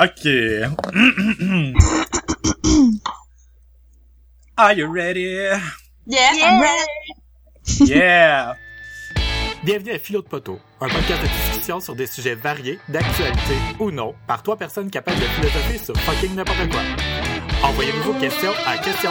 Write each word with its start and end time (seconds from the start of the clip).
Ok. 0.00 0.24
Are 4.56 4.72
you 4.74 4.86
ready? 4.90 5.20
Yes, 5.20 5.60
Yeah. 6.06 6.32
I'm 6.40 6.62
ready. 6.62 6.86
Yeah! 7.84 8.54
Bienvenue 9.62 9.92
à 9.92 9.98
Philo 9.98 10.22
de 10.22 10.26
Poteau, 10.26 10.58
un 10.80 10.88
podcast 10.88 11.20
de 11.22 11.26
discussion 11.26 11.80
sur 11.80 11.94
des 11.94 12.06
sujets 12.06 12.34
variés, 12.34 12.78
d'actualité 12.88 13.58
ou 13.78 13.90
non, 13.90 14.14
par 14.26 14.42
trois 14.42 14.56
personnes 14.56 14.90
capables 14.90 15.18
de 15.20 15.24
philosopher 15.24 15.76
sur 15.76 15.94
fucking 15.98 16.34
n'importe 16.34 16.66
quoi. 16.70 16.80
Envoyez-nous 17.62 18.02
vos 18.02 18.14
questions 18.18 18.52
à 18.66 18.78
questions 18.78 19.10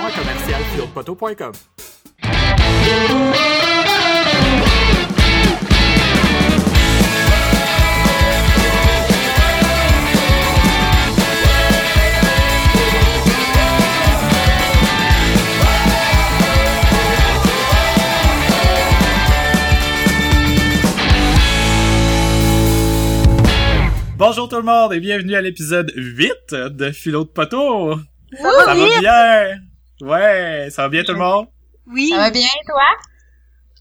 Bonjour 24.19 24.49
tout 24.49 24.57
le 24.57 24.63
monde 24.63 24.91
et 24.93 24.99
bienvenue 24.99 25.33
à 25.35 25.41
l'épisode 25.41 25.93
8 25.95 26.53
de 26.53 26.91
Philo 26.91 27.23
de 27.23 27.29
Poteau! 27.29 27.95
Ça 28.33 28.37
Ça 28.43 28.51
va 28.51 28.65
va 28.65 28.75
bien? 28.75 28.99
bien? 28.99 29.59
Ouais, 30.01 30.67
ça 30.71 30.81
va 30.83 30.89
bien 30.89 31.03
tout 31.03 31.13
le 31.13 31.19
monde? 31.19 31.47
Oui. 31.87 32.09
Ça 32.09 32.17
va 32.17 32.29
bien, 32.29 32.47
toi? 32.67 32.83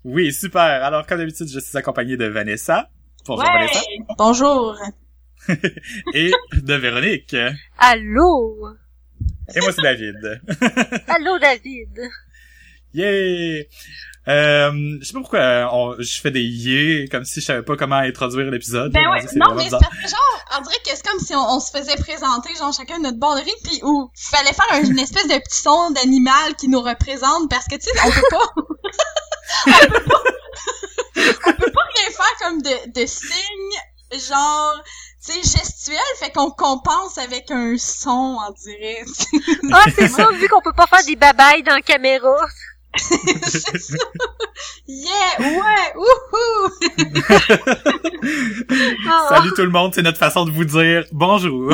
Oui, 0.04 0.32
super. 0.32 0.60
Alors, 0.62 1.04
comme 1.06 1.18
d'habitude, 1.18 1.48
je 1.48 1.58
suis 1.58 1.76
accompagné 1.76 2.16
de 2.16 2.26
Vanessa. 2.26 2.88
Bonjour 3.26 3.44
Vanessa. 3.44 3.80
Bonjour. 4.16 4.78
Et 6.14 6.30
de 6.52 6.74
Véronique. 6.74 7.36
Allô? 7.76 8.68
Et 9.56 9.60
moi, 9.60 9.72
c'est 9.72 9.82
David. 9.82 10.40
Allô, 11.08 11.36
David? 11.40 11.98
Yeah! 12.94 13.64
Euh, 14.28 14.70
je 15.00 15.06
sais 15.06 15.12
pas 15.14 15.20
pourquoi 15.20 15.38
euh, 15.40 15.66
on- 15.72 15.94
je 15.98 16.20
fais 16.20 16.30
des 16.30 16.42
yeah 16.42 17.06
comme 17.08 17.24
si 17.24 17.40
je 17.40 17.46
savais 17.46 17.62
pas 17.62 17.76
comment 17.76 17.96
introduire 17.96 18.50
l'épisode. 18.50 18.92
Ben 18.92 19.00
On 19.08 19.12
ouais, 19.12 19.24
non, 19.36 19.54
mais 19.54 19.62
c'est 19.62 19.64
bizarre. 19.64 19.80
parce 19.80 20.02
que 20.02 20.08
genre, 20.08 20.58
on 20.58 20.62
dirait 20.62 20.76
que 20.84 20.90
c'est 20.94 21.06
comme 21.06 21.18
si 21.20 21.34
on, 21.34 21.40
on 21.56 21.60
se 21.60 21.70
faisait 21.70 21.96
présenter, 21.96 22.54
genre, 22.56 22.72
chacun 22.72 22.98
notre 22.98 23.18
bord 23.18 23.36
de 23.36 23.40
rive, 23.40 23.54
pis 23.64 23.80
où 23.82 24.10
fallait 24.16 24.52
faire 24.52 24.66
un- 24.72 24.82
une 24.84 24.98
espèce 24.98 25.28
de 25.28 25.38
petit 25.38 25.62
son 25.62 25.90
d'animal 25.92 26.54
qui 26.56 26.68
nous 26.68 26.80
représente, 26.80 27.48
parce 27.48 27.64
que, 27.66 27.76
tu 27.76 27.82
sais, 27.82 27.90
on 28.04 28.10
peut 28.10 28.22
pas... 28.30 28.52
on 29.66 29.88
peut 29.88 30.04
pas... 30.04 30.22
on 31.46 31.52
peut 31.54 31.72
pas 31.72 31.86
rien 31.96 32.10
faire 32.10 32.36
comme 32.48 32.60
de, 32.62 33.00
de 33.00 33.06
signes, 33.06 34.18
genre, 34.28 34.74
tu 35.24 35.32
sais, 35.32 35.58
gestuels, 35.58 35.98
fait 36.20 36.30
qu'on 36.32 36.50
compense 36.50 37.16
avec 37.18 37.50
un 37.50 37.76
son, 37.78 38.38
on 38.46 38.52
dirait. 38.62 39.04
Ah, 39.72 39.84
c'est 39.96 40.08
ça, 40.08 40.28
vu 40.32 40.48
qu'on 40.48 40.60
peut 40.60 40.72
pas 40.74 40.86
faire 40.86 41.04
des 41.06 41.16
babayes 41.16 41.62
dans 41.62 41.74
la 41.74 41.80
caméra. 41.82 42.36
Yeah, 44.86 45.38
ouais, 45.40 45.94
wouhou! 45.96 46.70
Ah. 49.10 49.26
Salut 49.30 49.50
tout 49.54 49.62
le 49.62 49.70
monde, 49.70 49.94
c'est 49.94 50.02
notre 50.02 50.18
façon 50.18 50.44
de 50.44 50.50
vous 50.50 50.64
dire 50.64 51.04
bonjour. 51.12 51.72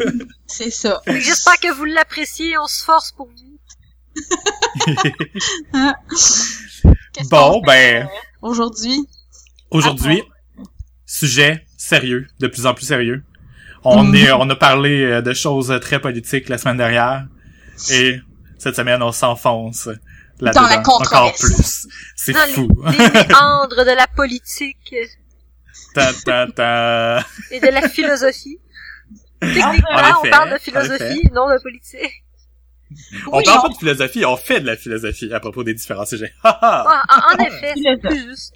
C'est 0.46 0.70
ça. 0.70 1.00
J'espère 1.06 1.58
que 1.58 1.72
vous 1.72 1.84
l'appréciez, 1.84 2.56
on 2.58 2.66
se 2.66 2.84
force 2.84 3.12
pour 3.12 3.26
vous. 3.28 3.58
Bon, 7.30 7.60
ben- 7.66 8.04
euh, 8.04 8.08
Aujourd'hui? 8.42 9.08
Aujourd'hui, 9.70 10.22
sujet 11.06 11.64
sérieux, 11.76 12.26
de 12.40 12.46
plus 12.46 12.66
en 12.66 12.74
plus 12.74 12.86
sérieux. 12.86 13.24
On 13.84 14.04
Mhm. 14.04 14.14
est, 14.14 14.32
on 14.32 14.48
a 14.50 14.56
parlé 14.56 15.02
euh, 15.02 15.22
de 15.22 15.32
choses 15.32 15.76
très 15.80 16.00
politiques 16.00 16.48
la 16.48 16.58
semaine 16.58 16.76
dernière 16.76 17.26
et 17.90 18.18
cette 18.58 18.76
semaine 18.76 19.02
on 19.02 19.12
s'enfonce 19.12 19.88
là-dedans 20.40 20.62
Dans 20.62 20.68
la 20.68 20.78
encore 20.78 20.98
controverse. 20.98 21.40
plus. 21.40 21.88
C'est 22.16 22.34
fou. 22.36 22.68
les, 22.86 22.98
les 22.98 23.26
méandres 23.28 23.84
de 23.84 23.94
la 23.96 24.06
politique 24.08 24.94
Ta, 25.94 26.12
ta, 26.12 26.46
ta. 26.48 27.24
et 27.50 27.60
de 27.60 27.68
la 27.68 27.88
philosophie. 27.88 28.58
En 29.42 29.46
Techniquement, 29.46 29.88
on 29.92 30.20
effet, 30.22 30.30
parle 30.30 30.50
de 30.50 30.54
en 30.54 30.58
philosophie, 30.58 31.28
non 31.32 31.48
de 31.48 31.62
politique. 31.62 32.24
On 33.32 33.38
Oui, 33.38 33.44
parle 33.44 33.58
on- 33.58 33.62
pas 33.62 33.68
de 33.68 33.74
philosophie, 33.78 34.24
on 34.24 34.36
fait 34.36 34.60
de 34.60 34.66
la 34.66 34.76
philosophie 34.76 35.32
à 35.32 35.40
propos 35.40 35.64
des 35.64 35.74
différents 35.74 36.06
sujets. 36.06 36.32
Ha, 36.44 36.50
ha. 36.62 37.02
Ah, 37.08 37.32
en, 37.32 37.34
en 37.34 37.44
effet, 37.46 37.72
c'est 37.74 37.80
Philosophe. 37.80 38.00
plus 38.02 38.28
juste. 38.28 38.54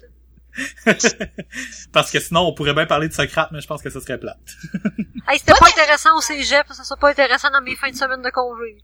Parce 1.93 2.11
que 2.11 2.19
sinon 2.19 2.41
on 2.41 2.53
pourrait 2.53 2.73
bien 2.73 2.85
parler 2.85 3.07
de 3.07 3.13
Socrate, 3.13 3.49
mais 3.51 3.61
je 3.61 3.67
pense 3.67 3.81
que 3.81 3.89
ce 3.89 3.99
serait 3.99 4.17
plate. 4.19 4.37
Hey, 5.27 5.37
c'était 5.39 5.53
pas 5.53 5.67
intéressant 5.67 6.17
au 6.17 6.21
cégep, 6.21 6.65
ça 6.71 6.83
sera 6.83 6.97
pas 6.97 7.09
intéressant 7.11 7.49
dans 7.51 7.61
mes 7.61 7.75
fins 7.75 7.89
de 7.91 7.95
semaine 7.95 8.21
de 8.21 8.29
congé. 8.31 8.77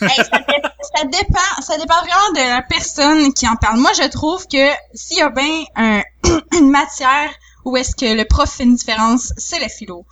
Ça, 0.00 0.06
dé- 0.08 0.68
ça 0.98 1.04
dépend, 1.04 1.62
ça 1.62 1.76
dépend 1.78 1.98
vraiment 2.00 2.32
de 2.34 2.50
la 2.50 2.62
personne 2.62 3.32
qui 3.32 3.48
en 3.48 3.56
parle. 3.56 3.78
Moi, 3.78 3.92
je 3.96 4.08
trouve 4.08 4.46
que 4.48 4.70
s'il 4.94 5.18
y 5.18 5.22
a 5.22 5.30
bien 5.30 5.64
un- 5.76 6.02
une 6.58 6.70
matière 6.70 7.30
où 7.64 7.76
est-ce 7.76 7.94
que 7.96 8.14
le 8.14 8.24
prof 8.24 8.50
fait 8.50 8.64
une 8.64 8.74
différence, 8.74 9.32
c'est 9.38 9.58
la 9.60 9.68
philo. 9.68 10.04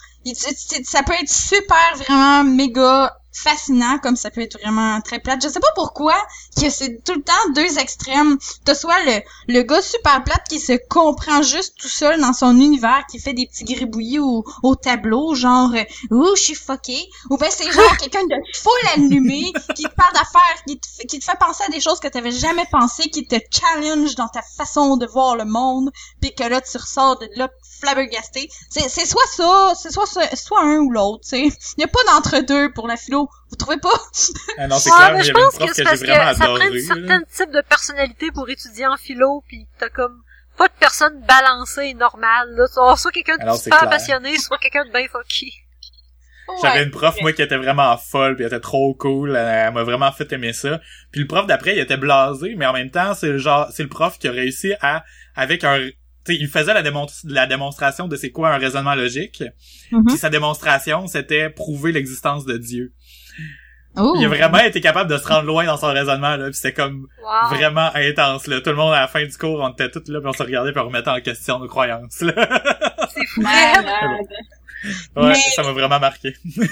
Ça 0.85 1.03
peut 1.03 1.13
être 1.21 1.29
super, 1.29 1.77
vraiment 1.97 2.45
méga 2.45 3.15
fascinant, 3.33 3.99
comme 3.99 4.17
ça 4.17 4.31
peut 4.31 4.41
être 4.43 4.59
vraiment 4.61 5.01
très 5.01 5.19
plate. 5.19 5.43
Je 5.43 5.49
sais 5.49 5.61
pas 5.61 5.73
pourquoi 5.75 6.15
que 6.61 6.69
c'est 6.71 7.03
tout 7.05 7.15
le 7.15 7.23
temps 7.23 7.33
deux 7.55 7.79
extrêmes. 7.79 8.39
T'as 8.65 8.75
soit 8.75 9.03
le, 9.05 9.21
le 9.49 9.63
gars 9.63 9.83
super 9.83 10.23
plate 10.25 10.45
qui 10.49 10.59
se 10.61 10.75
comprend 10.89 11.43
juste 11.43 11.75
tout 11.79 11.89
seul 11.89 12.21
dans 12.21 12.33
son 12.33 12.57
univers, 12.61 13.05
qui 13.11 13.19
fait 13.19 13.33
des 13.33 13.47
petits 13.47 13.65
gribouillis 13.65 14.19
au, 14.19 14.45
au 14.63 14.75
tableau, 14.75 15.35
genre 15.35 15.71
euh, 15.75 15.85
ouh 16.11 16.37
je 16.37 16.43
suis 16.43 16.55
fucké, 16.55 16.99
ou 17.31 17.37
ben 17.37 17.49
c'est 17.51 17.71
genre 17.71 17.97
quelqu'un 18.01 18.25
de 18.25 18.37
full 18.55 18.73
allumé 18.95 19.53
qui 19.75 19.85
te 19.85 19.95
parle 19.95 20.13
d'affaires, 20.13 20.65
qui 20.67 20.79
te, 20.79 20.87
fait- 20.87 21.07
qui 21.07 21.19
te 21.19 21.25
fait 21.25 21.39
penser 21.39 21.65
à 21.67 21.71
des 21.71 21.81
choses 21.81 22.01
que 22.01 22.09
t'avais 22.09 22.31
jamais 22.33 22.67
pensé, 22.71 23.05
qui 23.11 23.27
te 23.27 23.37
challenge 23.51 24.15
dans 24.15 24.29
ta 24.29 24.43
façon 24.43 24.97
de 24.97 25.07
voir 25.07 25.37
le 25.37 25.45
monde, 25.45 25.91
puis 26.21 26.35
que 26.35 26.45
là 26.45 26.61
tu 26.61 26.77
ressors 26.77 27.19
de 27.19 27.29
là 27.37 27.49
flabbergasté. 27.81 28.49
C'est 28.71 28.89
c'est 28.89 29.07
soit 29.07 29.27
ça, 29.35 29.73
c'est 29.81 29.91
soit 29.93 30.07
soit 30.35 30.63
un 30.63 30.79
ou 30.81 30.91
l'autre, 30.91 31.23
tu 31.25 31.29
sais. 31.31 31.57
Il 31.77 31.81
y 31.81 31.85
a 31.85 31.89
pas 31.89 31.99
d'entre 32.13 32.39
deux 32.41 32.73
pour 32.73 32.87
la 32.89 32.97
philo. 32.97 33.22
Vous 33.51 33.57
trouvez 33.57 33.79
pas? 33.79 33.89
Ah 34.59 34.67
non, 34.69 34.79
c'est 34.79 34.91
Ouais, 34.91 34.97
clair, 34.97 35.13
mais 35.15 35.23
je 35.25 35.33
pense 35.33 35.57
que 35.59 35.65
que 35.67 35.75
c'est 35.75 35.83
j'ai 35.83 35.85
parce 35.85 36.01
que 36.01 36.07
vraiment 36.07 36.35
ça 36.35 36.45
prend 36.45 36.55
un 36.57 36.81
certain 36.81 37.23
type 37.35 37.51
de 37.53 37.61
personnalité 37.63 38.31
pour 38.33 38.49
étudier 38.49 38.87
en 38.87 38.97
philo, 38.97 39.43
pis 39.49 39.67
t'as 39.79 39.89
comme 39.89 40.23
pas 40.57 40.69
de 40.69 40.73
personne 40.79 41.21
balancée 41.27 41.95
normale, 41.95 42.51
là. 42.57 42.67
Soit 42.69 42.97
soit 42.97 43.11
quelqu'un 43.13 43.37
de 43.39 43.57
super 43.57 43.79
clair. 43.79 43.91
passionné, 43.91 44.37
soit 44.39 44.59
quelqu'un 44.59 44.85
de 44.85 44.93
bien 44.93 45.07
fucké. 45.11 45.53
J'avais 46.61 46.81
Ouais. 46.81 46.85
une 46.85 46.91
prof, 46.91 47.15
moi, 47.23 47.33
qui 47.33 47.41
était 47.41 47.57
vraiment 47.57 47.97
folle, 47.97 48.35
puis 48.35 48.45
elle 48.45 48.53
était 48.53 48.61
trop 48.61 48.93
cool. 48.95 49.31
Elle, 49.31 49.37
elle 49.69 49.73
m'a 49.73 49.85
vraiment 49.85 50.13
fait 50.13 50.31
aimer 50.33 50.53
ça. 50.53 50.81
Puis 51.11 51.21
le 51.23 51.27
prof 51.27 51.47
d'après, 51.47 51.73
il 51.75 51.79
était 51.79 51.97
blasé, 51.97 52.55
mais 52.57 52.67
en 52.67 52.73
même 52.75 52.91
temps, 52.91 53.15
c'est 53.15 53.29
le 53.29 53.39
genre, 53.39 53.69
c'est 53.73 53.85
le 53.85 53.89
prof 53.89 54.19
qui 54.19 54.29
a 54.29 54.33
réussi 54.33 54.75
à, 54.83 55.05
avec 55.35 55.65
un, 55.65 55.89
tu 56.25 56.33
sais, 56.35 56.39
il 56.41 56.49
faisait 56.49 56.75
la, 56.75 56.83
démon- 56.83 57.07
la 57.25 57.47
démonstration 57.47 58.09
de 58.09 58.17
c'est 58.17 58.31
quoi 58.31 58.51
un 58.55 58.59
raisonnement 58.59 58.95
logique. 58.95 59.43
Mhm. 59.91 60.05
Puis 60.07 60.17
sa 60.17 60.31
démonstration, 60.31 61.07
c'était 61.07 61.51
prouver 61.51 61.93
l'existence 61.93 62.45
de 62.45 62.57
Dieu. 62.57 62.93
Oh. 63.95 64.15
Il 64.19 64.25
a 64.25 64.29
vraiment 64.29 64.59
été 64.61 64.81
capable 64.81 65.11
de 65.11 65.19
se 65.19 65.27
rendre 65.29 65.45
loin 65.47 65.67
dans 65.67 65.77
son 65.77 65.89
raisonnement, 65.89 66.37
là. 66.37 66.47
Puis 66.47 66.55
c'était 66.55 66.73
comme 66.73 67.09
Wow. 67.23 67.55
vraiment 67.57 67.91
intense, 67.95 68.47
là. 68.47 68.61
Tout 68.63 68.71
le 68.71 68.77
monde, 68.77 68.95
à 68.95 69.01
la 69.01 69.07
fin 69.09 69.23
du 69.23 69.37
cours, 69.37 69.61
on 69.61 69.69
était 69.71 69.91
tous 69.91 70.11
là, 70.11 70.19
puis 70.21 70.29
on 70.29 70.33
se 70.33 70.43
regardait, 70.43 70.73
puis 70.73 70.81
on 70.81 70.87
remettait 70.87 71.11
en 71.11 71.21
question 71.21 71.59
nos 71.59 71.69
croyances, 71.69 72.21
là. 72.23 72.33
C'est 73.13 73.27
fou. 73.27 73.43
Ouais, 75.17 75.29
Mais- 75.29 75.35
ça 75.55 75.63
m'a 75.63 75.73
vraiment 75.73 76.01
marqué. 76.01 76.35
Mais 76.57 76.67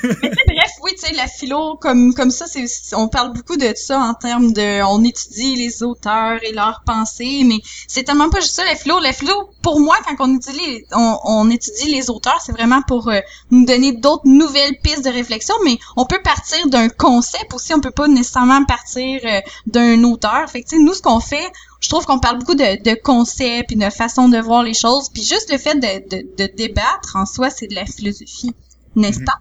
bref, 0.47 0.71
oui, 0.83 0.93
tu 0.99 1.07
sais, 1.07 1.13
la 1.15 1.27
philo, 1.29 1.77
comme, 1.77 2.13
comme 2.15 2.31
ça, 2.31 2.47
c'est, 2.47 2.65
on 2.95 3.09
parle 3.09 3.33
beaucoup 3.33 3.57
de 3.57 3.73
ça 3.77 3.99
en 4.01 4.15
termes 4.15 4.53
de, 4.53 4.83
on 4.83 5.05
étudie 5.05 5.57
les 5.57 5.83
auteurs 5.83 6.43
et 6.43 6.53
leurs 6.53 6.83
pensées, 6.85 7.43
mais 7.45 7.59
c'est 7.87 8.03
tellement 8.05 8.31
pas 8.31 8.41
juste 8.41 8.55
ça, 8.55 8.65
la 8.65 8.75
philo. 8.77 8.99
La 9.01 9.13
philo, 9.13 9.51
pour 9.63 9.81
moi, 9.81 9.97
quand 10.07 10.17
on 10.27 10.37
étudie, 10.37 10.85
on, 10.93 11.19
on 11.25 11.51
étudie 11.51 11.91
les 11.93 12.11
auteurs, 12.11 12.41
c'est 12.45 12.53
vraiment 12.53 12.83
pour 12.83 13.09
euh, 13.09 13.21
nous 13.51 13.65
donner 13.65 13.93
d'autres 13.93 14.27
nouvelles 14.27 14.79
pistes 14.83 15.05
de 15.05 15.11
réflexion, 15.11 15.55
mais 15.65 15.79
on 15.97 16.05
peut 16.07 16.21
partir 16.23 16.67
d'un 16.69 16.89
concept 16.89 17.53
aussi, 17.55 17.75
on 17.75 17.81
peut 17.81 17.91
pas 17.91 18.09
nécessairement 18.09 18.65
partir 18.65 19.21
euh, 19.25 19.41
d'un 19.67 20.03
auteur. 20.05 20.49
Fait 20.51 20.63
que, 20.63 20.69
tu 20.69 20.77
sais, 20.77 20.83
nous, 20.83 20.95
ce 20.95 21.03
qu'on 21.03 21.21
fait, 21.21 21.51
je 21.81 21.89
trouve 21.89 22.05
qu'on 22.05 22.19
parle 22.19 22.39
beaucoup 22.39 22.55
de, 22.55 22.83
de 22.83 22.95
concepts 23.01 23.73
et 23.73 23.77
de 23.77 23.91
façon 23.91 24.29
de 24.29 24.39
voir 24.39 24.63
les 24.63 24.75
choses, 24.75 25.09
puis 25.13 25.23
juste 25.23 25.51
le 25.51 25.59
fait 25.59 25.75
de, 25.75 26.09
de, 26.17 26.37
de 26.37 26.53
débattre 26.57 27.17
en 27.17 27.27
soi, 27.27 27.51
c'est 27.51 27.67
de 27.69 27.75
la 27.75 27.87
philosophie, 27.87 28.55
n'est-ce 28.97 29.21
Mhm. 29.21 29.25
pas? 29.25 29.39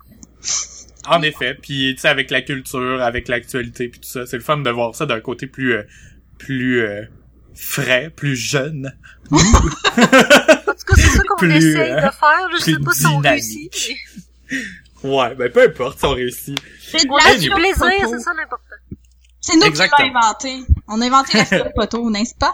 En 1.07 1.21
effet, 1.21 1.55
puis 1.55 1.93
tu 1.95 2.01
sais 2.01 2.07
avec 2.07 2.29
la 2.29 2.41
culture, 2.41 3.01
avec 3.01 3.27
l'actualité 3.29 3.87
puis 3.89 3.99
tout 3.99 4.09
ça, 4.09 4.25
c'est 4.25 4.37
le 4.37 4.43
fun 4.43 4.57
de 4.57 4.69
voir 4.69 4.95
ça 4.95 5.05
d'un 5.05 5.19
côté 5.21 5.47
plus 5.47 5.73
euh, 5.73 5.83
plus 6.37 6.81
euh, 6.81 7.03
frais, 7.55 8.11
plus 8.15 8.35
jeune, 8.35 8.93
En 9.31 9.37
tout 9.37 9.45
cas, 10.87 10.95
c'est 10.95 11.01
ça 11.17 11.23
qu'on 11.23 11.49
essaye 11.49 11.91
euh, 11.91 11.95
de 11.95 12.01
faire. 12.11 12.49
Je 12.57 12.61
sais 12.63 12.73
pas 12.83 12.91
si 12.93 13.05
on 13.05 13.17
réussit. 13.19 13.71
Ouais, 15.03 15.35
ben 15.35 15.51
peu 15.51 15.63
importe 15.63 15.99
si 15.99 16.05
on 16.05 16.11
réussit. 16.13 16.59
C'est 16.81 17.05
de 17.05 17.29
la 17.29 17.37
du 17.37 17.49
plaisir, 17.49 18.09
c'est 18.09 18.19
ça 18.19 18.31
l'important. 18.35 18.68
C'est 19.41 19.55
nous 19.55 19.71
qui 19.71 19.77
l'avons 19.77 20.17
inventé. 20.17 20.63
On 20.87 21.01
a 21.01 21.05
inventé 21.05 21.37
la 21.37 21.45
philo 21.45 21.65
poteau, 21.75 22.09
n'est-ce 22.09 22.35
pas? 22.35 22.53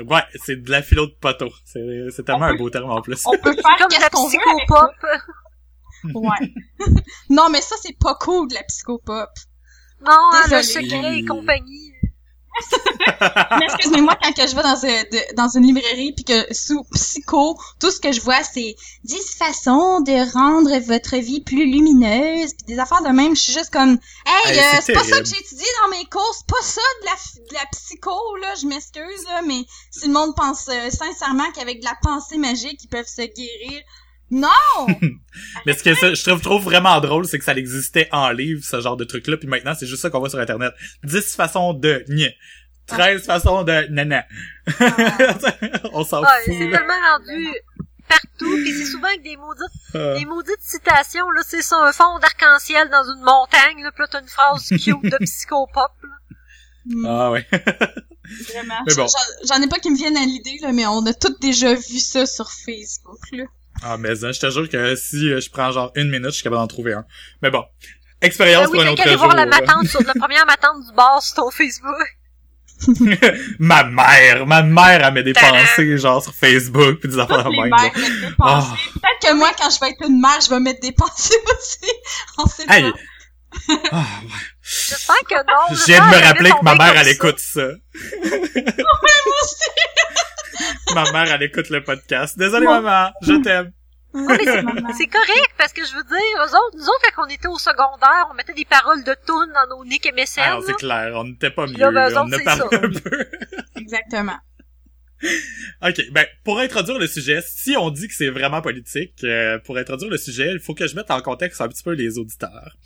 Ouais, 0.00 0.22
c'est 0.44 0.62
de 0.62 0.70
la 0.70 0.82
philo 0.82 1.06
de 1.06 1.12
poteau. 1.20 1.50
C'est 1.64 1.80
c'est 2.10 2.24
tellement 2.24 2.46
un 2.46 2.54
beau 2.56 2.68
terme 2.70 2.90
en 2.90 3.00
plus. 3.00 3.20
On 3.26 3.30
peut 3.38 3.52
faire 3.54 3.62
Comme 3.78 3.88
de 3.88 3.94
qu'est-ce 3.94 4.00
la 4.00 4.10
qu'on 4.10 4.28
veut 4.28 4.34
avec 4.34 4.68
ça. 4.68 4.88
psychopop. 6.04 6.22
Ouais. 6.22 6.52
non, 7.30 7.48
mais 7.50 7.60
ça, 7.60 7.76
c'est 7.80 7.96
pas 7.98 8.14
cool, 8.16 8.48
de 8.48 8.54
la 8.54 8.62
psychopop. 8.64 9.30
Non, 10.04 10.12
hein, 10.12 10.42
le 10.50 10.62
secret 10.62 11.18
et 11.18 11.24
compagnie. 11.24 11.83
Mais 13.58 13.66
excusez-moi, 13.74 14.16
quand 14.22 14.32
que 14.32 14.46
je 14.46 14.54
vais 14.54 14.62
dans, 14.62 14.74
de- 14.74 15.34
dans 15.34 15.48
une 15.48 15.66
librairie 15.66 16.12
puis 16.12 16.24
que 16.24 16.54
sous 16.54 16.82
psycho, 16.92 17.58
tout 17.80 17.90
ce 17.90 18.00
que 18.00 18.12
je 18.12 18.20
vois, 18.20 18.42
c'est 18.42 18.76
10 19.04 19.16
façons 19.36 20.00
de 20.00 20.32
rendre 20.32 20.76
votre 20.86 21.16
vie 21.16 21.40
plus 21.42 21.66
lumineuse 21.66 22.52
puis 22.54 22.74
des 22.74 22.78
affaires 22.78 23.02
de 23.02 23.08
même. 23.08 23.34
Je 23.36 23.40
suis 23.42 23.52
juste 23.52 23.70
comme, 23.70 23.98
hey, 24.26 24.52
Hey, 24.52 24.58
euh, 24.58 24.80
c'est 24.82 24.92
pas 24.92 25.04
ça 25.04 25.18
que 25.20 25.24
j'ai 25.26 25.38
étudié 25.38 25.66
dans 25.82 25.96
mes 25.96 26.04
cours, 26.06 26.34
c'est 26.36 26.46
pas 26.46 26.62
ça 26.62 26.80
de 27.02 27.06
la, 27.06 27.12
de 27.48 27.54
la 27.54 27.66
psycho, 27.72 28.36
là, 28.42 28.54
je 28.60 28.66
m'excuse, 28.66 29.24
là, 29.28 29.42
mais 29.42 29.64
si 29.90 30.06
le 30.06 30.12
monde 30.12 30.34
pense 30.36 30.68
euh, 30.68 30.90
sincèrement 30.90 31.50
qu'avec 31.54 31.80
de 31.80 31.84
la 31.84 31.96
pensée 32.02 32.38
magique, 32.38 32.80
ils 32.82 32.88
peuvent 32.88 33.06
se 33.08 33.22
guérir, 33.22 33.82
non! 34.34 34.86
Mais 35.66 35.72
ce 35.74 35.82
que 35.82 35.94
ça, 35.94 36.12
je 36.14 36.22
trouve, 36.22 36.40
trouve 36.40 36.62
vraiment 36.64 37.00
drôle, 37.00 37.26
c'est 37.26 37.38
que 37.38 37.44
ça 37.44 37.54
existait 37.54 38.08
en 38.12 38.30
livre, 38.30 38.62
ce 38.64 38.80
genre 38.80 38.96
de 38.96 39.04
truc-là, 39.04 39.36
puis 39.36 39.48
maintenant, 39.48 39.74
c'est 39.78 39.86
juste 39.86 40.02
ça 40.02 40.10
qu'on 40.10 40.18
voit 40.20 40.30
sur 40.30 40.38
Internet. 40.38 40.72
10 41.04 41.34
façons 41.34 41.72
de 41.74 42.04
gne. 42.08 42.30
13 42.86 43.24
façons 43.24 43.62
de 43.64 43.86
nana. 43.90 44.24
On 45.92 46.04
s'en 46.04 46.20
Ouais, 46.20 46.28
fout, 46.44 46.54
c'est 46.58 46.70
tellement 46.70 47.00
rendu 47.12 47.48
partout, 48.08 48.56
puis 48.62 48.72
c'est 48.72 48.84
souvent 48.84 49.06
avec 49.08 49.22
des 49.22 49.36
maudites, 49.36 49.64
Ah. 49.94 50.18
des 50.18 50.26
maudites 50.26 50.60
citations, 50.60 51.30
là, 51.30 51.40
c'est 51.46 51.62
ça, 51.62 51.76
un 51.82 51.92
fond 51.92 52.18
d'arc-en-ciel 52.20 52.90
dans 52.90 53.04
une 53.04 53.22
montagne, 53.22 53.82
là, 53.82 53.90
pis 53.92 54.00
là, 54.02 54.06
t'as 54.10 54.20
une 54.20 54.28
phrase 54.28 54.68
cute 54.68 55.02
de 55.10 55.16
psychopop, 55.24 55.92
là. 56.02 56.08
Hmm, 56.86 57.06
Ah 57.06 57.30
ouais. 57.30 57.46
Vraiment. 57.50 58.74
Mais 58.86 58.94
bon. 58.94 59.06
J'en- 59.48 59.62
ai 59.62 59.68
pas 59.68 59.78
qui 59.78 59.90
me 59.90 59.96
viennent 59.96 60.18
à 60.18 60.24
l'idée, 60.26 60.58
là, 60.60 60.72
mais 60.72 60.86
on 60.86 61.04
a 61.06 61.14
tous 61.14 61.38
déjà 61.40 61.72
vu 61.74 61.98
ça 61.98 62.26
sur 62.26 62.50
Facebook, 62.50 63.20
là. 63.32 63.44
Ah, 63.86 63.96
mais 63.98 64.24
hein, 64.24 64.32
je 64.32 64.40
te 64.40 64.50
jure 64.50 64.68
que 64.68 64.96
si 64.96 65.30
euh, 65.30 65.40
je 65.40 65.50
prends 65.50 65.70
genre 65.70 65.92
une 65.94 66.08
minute, 66.08 66.26
je 66.26 66.30
suis 66.36 66.42
capable 66.42 66.62
d'en 66.62 66.66
trouver 66.66 66.94
un. 66.94 67.04
Mais 67.42 67.50
bon. 67.50 67.64
Expérience 68.22 68.64
Ah 68.66 68.70
oui, 68.70 68.78
pour 68.78 68.86
un 68.86 68.92
autre 68.92 69.06
jour. 69.08 69.18
voir 69.18 69.36
la 69.36 69.44
matante 69.44 69.86
sur, 69.86 70.00
la 70.02 70.14
première 70.14 70.46
matante 70.46 70.82
du 70.88 70.94
bar 70.96 71.22
sur 71.22 71.34
ton 71.36 71.50
Facebook. 71.50 71.94
ma 73.58 73.84
mère, 73.84 74.46
ma 74.46 74.62
mère, 74.62 75.04
elle 75.06 75.12
met 75.14 75.22
des 75.22 75.32
pensées 75.34 75.96
genre 75.98 76.22
sur 76.22 76.34
Facebook 76.34 76.98
puis 77.00 77.08
des 77.10 77.18
affaires 77.18 77.44
de 77.44 77.50
même. 77.50 77.70
Ah. 78.42 78.64
Peut-être 78.94 79.20
que 79.22 79.34
moi, 79.34 79.50
quand 79.58 79.68
je 79.70 79.80
vais 79.80 79.90
être 79.90 80.02
une 80.08 80.20
mère, 80.20 80.40
je 80.42 80.48
vais 80.50 80.60
mettre 80.60 80.80
des 80.80 80.92
pensées 80.92 81.34
aussi. 81.46 81.90
On 82.38 82.46
sait 82.46 82.64
Hey! 82.68 82.90
pas. 82.90 82.98
Ah, 83.92 84.04
J'espère 84.62 85.16
que 85.28 85.34
non. 85.36 85.76
je 85.76 85.84
viens 85.84 86.10
de 86.10 86.16
me 86.16 86.22
rappeler 86.22 86.50
que 86.50 86.64
ma 86.64 86.74
mère, 86.74 86.94
elle 86.96 87.08
écoute 87.08 87.38
ça. 87.38 87.68
ma 90.94 91.10
mère, 91.12 91.32
elle 91.34 91.42
écoute 91.42 91.70
le 91.70 91.82
podcast. 91.82 92.38
Désolé, 92.38 92.66
Moi- 92.66 92.80
maman. 92.80 93.12
Je 93.22 93.34
t'aime. 93.42 93.72
Mais 94.14 94.36
c'est- 94.96 95.06
correct, 95.08 95.50
parce 95.58 95.72
que 95.72 95.84
je 95.84 95.92
veux 95.96 96.04
dire, 96.04 96.38
eux 96.38 96.54
autres, 96.56 96.76
nous 96.76 96.84
autres, 96.84 97.10
quand 97.16 97.24
on 97.26 97.28
était 97.28 97.48
au 97.48 97.58
secondaire, 97.58 98.28
on 98.30 98.34
mettait 98.34 98.52
des 98.54 98.64
paroles 98.64 99.02
de 99.02 99.12
tunes 99.26 99.52
dans 99.52 99.76
nos 99.76 99.84
Nick 99.84 100.06
et 100.06 100.12
MSN, 100.12 100.40
Ah, 100.44 100.58
c'est 100.64 100.74
clair. 100.74 101.12
On 101.16 101.24
n'était 101.24 101.50
pas 101.50 101.66
mieux. 101.66 101.76
Là, 101.78 101.90
ben. 101.90 102.10
On 102.18 102.30
parlé 102.30 102.44
ça. 102.44 102.68
un 102.72 102.90
peu. 102.90 103.26
Exactement. 103.76 104.36
OK, 105.82 106.02
ben 106.12 106.26
pour 106.44 106.58
introduire 106.60 106.98
le 106.98 107.06
sujet, 107.06 107.40
si 107.46 107.76
on 107.76 107.90
dit 107.90 108.08
que 108.08 108.14
c'est 108.14 108.28
vraiment 108.28 108.60
politique, 108.60 109.14
euh, 109.24 109.58
pour 109.60 109.78
introduire 109.78 110.10
le 110.10 110.18
sujet, 110.18 110.50
il 110.52 110.58
faut 110.60 110.74
que 110.74 110.86
je 110.86 110.94
mette 110.94 111.10
en 111.10 111.20
contexte 111.22 111.60
un 111.60 111.68
petit 111.68 111.82
peu 111.82 111.92
les 111.92 112.18
auditeurs. 112.18 112.76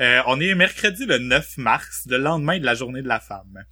Euh, 0.00 0.22
on 0.26 0.40
est 0.40 0.54
mercredi 0.54 1.04
le 1.06 1.18
9 1.18 1.58
mars, 1.58 2.04
le 2.08 2.16
lendemain 2.18 2.58
de 2.58 2.64
la 2.64 2.74
journée 2.74 3.02
de 3.02 3.08
la 3.08 3.20
femme. 3.20 3.64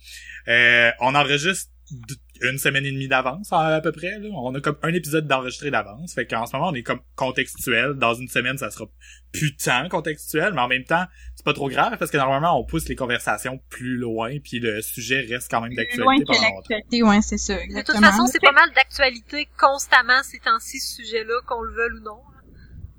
Euh, 0.47 0.91
on 1.01 1.15
enregistre 1.15 1.71
d- 1.91 2.15
une 2.43 2.59
semaine 2.59 2.85
et 2.85 2.93
demie 2.93 3.09
d'avance 3.09 3.53
à, 3.53 3.67
à 3.77 3.81
peu 3.81 3.93
près. 3.93 4.19
Là. 4.19 4.29
On 4.33 4.55
a 4.55 4.61
comme 4.61 4.77
un 4.83 4.93
épisode 4.93 5.27
d'enregistré 5.27 5.71
d'avance. 5.71 6.15
Fait 6.15 6.27
qu'en 6.27 6.47
ce 6.47 6.57
moment, 6.57 6.71
on 6.71 6.75
est 6.75 6.83
comme 6.83 7.01
contextuel. 7.17 7.95
Dans 7.95 8.15
une 8.15 8.29
semaine, 8.29 8.59
ça 8.59 8.71
sera 8.71 8.87
putain 9.33 9.89
contextuel, 9.89 10.53
mais 10.55 10.61
en 10.61 10.69
même 10.69 10.85
temps, 10.85 11.05
c'est 11.35 11.45
pas 11.45 11.55
trop 11.55 11.69
grave 11.69 11.97
parce 11.99 12.11
que 12.11 12.17
normalement, 12.17 12.59
on 12.59 12.65
pousse 12.65 12.89
les 12.89 12.97
conversations 12.97 13.61
plus 13.71 13.97
loin, 13.97 14.39
puis 14.43 14.61
le 14.61 14.83
sujet 14.83 15.27
reste 15.29 15.51
quand 15.51 15.61
même 15.63 15.73
loin 15.73 15.85
d'actualité 15.85 16.25
que 16.25 16.33
pendant 16.33 16.55
l'actualité, 16.57 17.03
ouais, 17.03 17.21
c'est 17.23 17.39
ça, 17.39 17.55
De 17.55 17.83
toute 17.83 17.97
façon, 17.97 18.27
c'est 18.27 18.43
pas 18.43 18.53
mal 18.53 18.71
d'actualité 18.75 19.49
constamment 19.59 20.23
ces 20.23 20.39
temps-ci, 20.39 20.81
ce 20.81 20.97
sujet-là, 21.03 21.35
qu'on 21.47 21.63
le 21.63 21.73
veuille 21.73 22.01
ou 22.01 22.05
non. 22.05 22.21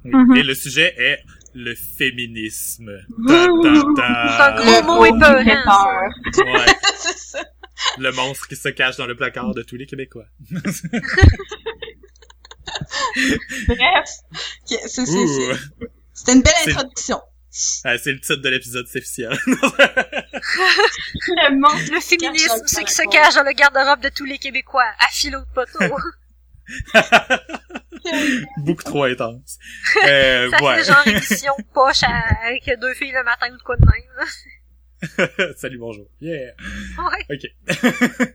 Oui. 0.05 0.11
Mhm. 0.13 0.37
Et 0.37 0.43
le 0.43 0.53
sujet 0.53 0.93
est 0.97 1.19
le 1.53 1.75
féminisme. 1.75 2.91
C'est 3.27 3.33
un 3.35 4.55
gros 4.55 4.83
mot 4.83 5.05
épeurant. 5.05 5.87
Ouais, 6.37 6.65
c'est 6.95 7.17
ça. 7.17 7.39
Le 7.97 8.11
monstre 8.11 8.47
qui 8.47 8.55
se 8.55 8.69
cache 8.69 8.97
dans 8.97 9.05
le 9.05 9.15
placard 9.15 9.53
de 9.53 9.61
tous 9.63 9.75
les 9.75 9.85
Québécois. 9.85 10.25
Bref. 13.67 14.09
C'était 14.65 16.33
une 16.33 16.41
belle 16.41 16.53
introduction. 16.67 17.21
Ah, 17.83 17.97
c'est 17.99 18.11
le 18.13 18.19
titre 18.19 18.37
de 18.37 18.49
l'épisode, 18.49 18.87
c'est 18.91 18.97
officiel. 18.99 19.37
Le 19.45 19.55
monstre. 21.59 21.93
Le 21.93 21.99
féminisme, 21.99 22.63
c'est 22.65 22.83
qui 22.83 22.93
se 22.93 23.03
cache 23.11 23.35
dans 23.35 23.43
le 23.43 23.51
garde-robe 23.53 24.01
de 24.01 24.09
tous 24.09 24.25
les 24.25 24.39
Québécois, 24.39 24.87
à 24.99 25.05
philo 25.11 25.39
de 25.39 25.45
poteau. 25.53 25.95
Beaucoup 28.57 28.81
trop 28.83 29.03
intense. 29.03 29.59
Euh, 30.07 30.49
ça 30.49 30.63
ouais. 30.63 30.77
fait 30.77 30.83
genre 30.91 31.05
émission 31.07 31.53
poche 31.73 32.01
à- 32.03 32.47
avec 32.47 32.65
deux 32.79 32.93
filles 32.95 33.11
le 33.11 33.23
matin 33.23 33.47
ou 33.53 33.57
de 33.57 33.61
quoi 33.61 33.75
de 33.77 33.85
même. 33.85 34.27
Salut, 35.57 35.77
bonjour. 35.77 36.07
Yeah. 36.21 36.53
Ouais. 36.97 37.35
OK. 37.35 38.27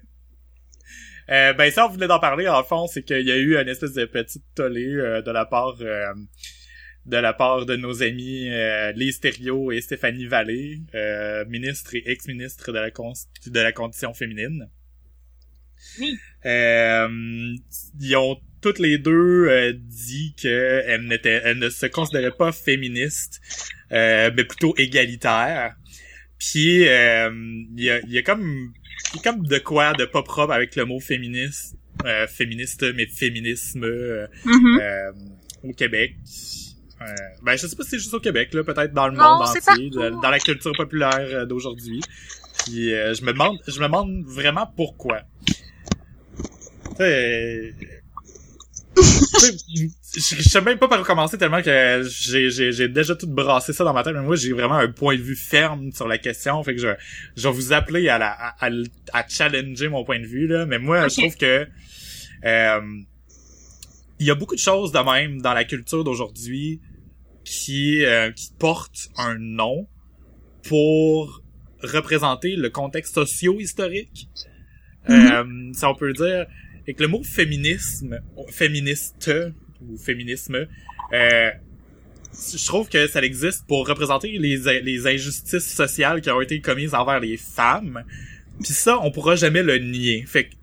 Euh, 1.31 1.53
ben 1.53 1.71
ça, 1.71 1.85
on 1.85 1.91
voulait 1.91 2.07
d'en 2.07 2.21
parler, 2.21 2.49
en 2.49 2.65
fond, 2.65 2.87
c'est 2.87 3.03
qu'il 3.03 3.21
y 3.27 3.31
a 3.31 3.37
eu 3.37 3.59
une 3.61 3.69
espèce 3.69 3.93
de 3.93 4.07
petite 4.07 4.45
tollé 4.55 4.87
euh, 4.87 5.21
de 5.21 5.31
la 5.31 5.45
part 5.45 5.77
euh, 5.83 6.07
de 7.05 7.19
la 7.19 7.35
part 7.35 7.67
de 7.67 7.77
nos 7.77 8.03
amis 8.03 8.49
euh, 8.49 8.93
Lise 8.93 9.21
Thériault 9.21 9.71
et 9.71 9.83
Stéphanie 9.83 10.25
Vallée, 10.25 10.81
euh, 10.95 11.45
ministre 11.45 11.95
et 11.95 12.03
ex-ministre 12.07 12.73
de 12.73 12.79
la 12.79 12.91
con- 12.91 13.13
de 13.45 13.61
la 13.61 13.73
condition 13.73 14.15
féminine. 14.15 14.71
Oui. 16.01 16.19
Ils 16.47 18.17
ont 18.17 18.41
toutes 18.63 18.79
les 18.79 18.97
deux 18.97 19.49
euh, 19.51 19.75
dit 19.77 20.35
qu'elles 20.35 21.21
elles 21.25 21.59
ne 21.59 21.69
se 21.69 21.85
considéraient 21.85 22.35
pas 22.39 22.53
féministes, 22.53 23.43
euh, 23.93 24.31
mais 24.35 24.45
plutôt 24.45 24.75
égalitaires. 24.79 25.77
Puis 26.39 26.87
euh, 26.89 27.31
il 27.77 27.83
y, 27.85 27.91
a, 27.91 28.01
y 28.07 28.19
a 28.19 28.23
comme 28.23 28.73
y 29.15 29.19
a 29.19 29.23
comme 29.23 29.47
de 29.47 29.59
quoi 29.59 29.95
de 29.95 30.05
pas 30.05 30.23
propre 30.23 30.53
avec 30.53 30.77
le 30.77 30.85
mot 30.85 31.01
féministe, 31.01 31.77
euh, 32.05 32.27
féministe 32.29 32.85
mais 32.95 33.07
féminisme 33.07 33.85
euh, 33.85 34.27
Mhm. 34.45 34.79
euh, 34.81 35.13
au 35.65 35.73
Québec. 35.73 36.15
Euh, 37.01 37.05
ben 37.43 37.57
je 37.57 37.67
sais 37.67 37.77
pas 37.77 37.83
si 37.85 37.91
c'est 37.91 37.99
juste 37.99 38.15
au 38.15 38.21
Québec 38.21 38.53
là, 38.55 38.63
peut-être 38.65 38.93
dans 38.93 39.09
le 39.09 39.17
Non, 39.17 39.39
monde 39.39 39.49
entier, 39.49 39.91
de- 39.91 40.11
dans 40.23 40.31
la 40.31 40.39
culture 40.41 40.73
populaire 40.77 41.19
euh, 41.21 41.45
d'aujourd'hui. 41.47 42.01
Puis 42.65 42.93
euh, 42.93 43.15
je 43.15 43.23
me 43.25 43.33
demande 43.33 43.59
je 43.67 43.79
me 43.81 43.85
demande 43.87 44.25
vraiment 44.27 44.67
pourquoi. 44.77 45.23
Tu 45.47 45.55
sais, 46.97 47.75
tu 47.79 47.87
sais, 47.87 47.98
je 48.99 50.49
sais 50.49 50.61
même 50.61 50.79
pas 50.79 50.89
par 50.89 51.01
où 51.01 51.05
commencer 51.05 51.39
tellement 51.39 51.63
que 51.63 52.03
j'ai 52.09 52.51
j'ai 52.51 52.73
j'ai 52.73 52.89
déjà 52.89 53.15
tout 53.15 53.29
brassé 53.29 53.73
ça 53.73 53.85
dans 53.85 53.93
ma 53.93 54.03
tête 54.03 54.15
mais 54.15 54.23
moi 54.23 54.37
j'ai 54.37 54.53
vraiment 54.53 54.77
un 54.77 54.91
point 54.91 55.17
de 55.17 55.23
vue 55.23 55.37
ferme 55.37 55.93
sur 55.93 56.09
la 56.09 56.19
question 56.19 56.63
fait 56.63 56.75
que 56.75 56.81
je 56.81 56.89
je 57.37 57.49
vais 57.49 57.55
vous 57.55 57.73
appeler 57.73 58.09
à 58.09 58.19
la 58.19 58.31
à, 58.31 58.71
à, 59.13 59.29
challenger 59.29 59.89
mon 59.89 60.05
point 60.05 60.19
de 60.19 60.27
vue 60.27 60.47
là. 60.47 60.67
Mais 60.67 60.79
moi 60.79 61.09
je 61.09 61.21
trouve 61.21 61.37
que 61.37 61.67
euh, 62.45 62.81
il 64.19 64.27
y 64.27 64.31
a 64.31 64.35
beaucoup 64.35 64.55
de 64.55 64.61
choses 64.61 64.93
de 64.93 64.99
même 64.99 65.41
dans 65.41 65.55
la 65.55 65.65
culture 65.65 66.05
d'aujourd'hui 66.05 66.81
qui 67.45 68.05
euh, 68.05 68.31
qui 68.33 68.53
portent 68.59 69.09
un 69.17 69.37
nom 69.39 69.87
pour 70.65 71.43
représenter 71.83 72.57
le 72.57 72.71
contexte 72.71 73.15
socio-historique. 73.15 74.29
Euh, 75.09 75.73
si 75.73 75.85
on 75.87 75.95
peut 75.95 76.13
dire 76.13 76.47
et 76.89 76.95
que 76.95 77.03
le 77.03 77.09
mot 77.09 77.23
féminisme 77.23 78.21
féministe 78.51 79.31
ou 79.81 79.97
féminisme 79.97 80.67
euh, 81.13 81.51
je 82.33 82.67
trouve 82.67 82.89
que 82.89 83.07
ça 83.07 83.23
existe 83.23 83.67
pour 83.67 83.87
représenter 83.87 84.39
les, 84.39 84.81
les 84.81 85.07
injustices 85.07 85.73
sociales 85.75 86.21
qui 86.21 86.31
ont 86.31 86.41
été 86.41 86.61
commises 86.61 86.95
envers 86.95 87.21
les 87.21 87.37
femmes 87.37 88.03
puis 88.59 88.73
ça 88.73 88.99
on 89.01 89.13
pourra 89.13 89.37
jamais 89.37 89.63
le 89.63 89.79
nier 89.79 90.25
fait 90.27 90.45
que 90.45 90.55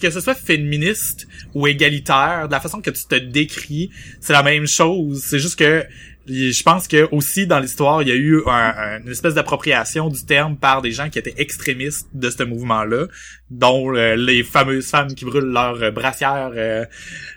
que 0.00 0.10
ce 0.10 0.20
soit 0.20 0.34
féministe 0.34 1.28
ou 1.54 1.66
égalitaire, 1.66 2.48
de 2.48 2.52
la 2.52 2.60
façon 2.60 2.80
que 2.80 2.90
tu 2.90 3.04
te 3.04 3.14
décris, 3.14 3.90
c'est 4.20 4.32
la 4.32 4.42
même 4.42 4.66
chose. 4.66 5.22
C'est 5.24 5.38
juste 5.38 5.56
que 5.56 5.84
je 6.32 6.62
pense 6.62 6.86
que 6.86 7.08
aussi 7.12 7.46
dans 7.46 7.58
l'histoire, 7.58 8.02
il 8.02 8.08
y 8.08 8.12
a 8.12 8.14
eu 8.14 8.40
un- 8.46 8.50
un- 8.76 9.00
une 9.00 9.08
espèce 9.10 9.34
d'appropriation 9.34 10.08
du 10.08 10.24
terme 10.24 10.56
par 10.56 10.80
des 10.82 10.92
gens 10.92 11.10
qui 11.10 11.18
étaient 11.18 11.34
extrémistes 11.38 12.08
de 12.14 12.30
ce 12.30 12.42
mouvement-là, 12.44 13.06
dont 13.50 13.94
euh, 13.94 14.14
les 14.16 14.44
fameuses 14.44 14.86
femmes 14.88 15.14
qui 15.14 15.24
brûlent 15.24 15.52
leurs 15.52 15.82
euh, 15.82 15.90
brassières, 15.90 16.52
euh, 16.54 16.84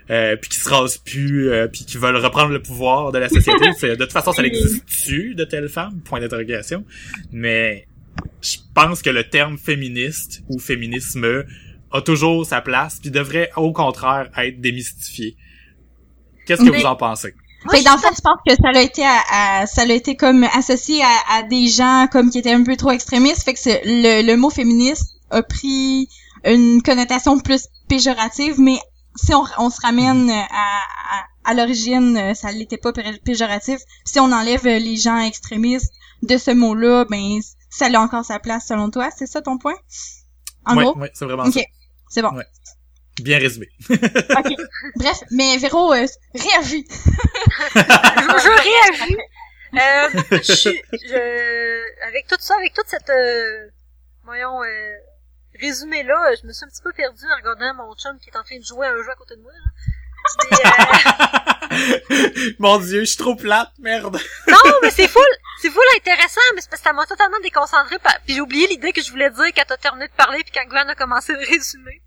euh, 0.10 0.36
puis 0.36 0.50
qui 0.52 0.60
se 0.60 0.70
rasent 0.70 0.98
plus, 0.98 1.50
euh, 1.50 1.68
puis 1.68 1.86
qui 1.86 1.98
veulent 1.98 2.18
reprendre 2.18 2.52
le 2.54 2.62
pouvoir 2.62 3.12
de 3.12 3.18
la 3.18 3.30
société. 3.30 3.66
De 3.82 3.96
toute 3.96 4.12
façon, 4.12 4.32
ça 4.32 4.44
existe-tu 4.44 5.34
de 5.36 5.44
telles 5.44 5.70
femmes? 5.70 6.00
Point 6.06 6.20
d'interrogation. 6.20 6.86
Mais 7.32 7.88
je 8.42 8.58
pense 8.76 9.02
que 9.02 9.10
le 9.10 9.24
terme 9.24 9.58
féministe 9.58 10.44
ou 10.50 10.60
féminisme 10.60 11.44
a 11.92 12.02
toujours 12.02 12.46
sa 12.46 12.62
place, 12.62 13.00
puis 13.02 13.12
devrait 13.12 13.50
au 13.56 13.72
contraire 13.74 14.30
être 14.38 14.60
démystifié. 14.62 15.36
Qu'est-ce 16.46 16.62
que 16.64 16.70
Mais- 16.72 16.80
vous 16.80 16.86
en 16.86 16.96
pensez? 16.96 17.34
Moi, 17.66 17.76
Fait 17.76 17.80
que 17.80 17.86
dans 17.86 17.94
le 17.94 17.98
je- 18.00 18.04
fond, 18.08 18.14
tu 18.16 18.22
penses 18.22 18.40
que 18.48 18.54
ça 18.56 18.70
a 18.78 18.82
été 18.82 19.04
à, 19.06 19.22
à- 19.62 19.66
ça 19.68 19.82
a 19.84 19.86
été 19.86 20.16
comme 20.16 20.44
associé 20.44 21.02
à, 21.04 21.38
à 21.38 21.44
des 21.44 21.68
gens 21.68 22.08
comme 22.12 22.30
qui 22.30 22.40
étaient 22.40 22.52
un 22.54 22.64
peu 22.64 22.76
trop 22.76 22.92
extrémistes, 22.92 23.44
fait 23.44 23.54
que 23.54 23.60
c'est- 23.60 23.82
le, 23.86 24.22
le 24.26 24.36
mot 24.38 24.50
féministe 24.50 25.16
a 25.32 25.42
pris 25.44 26.10
une 26.46 26.82
connotation 26.82 27.40
plus 27.40 27.68
péjorative, 27.88 28.60
mais 28.60 28.78
si 29.16 29.34
on, 29.34 29.44
on 29.58 29.70
se 29.70 29.80
ramène 29.82 30.30
à, 30.30 30.44
à, 30.44 31.24
à 31.46 31.54
l'origine, 31.54 32.34
ça 32.36 32.52
l'était 32.52 32.78
pas 32.78 32.92
pé- 32.92 33.20
péjoratif. 33.24 33.80
Si 34.06 34.20
on 34.20 34.32
enlève 34.32 34.66
les 34.66 34.96
gens 34.98 35.18
extrémistes 35.20 35.92
de 36.22 36.38
ce 36.38 36.52
mot-là, 36.52 37.06
ben 37.10 37.40
ça 37.70 37.86
a 37.88 38.00
encore 38.00 38.26
sa 38.26 38.40
place 38.40 38.66
selon 38.68 38.90
toi, 38.90 39.10
c'est 39.16 39.26
ça 39.28 39.42
ton 39.42 39.58
point? 39.58 39.76
En 40.66 40.76
ouais, 40.78 40.84
gros, 40.84 40.98
ouais, 40.98 41.12
c'est 41.14 41.26
vraiment 41.26 41.44
Ok. 41.44 41.54
ça. 41.54 41.60
c'est 42.10 42.22
bon. 42.22 42.30
Ouais. 42.36 42.46
Bien 43.22 43.38
résumé. 43.40 43.70
Ok. 43.90 44.54
Bref, 44.96 45.18
mais 45.32 45.58
Véro, 45.58 45.94
euh, 45.94 46.06
réagis. 46.34 46.86
je, 47.76 47.80
je 47.80 48.52
réagis. 48.98 49.18
Euh, 49.76 50.10
je, 50.32 50.54
suis- 50.54 50.82
je, 50.92 52.06
avec 52.08 52.28
tout 52.28 52.36
ça, 52.40 52.56
avec 52.56 52.74
toute 52.74 52.88
cette, 52.88 53.10
euh, 53.10 53.70
voyons, 54.24 54.64
euh, 54.64 54.94
résumé 55.60 56.04
là, 56.04 56.34
je 56.42 56.48
me 56.48 56.54
suis 56.54 56.64
un 56.66 56.68
petit 56.70 56.82
peu 56.84 56.92
perdue 56.94 57.26
en 57.32 57.36
regardant 57.38 57.74
mon 57.86 57.96
chum 57.96 58.18
qui 58.20 58.30
est 58.30 58.38
en 58.38 58.44
train 58.44 58.58
de 58.60 58.64
jouer 58.64 58.88
à 58.88 58.92
un 58.92 59.04
jeu 59.04 59.10
à 59.12 59.16
côté 59.16 59.36
de 59.36 59.42
moi. 59.42 59.52
Là. 59.52 59.60
Euh, 62.12 62.54
Mon 62.60 62.78
dieu, 62.80 63.02
je 63.02 63.06
suis 63.06 63.18
trop 63.18 63.36
plate, 63.36 63.72
merde. 63.80 64.20
non, 64.48 64.58
mais 64.82 64.90
c'est 64.92 65.08
full, 65.08 65.22
c'est 65.62 65.70
full 65.70 65.84
intéressant, 65.98 66.40
mais 66.56 66.62
c'est 66.62 66.70
parce 66.70 66.82
que 66.82 66.88
ça 66.88 66.94
m'a 66.94 67.06
totalement 67.06 67.40
déconcentré. 67.42 67.98
Puis 68.26 68.36
j'ai 68.36 68.42
oublié 68.42 68.68
l'idée 68.68 68.94
que 68.94 69.02
je 69.02 69.10
voulais 69.12 69.30
dire 69.32 69.48
quand 69.56 69.64
t'as 69.68 69.78
terminé 69.78 70.08
de 70.08 70.14
parler 70.14 70.44
puis 70.44 70.54
quand 70.54 70.66
Glenn 70.70 70.90
a 70.90 70.96
commencé 70.96 71.34
le 71.34 71.40
résumé. 71.40 72.02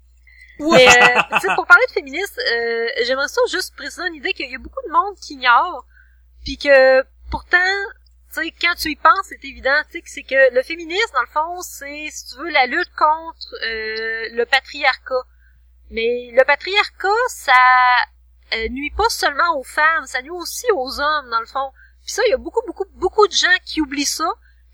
Mais, 0.59 0.89
euh, 0.89 1.55
pour 1.55 1.67
parler 1.67 1.85
de 1.89 1.93
féminisme, 1.93 2.41
euh, 2.41 2.89
j'aimerais 3.05 3.29
ça 3.29 3.41
juste 3.51 3.75
préciser 3.77 4.07
une 4.07 4.15
idée 4.15 4.33
qu'il 4.33 4.51
y 4.51 4.55
a 4.55 4.59
beaucoup 4.59 4.83
de 4.87 4.93
monde 4.93 5.17
qui 5.17 5.35
ignore, 5.35 5.85
puis 6.45 6.57
que 6.57 7.03
pourtant, 7.31 7.59
tu 8.35 8.43
sais, 8.43 8.55
quand 8.61 8.75
tu 8.75 8.91
y 8.91 8.97
penses, 8.97 9.27
c'est 9.29 9.45
évident, 9.45 9.77
tu 9.91 9.93
sais, 9.93 10.03
que 10.03 10.11
c'est 10.11 10.23
que 10.23 10.55
le 10.55 10.63
féminisme, 10.63 11.13
dans 11.15 11.21
le 11.21 11.27
fond, 11.27 11.63
c'est, 11.63 12.09
si 12.11 12.27
tu 12.27 12.39
veux, 12.39 12.51
la 12.51 12.67
lutte 12.67 12.91
contre 12.97 13.55
euh, 13.65 14.29
le 14.33 14.45
patriarcat. 14.45 15.25
Mais 15.91 16.31
le 16.33 16.45
patriarcat, 16.45 17.09
ça 17.29 17.53
euh, 18.55 18.69
nuit 18.69 18.93
pas 18.97 19.09
seulement 19.09 19.59
aux 19.59 19.65
femmes, 19.65 20.07
ça 20.07 20.23
nuit 20.23 20.31
aussi 20.31 20.67
aux 20.73 21.01
hommes, 21.01 21.31
dans 21.31 21.41
le 21.41 21.47
fond. 21.47 21.73
Puis 22.03 22.13
ça, 22.13 22.23
il 22.27 22.31
y 22.31 22.35
a 22.35 22.39
beaucoup, 22.39 22.65
beaucoup, 22.67 22.87
beaucoup 22.95 23.27
de 23.27 23.33
gens 23.33 23.57
qui 23.65 23.81
oublient 23.81 24.07
ça, 24.07 24.29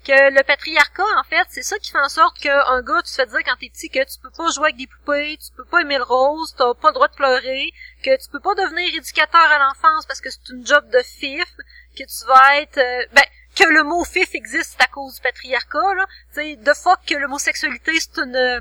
que 0.04 0.34
le 0.34 0.42
patriarcat, 0.42 1.04
en 1.18 1.24
fait, 1.24 1.46
c'est 1.48 1.62
ça 1.62 1.78
qui 1.78 1.90
fait 1.90 2.00
en 2.00 2.08
sorte 2.08 2.38
qu'un 2.38 2.82
gars, 2.82 3.02
tu 3.04 3.10
te 3.10 3.16
fais 3.16 3.26
dire 3.26 3.38
quand 3.44 3.56
t'es 3.58 3.70
petit 3.70 3.88
que 3.88 4.04
tu 4.04 4.18
peux 4.20 4.30
pas 4.30 4.50
jouer 4.50 4.64
avec 4.66 4.76
des 4.76 4.86
poupées, 4.86 5.38
tu 5.38 5.52
peux 5.56 5.64
pas 5.64 5.80
aimer 5.80 5.98
le 5.98 6.04
rose, 6.04 6.54
t'as 6.56 6.74
pas 6.74 6.88
le 6.88 6.94
droit 6.94 7.08
de 7.08 7.14
pleurer, 7.14 7.72
que 8.02 8.22
tu 8.22 8.28
peux 8.30 8.40
pas 8.40 8.54
devenir 8.54 8.94
éducateur 8.94 9.40
à 9.40 9.58
l'enfance 9.58 10.06
parce 10.06 10.20
que 10.20 10.30
c'est 10.30 10.48
une 10.50 10.66
job 10.66 10.88
de 10.90 11.00
fif, 11.02 11.46
que 11.96 12.04
tu 12.04 12.26
vas 12.26 12.60
être... 12.60 12.78
euh, 12.78 13.06
ben, 13.12 13.24
que 13.54 13.64
le 13.64 13.84
mot 13.84 14.02
fif 14.04 14.34
existe 14.34 14.80
à 14.80 14.86
cause 14.86 15.16
du 15.16 15.20
patriarcat, 15.20 15.94
là. 15.94 16.06
De 16.36 16.72
fuck 16.74 17.00
que 17.06 17.14
l'homosexualité, 17.14 17.92
c'est 18.00 18.18
une... 18.18 18.36
euh, 18.36 18.60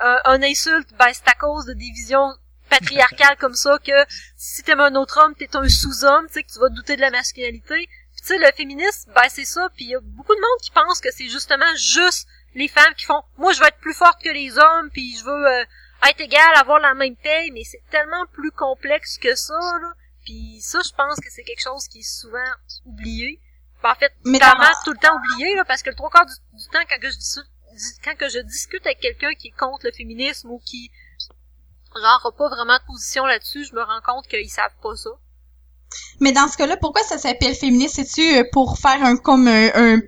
un 0.00 0.42
insulte, 0.42 0.92
ben, 0.98 1.12
c'est 1.12 1.28
à 1.28 1.34
cause 1.34 1.66
de 1.66 1.72
des 1.74 1.90
visions 1.92 2.34
patriarcales 2.68 3.36
comme 3.38 3.54
ça 3.54 3.78
que 3.78 3.92
si 4.36 4.62
t'aimes 4.62 4.80
un 4.80 4.94
autre 4.96 5.18
homme, 5.22 5.34
t'es 5.34 5.56
un 5.56 5.68
sous-homme, 5.68 6.26
tu 6.26 6.34
sais, 6.34 6.42
que 6.42 6.52
tu 6.52 6.58
vas 6.58 6.68
douter 6.68 6.96
de 6.96 7.00
la 7.00 7.10
masculinité. 7.10 7.88
Tu 8.28 8.34
sais, 8.34 8.40
le 8.40 8.52
féminisme, 8.54 9.10
ben 9.14 9.26
c'est 9.30 9.46
ça, 9.46 9.70
puis 9.74 9.86
il 9.86 9.90
y 9.92 9.94
a 9.94 10.00
beaucoup 10.00 10.34
de 10.34 10.40
monde 10.40 10.60
qui 10.60 10.70
pense 10.70 11.00
que 11.00 11.10
c'est 11.10 11.30
justement 11.30 11.74
juste 11.76 12.28
les 12.54 12.68
femmes 12.68 12.92
qui 12.94 13.06
font 13.06 13.22
«Moi, 13.38 13.54
je 13.54 13.60
veux 13.60 13.66
être 13.66 13.78
plus 13.78 13.94
forte 13.94 14.20
que 14.22 14.28
les 14.28 14.58
hommes, 14.58 14.90
puis 14.90 15.16
je 15.16 15.24
veux 15.24 15.46
euh, 15.46 15.64
être 16.06 16.20
égale, 16.20 16.54
avoir 16.56 16.78
la 16.78 16.92
même 16.92 17.16
paye», 17.16 17.50
mais 17.52 17.64
c'est 17.64 17.82
tellement 17.90 18.26
plus 18.34 18.50
complexe 18.50 19.16
que 19.16 19.34
ça, 19.34 19.54
là. 19.80 19.94
Puis 20.26 20.60
ça, 20.60 20.80
je 20.84 20.92
pense 20.92 21.16
que 21.16 21.30
c'est 21.30 21.42
quelque 21.42 21.62
chose 21.62 21.88
qui 21.88 22.00
est 22.00 22.20
souvent 22.20 22.52
oublié. 22.84 23.40
Ben, 23.82 23.92
en 23.92 23.94
fait, 23.94 24.12
Mais 24.26 24.38
tout 24.84 24.92
le 24.92 24.98
temps 24.98 25.16
oublié, 25.16 25.54
là, 25.54 25.64
parce 25.64 25.82
que 25.82 25.88
le 25.88 25.96
trois 25.96 26.10
quarts 26.10 26.26
du, 26.26 26.34
du 26.52 26.68
temps, 26.68 26.84
quand 26.86 26.98
que 26.98 27.10
je 27.10 27.16
dis 27.16 27.40
quand 28.04 28.14
que 28.14 28.28
je 28.28 28.40
discute 28.40 28.84
avec 28.84 29.00
quelqu'un 29.00 29.32
qui 29.34 29.48
est 29.48 29.56
contre 29.56 29.86
le 29.86 29.92
féminisme 29.92 30.50
ou 30.50 30.58
qui 30.58 30.90
genre 31.94 32.26
a 32.26 32.32
pas 32.32 32.48
vraiment 32.50 32.76
de 32.76 32.84
position 32.84 33.24
là-dessus, 33.24 33.64
je 33.64 33.74
me 33.74 33.82
rends 33.82 34.02
compte 34.02 34.28
qu'ils 34.28 34.50
savent 34.50 34.76
pas 34.82 34.96
ça. 34.96 35.10
Mais 36.20 36.32
dans 36.32 36.48
ce 36.48 36.56
cas-là, 36.56 36.76
pourquoi 36.76 37.02
ça 37.02 37.16
s'appelle 37.16 37.54
féministe? 37.54 37.94
C'est-tu 37.96 38.36
euh, 38.36 38.44
pour 38.52 38.78
faire 38.78 39.02
un 39.04 39.16
comme 39.16 39.46
un, 39.46 39.70
un 39.74 40.00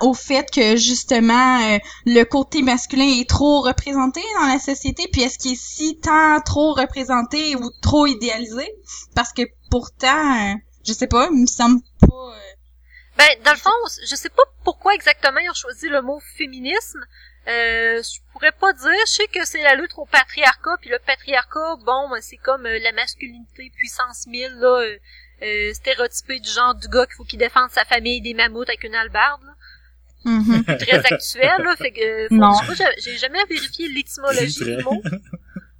au 0.00 0.14
fait 0.14 0.48
que 0.50 0.76
justement 0.76 1.60
euh, 1.60 1.78
le 2.06 2.22
côté 2.24 2.62
masculin 2.62 3.20
est 3.20 3.28
trop 3.28 3.60
représenté 3.60 4.20
dans 4.38 4.46
la 4.46 4.58
société, 4.58 5.08
puis 5.12 5.22
est-ce 5.22 5.38
qu'il 5.38 5.52
est 5.52 5.60
si 5.62 5.98
tant 5.98 6.40
trop 6.40 6.72
représenté 6.72 7.56
ou 7.56 7.70
trop 7.82 8.06
idéalisé? 8.06 8.66
Parce 9.14 9.32
que 9.32 9.42
pourtant, 9.70 10.52
euh, 10.52 10.54
je 10.86 10.92
sais 10.92 11.08
pas, 11.08 11.28
il 11.32 11.42
me 11.42 11.46
semble 11.46 11.80
pas. 12.00 12.34
Ben, 13.16 13.28
dans 13.44 13.52
le 13.52 13.58
fond, 13.58 13.70
je 14.08 14.14
sais 14.16 14.28
pas 14.28 14.42
pourquoi 14.64 14.94
exactement 14.94 15.38
ils 15.38 15.50
ont 15.50 15.54
choisi 15.54 15.88
le 15.88 16.02
mot 16.02 16.18
féminisme. 16.36 17.00
Euh, 17.46 18.02
je 18.02 18.20
pourrais 18.32 18.52
pas 18.52 18.72
dire. 18.72 18.90
Je 19.06 19.12
sais 19.12 19.26
que 19.28 19.44
c'est 19.44 19.62
la 19.62 19.74
lutte 19.74 19.92
au 19.96 20.06
patriarcat, 20.06 20.76
puis 20.80 20.90
le 20.90 20.98
patriarcat, 20.98 21.76
bon, 21.84 22.08
ben, 22.10 22.20
c'est 22.22 22.38
comme 22.38 22.64
euh, 22.66 22.78
la 22.78 22.92
masculinité 22.92 23.70
puissance 23.76 24.26
1000, 24.26 24.50
là, 24.60 24.80
euh, 24.82 24.96
euh, 25.42 25.74
stéréotypé 25.74 26.40
du 26.40 26.48
genre 26.50 26.74
du 26.74 26.88
gars 26.88 27.04
qu'il 27.06 27.16
faut 27.16 27.24
qu'il 27.24 27.38
défende 27.38 27.70
sa 27.70 27.84
famille 27.84 28.20
des 28.22 28.32
mammouths 28.34 28.68
avec 28.68 28.84
une 28.84 28.94
albarde, 28.94 29.42
là. 29.44 29.52
mhm. 30.24 30.64
très 30.64 31.04
actuel, 31.12 31.52
là, 31.62 31.76
fait 31.76 31.92
que, 31.92 32.28
faut- 32.28 32.34
Non. 32.34 32.52
je 32.62 32.74
sais 32.74 32.84
pas, 32.84 32.90
j'ai- 32.98 33.18
jamais 33.18 33.44
vérifié 33.44 33.88
l'étymologie 33.88 34.64
du 34.64 34.82
mot. 34.84 35.02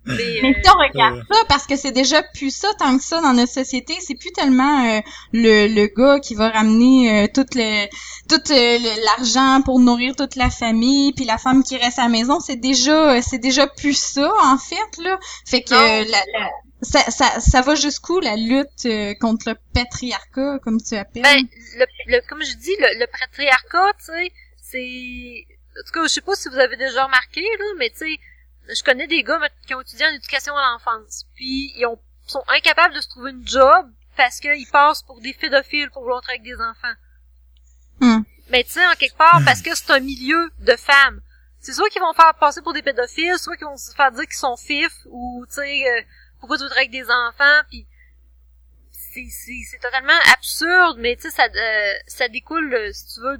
Mais, 0.06 0.38
Mais 0.42 0.50
euh, 0.50 0.60
si 0.62 0.70
on 0.70 0.78
regarde 0.78 1.22
ça, 1.30 1.38
parce 1.48 1.66
que 1.66 1.76
c'est 1.76 1.92
déjà 1.92 2.22
plus 2.22 2.54
ça 2.54 2.68
tant 2.78 2.96
que 2.98 3.02
ça 3.02 3.20
dans 3.22 3.32
notre 3.32 3.52
société, 3.52 3.94
c'est 4.00 4.14
plus 4.16 4.32
tellement 4.32 4.84
euh, 4.86 5.00
le, 5.32 5.66
le 5.68 5.86
gars 5.86 6.20
qui 6.20 6.34
va 6.34 6.50
ramener 6.50 7.24
euh, 7.24 7.26
tout 7.32 7.46
le 7.54 7.86
tout 8.28 8.52
euh, 8.52 8.78
l'argent 9.04 9.62
pour 9.64 9.80
nourrir 9.80 10.14
toute 10.14 10.36
la 10.36 10.50
famille, 10.50 11.12
puis 11.14 11.24
la 11.24 11.38
femme 11.38 11.62
qui 11.64 11.76
reste 11.78 11.98
à 11.98 12.02
la 12.02 12.08
maison, 12.10 12.38
c'est 12.40 12.56
déjà 12.56 13.12
euh, 13.14 13.20
c'est 13.22 13.38
déjà 13.38 13.66
plus 13.66 13.96
ça 13.98 14.30
en 14.42 14.58
fait 14.58 15.02
là. 15.02 15.18
Fait 15.46 15.62
que 15.62 15.74
euh, 15.74 16.04
la, 16.04 16.18
la- 16.38 16.50
ça, 16.82 17.00
ça, 17.10 17.40
ça 17.40 17.62
va 17.62 17.74
jusqu'où 17.74 18.20
la 18.20 18.36
lutte 18.36 18.84
euh, 18.84 19.14
contre 19.18 19.48
le 19.50 19.56
patriarcat 19.72 20.58
comme 20.62 20.82
tu 20.82 20.96
appelles? 20.96 21.22
Ben, 21.22 21.46
le, 21.78 21.86
le, 22.08 22.20
comme 22.28 22.42
je 22.44 22.54
dis, 22.56 22.76
le, 22.78 23.00
le 23.00 23.06
patriarcat, 23.06 23.92
tu 23.98 24.04
sais, 24.04 24.32
c'est... 24.60 25.46
En 25.80 25.82
tout 25.86 25.92
cas, 25.94 26.02
je 26.02 26.08
sais 26.08 26.20
pas 26.20 26.34
si 26.36 26.48
vous 26.50 26.58
avez 26.58 26.76
déjà 26.76 27.04
remarqué, 27.04 27.40
là, 27.40 27.64
mais 27.78 27.88
tu 27.88 27.98
sais, 28.00 28.18
je 28.68 28.82
connais 28.82 29.06
des 29.06 29.22
gars 29.22 29.40
qui 29.66 29.74
ont 29.74 29.80
étudié 29.80 30.06
en 30.06 30.14
éducation 30.14 30.56
à 30.56 30.72
l'enfance, 30.72 31.26
puis 31.34 31.72
ils 31.76 31.86
ont, 31.86 31.98
sont 32.26 32.44
incapables 32.48 32.94
de 32.94 33.00
se 33.00 33.08
trouver 33.08 33.30
une 33.30 33.46
job 33.46 33.90
parce 34.16 34.40
qu'ils 34.40 34.68
passent 34.70 35.02
pour 35.02 35.20
des 35.20 35.34
pédophiles 35.34 35.90
pour 35.90 36.04
rentrer 36.04 36.32
avec 36.32 36.42
des 36.42 36.54
enfants. 36.54 36.94
Hmm. 38.00 38.22
Mais 38.50 38.64
tu 38.64 38.72
sais, 38.72 38.86
en 38.86 38.94
quelque 38.94 39.16
part, 39.16 39.40
parce 39.44 39.62
que 39.62 39.74
c'est 39.74 39.90
un 39.90 40.00
milieu 40.00 40.50
de 40.60 40.76
femmes. 40.76 41.20
C'est 41.60 41.72
soit 41.72 41.88
qu'ils 41.88 42.02
vont 42.02 42.12
faire 42.12 42.34
passer 42.34 42.60
pour 42.60 42.74
des 42.74 42.82
pédophiles, 42.82 43.38
soit 43.38 43.56
qu'ils 43.56 43.66
vont 43.66 43.76
se 43.76 43.94
faire 43.94 44.12
dire 44.12 44.24
qu'ils 44.24 44.34
sont 44.34 44.56
fifs, 44.56 45.00
ou 45.06 45.44
tu 45.48 45.54
sais, 45.54 45.88
euh, 45.88 46.02
pourquoi 46.38 46.58
tu 46.58 46.64
voudrais 46.64 46.80
avec 46.80 46.90
des 46.90 47.04
enfants, 47.04 47.62
puis 47.68 47.86
c'est 48.90 49.28
c'est 49.30 49.62
c'est 49.70 49.78
totalement 49.78 50.18
absurde, 50.32 50.98
mais 50.98 51.16
tu 51.16 51.22
sais 51.22 51.30
ça 51.30 51.44
euh, 51.44 51.94
ça 52.06 52.28
découle, 52.28 52.74
euh, 52.74 52.92
si 52.92 53.14
tu 53.14 53.20
veux, 53.20 53.38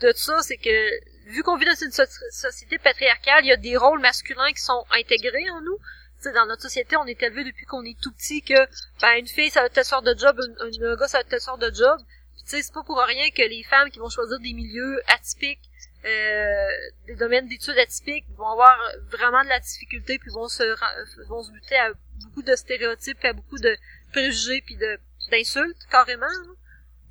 de 0.00 0.12
ça, 0.14 0.42
c'est 0.42 0.58
que 0.58 1.15
vu 1.26 1.42
qu'on 1.42 1.56
vit 1.56 1.66
dans 1.66 1.74
une 1.74 1.92
so- 1.92 2.02
société 2.30 2.78
patriarcale, 2.78 3.44
il 3.44 3.48
y 3.48 3.52
a 3.52 3.56
des 3.56 3.76
rôles 3.76 4.00
masculins 4.00 4.50
qui 4.52 4.62
sont 4.62 4.84
intégrés 4.92 5.48
en 5.50 5.60
nous. 5.60 5.78
Tu 6.18 6.22
sais, 6.24 6.32
dans 6.32 6.46
notre 6.46 6.62
société, 6.62 6.96
on 6.96 7.04
est 7.06 7.22
élevé 7.22 7.44
depuis 7.44 7.66
qu'on 7.66 7.84
est 7.84 7.98
tout 8.00 8.12
petit 8.12 8.42
que 8.42 8.54
ben 9.02 9.12
une 9.18 9.26
fille 9.26 9.50
ça 9.50 9.62
va 9.62 9.68
telle 9.68 9.84
sorte 9.84 10.06
de 10.06 10.16
job, 10.18 10.40
un, 10.60 10.96
gars 10.96 11.08
ça 11.08 11.18
va 11.18 11.24
telle 11.24 11.40
sorte 11.40 11.60
de 11.60 11.74
job. 11.74 11.98
C'est 12.46 12.72
pas 12.72 12.84
pour 12.84 12.98
rien 12.98 13.30
que 13.30 13.42
les 13.42 13.64
femmes 13.64 13.90
qui 13.90 13.98
vont 13.98 14.08
choisir 14.08 14.38
des 14.38 14.52
milieux 14.52 15.02
atypiques, 15.08 15.68
euh, 16.04 16.68
des 17.06 17.16
domaines 17.16 17.48
d'études 17.48 17.76
atypiques, 17.78 18.24
vont 18.36 18.48
avoir 18.48 18.78
vraiment 19.10 19.42
de 19.42 19.48
la 19.48 19.58
difficulté 19.60 20.18
puis 20.18 20.30
vont 20.30 20.48
se 20.48 20.62
vont 21.28 21.42
se 21.42 21.50
buter 21.50 21.76
à 21.76 21.90
beaucoup 22.24 22.42
de 22.42 22.54
stéréotypes, 22.54 23.22
à 23.24 23.32
beaucoup 23.32 23.58
de 23.58 23.76
préjugés 24.12 24.62
puis 24.64 24.76
de 24.76 24.98
d'insultes 25.30 25.76
carrément. 25.90 26.26
là. 26.26 26.52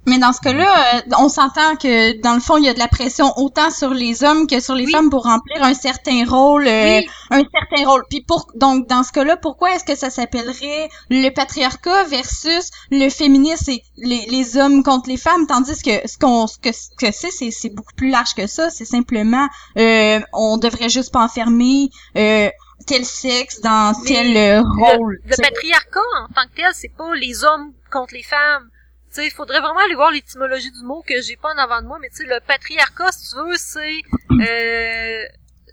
Mais 0.08 0.20
dans 0.20 0.34
ce 0.34 0.40
cas-là, 0.42 0.96
euh, 0.98 1.02
on 1.18 1.30
s'entend 1.30 1.76
que 1.78 2.22
dans 2.22 2.36
le 2.36 2.40
fond, 2.40 2.58
il 2.58 2.66
y 2.66 2.70
a 2.70 2.74
de 2.74 2.80
la 2.80 2.88
pression 2.88 3.34
autant 3.38 3.72
sur 3.72 3.92
les 3.94 4.24
hommes 4.24 4.46
que 4.48 4.60
sur 4.60 4.76
les 4.76 4.86
Oui. 4.86 4.92
femmes 4.92 5.10
pour 5.10 5.24
remplir 5.24 5.64
un 5.64 5.74
certain 5.74 6.26
rôle, 6.26 6.68
euh, 6.68 7.00
Oui. 7.00 7.08
un 7.32 7.42
certain 7.54 7.90
rôle. 7.90 8.04
Puis 8.10 8.22
pour 8.22 8.48
donc 8.56 8.88
dans 8.88 9.04
ce 9.04 9.12
cas-là, 9.12 9.36
pourquoi 9.38 9.74
est-ce 9.74 9.84
que 9.84 9.96
ça 9.96 10.10
s'appellerait 10.10 10.90
le 11.10 11.30
patriarcat 11.30 12.04
versus 12.06 12.70
le 12.92 13.10
féminisme 13.10 13.72
et 13.72 13.84
les, 13.98 14.26
les 14.30 14.58
hommes 14.58 14.84
contre 14.84 15.10
les 15.10 15.18
femmes, 15.18 15.48
tandis 15.48 15.82
que 15.82 16.08
ce 16.08 16.18
qu'on 16.18 16.46
ce 16.48 16.60
que 16.60 16.72
ce 16.72 16.90
que 16.98 17.12
c'est 17.12 17.32
c'est 17.32 17.52
c'est 17.52 17.70
beaucoup 17.70 17.94
plus 17.96 18.10
large 18.12 18.34
que 18.36 18.48
ça. 18.48 18.70
C'est 18.70 18.86
simplement 18.86 19.48
euh, 19.78 20.20
on 20.34 20.58
devrait 20.58 20.90
juste 20.90 21.12
pas 21.12 21.24
enfermer 21.24 21.90
euh, 22.18 22.50
tel 22.86 23.06
sexe 23.06 23.62
dans 23.62 23.94
Mais 24.04 24.08
tel 24.14 24.38
euh, 24.38 24.62
rôle. 24.62 25.20
Le 25.26 25.36
patriarcat 25.42 26.00
en 26.22 26.34
tant 26.34 26.48
que 26.50 26.56
tel, 26.58 26.72
c'est 26.74 26.96
pas 26.96 27.14
les 27.16 27.44
hommes 27.44 27.72
contre 27.92 28.14
les 28.14 28.24
femmes. 28.24 28.70
Tu 29.16 29.22
sais, 29.22 29.28
il 29.28 29.32
faudrait 29.32 29.62
vraiment 29.62 29.80
aller 29.80 29.96
voir 29.96 30.12
l'étymologie 30.12 30.72
du 30.72 30.84
mot 30.84 31.02
que 31.08 31.22
j'ai 31.22 31.38
pas 31.38 31.54
en 31.54 31.58
avant 31.58 31.82
de 31.82 31.88
moi, 31.88 32.00
mais 32.02 32.10
tu 32.10 32.18
sais, 32.18 32.26
le 32.26 32.40
patriarcat, 32.46 33.14
si 33.14 33.30
tu 33.30 33.36
veux, 33.38 33.56
c'est 33.56 34.02
euh, 34.42 35.24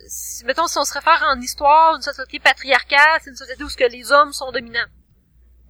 si, 0.07 0.45
mettons 0.45 0.69
si 0.69 0.79
on 0.79 0.85
se 0.85 0.93
réfère 0.95 1.25
en 1.29 1.41
histoire, 1.41 1.97
une 1.97 2.03
société 2.03 2.39
patriarcale, 2.39 3.21
c'est 3.23 3.31
une 3.31 3.37
société 3.37 3.65
où 3.65 3.69
ce 3.69 3.77
que 3.77 3.91
les 3.91 4.13
hommes 4.13 4.33
sont 4.33 4.53
dominants. 4.53 4.87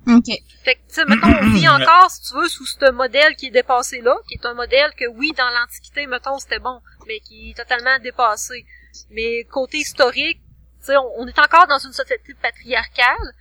Ok. 0.07 0.27
Fait 0.65 0.75
que, 0.75 0.81
tu 0.89 0.95
sais, 0.95 1.05
mettons, 1.07 1.29
on 1.29 1.51
vit 1.55 1.69
encore, 1.69 2.11
si 2.11 2.29
tu 2.29 2.35
veux, 2.35 2.49
sous 2.49 2.67
ce 2.67 2.91
modèle 2.91 3.37
qui 3.37 3.47
est 3.47 3.51
dépassé 3.51 4.01
là, 4.03 4.17
qui 4.29 4.35
est 4.35 4.45
un 4.47 4.55
modèle 4.55 4.91
que, 4.99 5.07
oui, 5.07 5.33
dans 5.39 5.49
l'Antiquité, 5.49 6.07
mettons, 6.07 6.39
c'était 6.39 6.59
bon, 6.59 6.81
mais 7.07 7.21
qui 7.21 7.51
est 7.51 7.57
totalement 7.57 7.99
dépassé. 8.01 8.67
Mais 9.11 9.45
côté 9.45 9.79
historique, 9.79 10.41
tu 10.81 10.87
sais, 10.87 10.97
on, 10.97 11.21
on 11.21 11.27
est 11.27 11.39
encore 11.39 11.67
dans 11.69 11.79
une 11.79 11.93
société 11.93 12.35
patriarcale, 12.35 13.33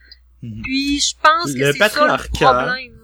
Mhm. 0.43 0.61
puis 0.63 0.99
je 0.99 1.15
pense 1.21 1.53
que 1.53 1.71
c'est 1.71 1.89
ça 1.89 2.17
le 2.17 2.29
problème. 2.29 3.00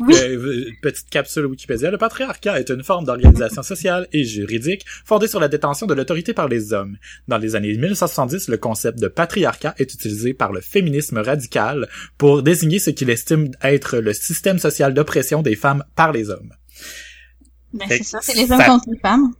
Oui. 0.00 0.14
Euh, 0.16 0.70
petite 0.82 1.08
capsule 1.10 1.46
Wikipédia. 1.46 1.90
Le 1.90 1.98
patriarcat 1.98 2.58
est 2.60 2.70
une 2.70 2.82
forme 2.82 3.04
d'organisation 3.04 3.62
sociale 3.62 4.06
et 4.12 4.24
juridique 4.24 4.84
fondée 5.04 5.28
sur 5.28 5.40
la 5.40 5.48
détention 5.48 5.86
de 5.86 5.94
l'autorité 5.94 6.32
par 6.32 6.48
les 6.48 6.72
hommes. 6.72 6.96
Dans 7.28 7.38
les 7.38 7.54
années 7.56 7.72
1970, 7.76 8.48
le 8.48 8.56
concept 8.56 8.98
de 8.98 9.08
patriarcat 9.08 9.74
est 9.78 9.92
utilisé 9.94 10.32
par 10.34 10.52
le 10.52 10.60
féminisme 10.60 11.18
radical 11.18 11.88
pour 12.18 12.42
désigner 12.42 12.78
ce 12.78 12.90
qu'il 12.90 13.10
estime 13.10 13.50
être 13.62 13.98
le 13.98 14.12
système 14.12 14.58
social 14.58 14.94
d'oppression 14.94 15.42
des 15.42 15.56
femmes 15.56 15.84
par 15.96 16.12
les 16.12 16.30
hommes. 16.30 16.52
Ben, 17.72 17.86
c'est 17.88 18.02
ça, 18.02 18.18
c'est 18.22 18.34
les 18.34 18.46
ça- 18.46 18.56
hommes 18.56 18.64
contre 18.66 18.90
les 18.92 18.98
femmes. 18.98 19.32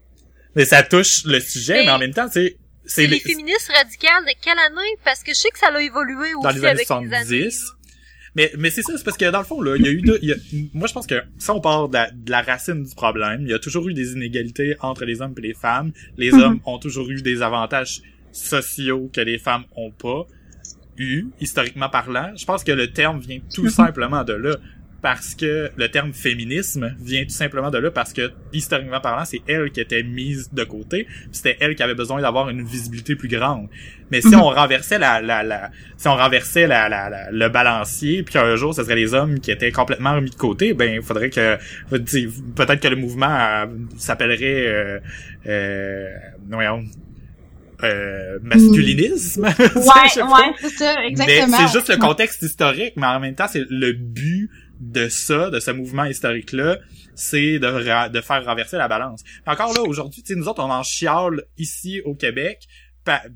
Mais 0.56 0.64
ça 0.64 0.82
touche 0.82 1.24
le 1.24 1.40
sujet, 1.40 1.74
mais, 1.74 1.84
Mais- 1.86 1.90
en 1.90 1.98
même 1.98 2.12
temps, 2.14 2.28
c'est 2.30 2.56
C'est 2.84 3.02
c'est 3.02 3.06
les 3.06 3.14
les- 3.16 3.20
féministes 3.20 3.70
radicales 3.72 4.24
de 4.24 4.32
quelle 4.42 4.58
année? 4.58 4.96
Parce 5.04 5.22
que 5.22 5.30
je 5.32 5.36
sais 5.38 5.50
que 5.50 5.58
ça 5.58 5.68
a 5.68 5.80
évolué 5.80 6.34
aussi 6.34 6.42
dans 6.42 6.50
les 6.50 6.64
années 6.64 6.68
avec 6.68 6.88
les 6.88 7.14
années. 7.14 7.48
70. 8.34 8.36
Mais, 8.36 8.52
mais 8.58 8.70
c'est 8.70 8.82
ça, 8.82 8.92
c'est 8.96 9.04
parce 9.04 9.16
que 9.16 9.30
dans 9.30 9.38
le 9.40 9.44
fond, 9.44 9.60
là, 9.60 9.76
il 9.76 9.84
y 9.84 9.88
a 9.88 9.90
eu 9.90 10.02
deux, 10.02 10.18
il 10.22 10.28
y 10.28 10.32
a- 10.32 10.36
moi 10.72 10.86
je 10.86 10.92
pense 10.92 11.06
que 11.06 11.16
si 11.38 11.50
on 11.50 11.60
part 11.60 11.88
de 11.88 11.94
la, 11.94 12.10
de 12.10 12.30
la 12.30 12.42
racine 12.42 12.82
du 12.84 12.94
problème, 12.94 13.42
il 13.42 13.48
y 13.50 13.54
a 13.54 13.58
toujours 13.58 13.88
eu 13.88 13.94
des 13.94 14.12
inégalités 14.12 14.76
entre 14.80 15.04
les 15.04 15.20
hommes 15.20 15.34
et 15.38 15.40
les 15.40 15.54
femmes. 15.54 15.92
Les 16.16 16.32
Mhm. 16.32 16.40
hommes 16.40 16.60
ont 16.66 16.78
toujours 16.78 17.08
eu 17.10 17.20
des 17.22 17.42
avantages 17.42 18.02
sociaux 18.32 19.10
que 19.12 19.20
les 19.20 19.38
femmes 19.38 19.64
ont 19.76 19.90
pas 19.90 20.26
eu, 20.98 21.26
historiquement 21.40 21.88
parlant. 21.88 22.32
Je 22.36 22.44
pense 22.44 22.62
que 22.62 22.72
le 22.72 22.92
terme 22.92 23.18
vient 23.20 23.40
tout 23.52 23.64
Mhm. 23.64 23.70
simplement 23.70 24.22
de 24.24 24.34
là. 24.34 24.56
Parce 25.02 25.34
que 25.34 25.70
le 25.76 25.88
terme 25.90 26.12
féminisme 26.12 26.94
vient 27.00 27.22
tout 27.24 27.30
simplement 27.30 27.70
de 27.70 27.78
là 27.78 27.90
parce 27.90 28.12
que, 28.12 28.32
historiquement 28.52 29.00
parlant, 29.00 29.24
c'est 29.24 29.40
elle 29.48 29.70
qui 29.70 29.80
était 29.80 30.02
mise 30.02 30.50
de 30.52 30.62
côté. 30.62 31.06
C'était 31.32 31.56
elle 31.60 31.74
qui 31.74 31.82
avait 31.82 31.94
besoin 31.94 32.20
d'avoir 32.20 32.50
une 32.50 32.62
visibilité 32.62 33.16
plus 33.16 33.28
grande. 33.28 33.68
Mais 34.10 34.20
si 34.20 34.28
Mhm. 34.28 34.40
on 34.40 34.50
renversait 34.50 34.98
la, 34.98 35.22
la, 35.22 35.42
la, 35.42 35.70
si 35.96 36.06
on 36.06 36.16
renversait 36.16 36.66
la, 36.66 36.90
la, 36.90 37.08
la- 37.08 37.30
le 37.30 37.48
balancier, 37.48 38.22
puis 38.24 38.36
un 38.38 38.56
jour 38.56 38.74
ce 38.74 38.82
serait 38.82 38.94
les 38.96 39.14
hommes 39.14 39.40
qui 39.40 39.50
étaient 39.50 39.72
complètement 39.72 40.14
remis 40.16 40.30
de 40.30 40.34
côté, 40.34 40.74
ben 40.74 40.96
il 40.96 41.02
faudrait 41.02 41.30
que 41.30 41.56
peut-être 41.90 42.80
que 42.80 42.88
le 42.88 42.96
mouvement 42.96 43.34
euh, 43.34 43.66
s'appellerait 43.96 44.66
euh, 44.66 44.98
euh, 45.46 46.08
voyons, 46.50 46.84
euh, 47.82 48.38
masculinisme. 48.42 49.48
Sais 49.56 49.62
Ouais, 49.62 50.22
ouais, 50.28 50.52
c'est 50.60 50.68
ça, 50.76 50.94
exactement. 51.06 51.56
c'est 51.56 51.72
juste 51.72 51.88
le 51.88 51.96
contexte 51.96 52.42
historique, 52.42 52.92
mais 52.96 53.06
en 53.06 53.20
même 53.20 53.34
temps, 53.34 53.46
c'est 53.48 53.64
le 53.70 53.92
but 53.92 54.50
de 54.80 55.08
ça, 55.08 55.50
de 55.50 55.60
ce 55.60 55.70
mouvement 55.70 56.04
historique-là, 56.04 56.78
c'est 57.14 57.58
de, 57.58 58.08
de 58.08 58.20
faire 58.20 58.44
renverser 58.44 58.78
la 58.78 58.88
balance. 58.88 59.22
Encore 59.46 59.74
là, 59.74 59.82
aujourd'hui, 59.82 60.22
nous 60.30 60.48
autres, 60.48 60.62
on 60.62 60.70
en 60.70 60.82
chiale 60.82 61.44
ici 61.58 62.00
au 62.04 62.14
Québec, 62.14 62.66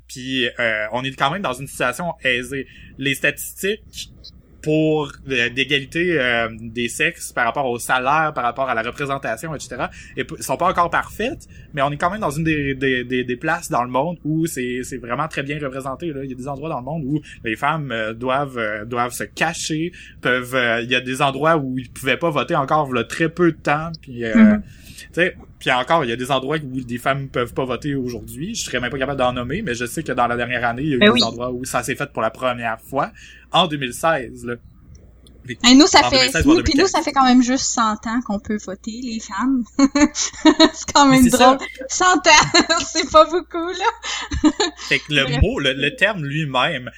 puis 0.07 0.47
euh, 0.59 0.85
on 0.91 1.03
est 1.03 1.15
quand 1.15 1.31
même 1.31 1.41
dans 1.41 1.53
une 1.53 1.67
situation 1.67 2.13
aisée. 2.23 2.67
Les 2.97 3.15
statistiques 3.15 4.11
pour 4.65 5.11
euh, 5.29 5.49
d'égalité 5.51 6.19
euh, 6.19 6.49
des 6.59 6.89
sexes 6.89 7.31
par 7.31 7.45
rapport 7.45 7.67
au 7.69 7.77
salaire, 7.77 8.33
par 8.33 8.43
rapport 8.43 8.67
à 8.67 8.73
la 8.73 8.81
représentation, 8.81 9.53
etc., 9.53 9.85
et 10.17 10.25
sont 10.39 10.57
pas 10.57 10.67
encore 10.67 10.89
parfaites, 10.89 11.47
mais 11.75 11.83
on 11.83 11.91
est 11.91 11.97
quand 11.97 12.09
même 12.09 12.21
dans 12.21 12.31
une 12.31 12.43
des, 12.43 12.73
des, 12.73 13.03
des, 13.03 13.23
des 13.23 13.35
places 13.35 13.69
dans 13.69 13.83
le 13.83 13.91
monde 13.91 14.17
où 14.25 14.47
c'est 14.47 14.81
vraiment 14.99 15.27
très 15.27 15.43
bien 15.43 15.59
représenté. 15.59 16.11
Là. 16.11 16.23
Il 16.23 16.31
y 16.31 16.33
a 16.33 16.35
des 16.35 16.47
endroits 16.47 16.69
dans 16.69 16.79
le 16.79 16.85
monde 16.85 17.03
où 17.05 17.21
les 17.43 17.55
femmes 17.55 17.91
euh, 17.91 18.13
doivent 18.13 18.57
euh, 18.57 18.85
doivent 18.85 19.13
se 19.13 19.23
cacher, 19.23 19.91
peuvent. 20.21 20.55
euh, 20.55 20.81
il 20.81 20.89
y 20.89 20.95
a 20.95 21.01
des 21.01 21.21
endroits 21.21 21.57
où 21.57 21.77
ils 21.77 21.91
pouvaient 21.91 22.17
pas 22.17 22.31
voter 22.31 22.55
encore 22.55 22.89
a 22.95 23.03
très 23.03 23.29
peu 23.29 23.51
de 23.51 23.57
temps, 23.57 23.91
puis. 24.01 24.23
Mhm. 24.23 24.63
Puis 25.59 25.71
encore, 25.71 26.03
il 26.03 26.09
y 26.09 26.13
a 26.13 26.15
des 26.15 26.31
endroits 26.31 26.57
où 26.57 26.81
des 26.81 26.97
femmes 26.97 27.29
peuvent 27.29 27.53
pas 27.53 27.65
voter 27.65 27.95
aujourd'hui. 27.95 28.55
Je 28.55 28.63
serais 28.65 28.79
même 28.79 28.91
pas 28.91 28.97
capable 28.97 29.19
d'en 29.19 29.33
nommer, 29.33 29.61
mais 29.61 29.75
je 29.75 29.85
sais 29.85 30.03
que 30.03 30.11
dans 30.11 30.27
la 30.27 30.37
dernière 30.37 30.65
année, 30.65 30.83
il 30.83 30.89
y 30.89 30.93
a 30.93 30.95
eu 30.95 30.99
Ben 30.99 31.07
des 31.07 31.13
oui. 31.13 31.23
endroits 31.23 31.51
où 31.51 31.65
ça 31.65 31.83
s'est 31.83 31.95
fait 31.95 32.11
pour 32.11 32.21
la 32.21 32.31
première 32.31 32.79
fois 32.81 33.11
en 33.51 33.67
2016. 33.67 34.45
Là. 34.45 34.55
Et 35.47 35.75
nous, 35.75 35.85
ça 35.85 36.05
En 36.05 36.09
fait, 36.09 36.17
2016 36.17 36.47
ou 36.47 36.51
en 36.51 36.55
nous, 36.55 36.63
puis 36.63 36.73
nous, 36.73 36.85
2015. 36.85 36.91
ça 36.91 37.01
fait 37.01 37.11
quand 37.11 37.25
même 37.25 37.43
juste 37.43 37.65
100 37.65 38.07
ans 38.07 38.19
qu'on 38.25 38.39
peut 38.39 38.57
voter, 38.65 38.99
les 39.03 39.19
femmes. 39.19 39.63
c'est 40.73 40.91
quand 40.91 41.07
même 41.07 41.27
drôle. 41.29 41.57
100 41.87 42.05
ans, 42.05 42.19
c'est 42.85 43.11
pas 43.11 43.25
beaucoup, 43.25 43.67
là. 43.67 44.51
Fait 44.77 44.99
que 44.99 45.13
le 45.13 45.39
mot, 45.41 45.59
le, 45.59 45.73
le 45.73 45.95
terme 45.95 46.25
lui-même 46.25 46.89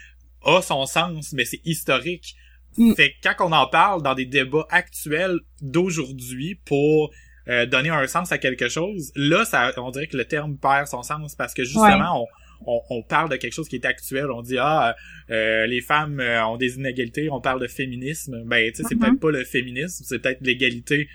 a 0.45 0.61
son 0.61 0.85
sens, 0.85 1.33
mais 1.33 1.45
c'est 1.45 1.61
historique. 1.65 2.35
Mm. 2.77 2.93
Fait 2.93 3.09
que 3.09 3.15
quand 3.23 3.47
on 3.47 3.51
en 3.51 3.67
parle 3.67 4.01
dans 4.01 4.13
des 4.13 4.25
débats 4.25 4.67
actuels 4.69 5.39
d'aujourd'hui 5.61 6.55
pour 6.65 7.11
euh, 7.49 7.65
donner 7.65 7.89
un 7.89 8.07
sens 8.07 8.31
à 8.31 8.37
quelque 8.37 8.67
chose, 8.69 9.11
là, 9.15 9.45
ça, 9.45 9.71
on 9.77 9.91
dirait 9.91 10.07
que 10.07 10.17
le 10.17 10.25
terme 10.25 10.57
perd 10.57 10.87
son 10.87 11.03
sens 11.03 11.35
parce 11.35 11.53
que 11.53 11.63
justement, 11.63 12.23
on, 12.23 12.27
on, 12.65 12.81
on 12.89 13.03
parle 13.03 13.29
de 13.29 13.35
quelque 13.35 13.53
chose 13.53 13.69
qui 13.69 13.75
est 13.75 13.85
actuel. 13.85 14.31
On 14.31 14.41
dit 14.41 14.57
ah, 14.59 14.95
euh, 15.29 15.65
les 15.67 15.81
femmes 15.81 16.19
euh, 16.19 16.43
ont 16.45 16.57
des 16.57 16.75
inégalités. 16.75 17.29
On 17.29 17.39
parle 17.41 17.61
de 17.61 17.67
féminisme. 17.67 18.43
Ben, 18.45 18.71
tu 18.71 18.77
sais, 18.77 18.83
c'est 18.89 18.95
Mhm. 18.95 19.01
peut-être 19.01 19.19
pas 19.19 19.31
le 19.31 19.43
féminisme, 19.43 20.03
c'est 20.07 20.19
peut-être 20.19 20.39
l'égalité 20.41 21.07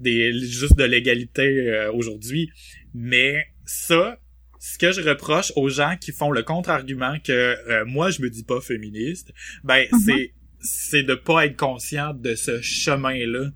des 0.00 0.32
juste 0.32 0.76
de 0.76 0.84
l'égalité 0.84 1.68
euh, 1.68 1.92
aujourd'hui. 1.92 2.50
Mais 2.94 3.44
ça, 3.66 4.18
ce 4.60 4.78
que 4.78 4.92
je 4.92 5.00
reproche 5.02 5.52
aux 5.56 5.68
gens 5.68 5.96
qui 6.00 6.12
font 6.12 6.30
le 6.30 6.42
contre-argument 6.42 7.18
que 7.22 7.32
euh, 7.32 7.84
moi 7.84 8.10
je 8.10 8.22
me 8.22 8.30
dis 8.30 8.44
pas 8.44 8.60
féministe, 8.60 9.32
ben 9.64 9.86
Mhm. 9.92 9.98
c'est 10.04 10.32
c'est 10.60 11.02
de 11.04 11.14
pas 11.14 11.46
être 11.46 11.56
conscient 11.56 12.12
de 12.14 12.34
ce 12.34 12.60
chemin-là 12.62 13.50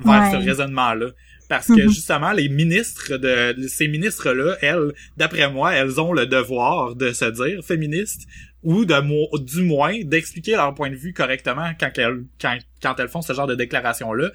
vers 0.00 0.22
Ouais. 0.22 0.30
ce 0.30 0.36
raisonnement-là. 0.36 1.10
Parce 1.48 1.66
que 1.68 1.72
Mhm. 1.82 1.88
justement, 1.88 2.32
les 2.32 2.48
ministres 2.50 3.16
de 3.16 3.56
ces 3.68 3.88
ministres-là, 3.88 4.56
elles, 4.60 4.92
d'après 5.16 5.50
moi, 5.50 5.72
elles 5.74 5.98
ont 6.00 6.12
le 6.12 6.26
devoir 6.26 6.94
de 6.94 7.12
se 7.12 7.24
dire 7.24 7.64
féministes 7.64 8.22
ou 8.62 8.84
de 8.84 9.00
mo- 9.00 9.30
du 9.38 9.62
moins 9.62 9.98
d'expliquer 10.02 10.52
leur 10.56 10.74
point 10.74 10.90
de 10.90 10.96
vue 10.96 11.12
correctement 11.14 11.70
quand 11.80 11.96
elles 11.96 12.24
quand, 12.40 12.58
quand 12.82 13.00
elles 13.00 13.08
font 13.08 13.22
ce 13.22 13.32
genre 13.32 13.46
de 13.46 13.54
déclaration-là. 13.54 14.30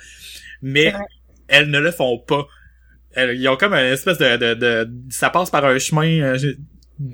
Mais 0.64 0.86
C'est 0.86 0.92
vrai. 0.92 1.06
elles 1.50 1.70
ne 1.70 1.80
le 1.80 1.92
font 1.92 2.18
pas. 2.18 2.48
Elles, 3.12 3.38
ils 3.40 3.48
ont 3.48 3.58
comme 3.58 3.74
une 3.74 3.94
espèce 3.94 4.18
de, 4.18 4.38
de, 4.38 4.54
de 4.56 4.90
ça 5.12 5.30
passe 5.30 5.52
par 5.52 5.66
un 5.66 5.78
chemin 5.78 6.20
euh, 6.22 6.54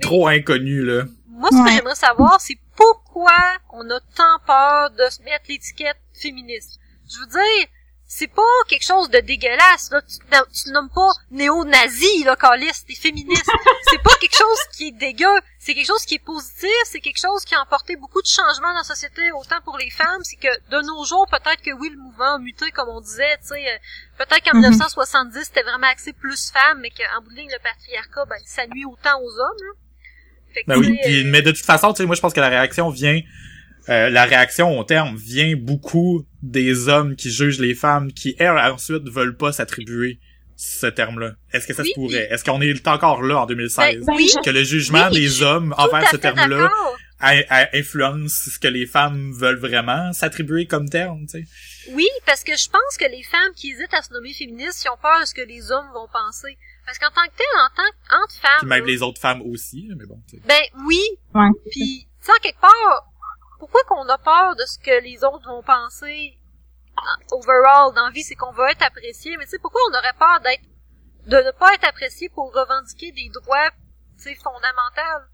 trop 0.02 0.28
inconnu 0.30 0.86
là. 0.86 1.04
Moi, 1.28 1.50
ce 1.52 1.58
que 1.58 1.64
Ouais. 1.64 1.72
j'aimerais 1.76 1.96
savoir, 1.96 2.40
c'est 2.40 2.58
pourquoi 2.78 3.32
on 3.74 3.82
a 3.90 4.00
tant 4.16 4.40
peur 4.48 4.92
de 4.92 5.10
se 5.12 5.22
mettre 5.24 5.46
l'étiquette 5.50 5.98
féministe. 6.14 6.80
Je 7.12 7.20
veux 7.20 7.28
dire, 7.28 7.68
c'est 8.12 8.28
pas 8.28 8.42
quelque 8.68 8.84
chose 8.86 9.08
de 9.12 9.20
dégueulasse, 9.20 9.92
là. 9.92 10.02
Tu, 10.02 10.18
tu 10.64 10.72
nommes 10.72 10.90
pas 10.90 11.12
néo-nazi, 11.30 12.24
là, 12.24 12.36
Calis, 12.36 12.72
t'es 12.88 12.96
féministe. 12.96 13.46
c'est 13.90 14.02
pas 14.02 14.16
quelque 14.20 14.36
chose 14.36 14.58
qui 14.76 14.88
est 14.88 14.92
dégueu. 14.98 15.28
C'est 15.60 15.76
quelque 15.76 15.86
chose 15.86 16.04
qui 16.06 16.16
est 16.16 16.24
positif, 16.26 16.72
c'est 16.86 17.02
quelque 17.02 17.20
chose 17.22 17.46
qui 17.46 17.54
a 17.54 17.62
apporté 17.62 17.96
beaucoup 17.98 18.22
de 18.22 18.28
changements 18.28 18.70
dans 18.72 18.80
la 18.80 18.84
société, 18.84 19.32
autant 19.34 19.62
pour 19.64 19.78
les 19.78 19.92
femmes, 19.92 20.24
c'est 20.24 20.38
que 20.38 20.48
de 20.72 20.82
nos 20.88 21.06
jours, 21.06 21.28
peut-être 21.30 21.62
que 21.62 21.72
oui, 21.72 21.90
le 21.92 21.98
mouvement 22.02 22.36
a 22.36 22.40
muté, 22.40 22.72
comme 22.72 22.90
on 22.90 23.00
disait, 23.02 23.38
tu 23.42 23.50
sais, 23.50 23.68
euh, 23.68 23.78
peut-être 24.18 24.44
qu'en 24.44 24.58
Mhm. 24.58 24.62
1970, 24.70 25.44
c'était 25.44 25.62
vraiment 25.64 25.88
axé 25.88 26.12
plus 26.14 26.50
femmes, 26.52 26.80
mais 26.82 26.90
qu'en 26.90 27.22
bout 27.22 27.30
de 27.30 27.36
ligne, 27.36 27.52
le 27.52 27.60
patriarcat, 27.62 28.26
ben, 28.26 28.40
ça 28.46 28.66
nuit 28.68 28.86
autant 28.86 29.22
aux 29.22 29.30
hommes, 29.30 29.62
là. 29.68 29.74
Fait 30.54 30.62
que, 30.64 30.68
Ben 30.68 30.78
oui, 30.80 30.98
puis- 31.04 31.20
euh, 31.22 31.24
mais 31.30 31.44
de 31.44 31.52
toute 31.52 31.64
façon, 31.66 31.94
tu 31.94 31.98
sais, 31.98 32.06
moi 32.08 32.16
je 32.16 32.22
pense 32.22 32.34
que 32.34 32.40
la 32.42 32.50
réaction 32.50 32.90
vient, 32.90 33.20
euh, 33.90 34.10
la 34.10 34.26
réaction 34.26 34.78
au 34.80 34.84
terme 34.84 35.16
vient 35.18 35.56
beaucoup 35.58 36.26
des 36.42 36.88
hommes 36.90 37.16
qui 37.16 37.32
jugent 37.32 37.60
les 37.60 37.74
femmes, 37.76 38.12
qui 38.14 38.36
elles 38.40 38.50
ensuite 38.58 39.10
veulent 39.10 39.36
pas 39.38 39.52
s'attribuer 39.52 40.20
ce 40.56 40.88
terme-là. 40.88 41.34
Est-ce 41.54 41.66
que 41.68 41.74
ça 41.74 41.84
Oui, 41.84 41.90
se 41.90 41.94
pourrait? 41.96 42.28
Est-ce 42.32 42.44
qu'on 42.44 42.62
est 42.62 42.88
encore 42.88 43.22
là 43.24 43.40
en 43.40 43.46
2016 43.46 44.06
Ben, 44.06 44.14
oui, 44.16 44.30
Que 44.44 44.50
le 44.50 44.64
jugement 44.64 45.08
oui, 45.10 45.20
des 45.22 45.42
hommes 45.42 45.74
envers 45.78 46.08
ce 46.10 46.18
terme-là 46.18 46.70
influence 47.74 48.50
ce 48.54 48.60
que 48.60 48.68
les 48.68 48.86
femmes 48.86 49.32
veulent 49.34 49.60
vraiment 49.60 50.14
s'attribuer 50.14 50.66
comme 50.66 50.90
terme, 50.90 51.26
tu 51.30 51.40
sais? 51.42 51.46
Oui, 51.94 52.08
parce 52.26 52.44
que 52.44 52.56
je 52.56 52.68
pense 52.70 52.98
que 52.98 53.06
les 53.10 53.24
femmes 53.24 53.52
qui 53.56 53.72
hésitent 53.72 53.94
à 53.94 54.02
se 54.02 54.14
nommer 54.14 54.34
féministes, 54.34 54.84
ils 54.86 54.90
ont 54.90 54.98
peur 55.02 55.20
de 55.22 55.26
ce 55.26 55.34
que 55.34 55.42
les 55.42 55.72
hommes 55.72 55.88
vont 55.94 56.08
penser. 56.12 56.58
Parce 56.86 56.98
qu'en 56.98 57.10
tant 57.10 57.24
que 57.28 57.36
tel, 57.38 57.46
en 57.56 57.70
tant 57.76 58.22
entre 58.24 58.34
Puis 58.34 58.42
femmes, 58.42 58.70
même 58.70 58.86
là, 58.86 58.92
les 58.92 59.02
autres 59.02 59.20
femmes 59.22 59.42
aussi, 59.42 59.88
là, 59.90 59.96
mais 59.98 60.06
bon, 60.06 60.20
tu 60.30 60.38
sais. 60.38 60.44
ben 60.48 60.62
oui, 60.86 61.02
Ouais. 61.36 61.50
puis 61.72 62.08
tu 62.20 62.26
sais, 62.26 62.32
en 62.32 62.42
quelque 62.42 62.60
part, 62.62 63.09
pourquoi 63.60 63.84
qu'on 63.84 64.08
a 64.08 64.18
peur 64.18 64.56
de 64.56 64.66
ce 64.66 64.80
que 64.80 65.04
les 65.04 65.24
autres 65.24 65.48
vont 65.48 65.62
penser 65.62 66.38
en- 66.98 67.36
overall 67.38 67.94
dans 67.94 68.06
la 68.06 68.12
vie, 68.12 68.24
c'est 68.24 68.36
qu'on 68.36 68.52
veut 68.54 68.70
être 68.70 68.82
apprécié, 68.82 69.38
mais 69.38 69.44
tu 69.46 69.52
sais, 69.52 69.60
pourquoi 69.60 69.82
on 69.90 69.94
aurait 69.98 70.14
peur 70.18 70.40
d'être 70.42 70.64
de 71.28 71.38
ne 71.38 71.52
pas 71.52 71.74
être 71.76 71.88
apprécié 71.88 72.30
pour 72.30 72.52
revendiquer 72.54 73.12
des 73.12 73.30
droits, 73.30 73.70
tu 74.18 74.24
sais, 74.24 74.36
fondamentaux? 74.36 75.26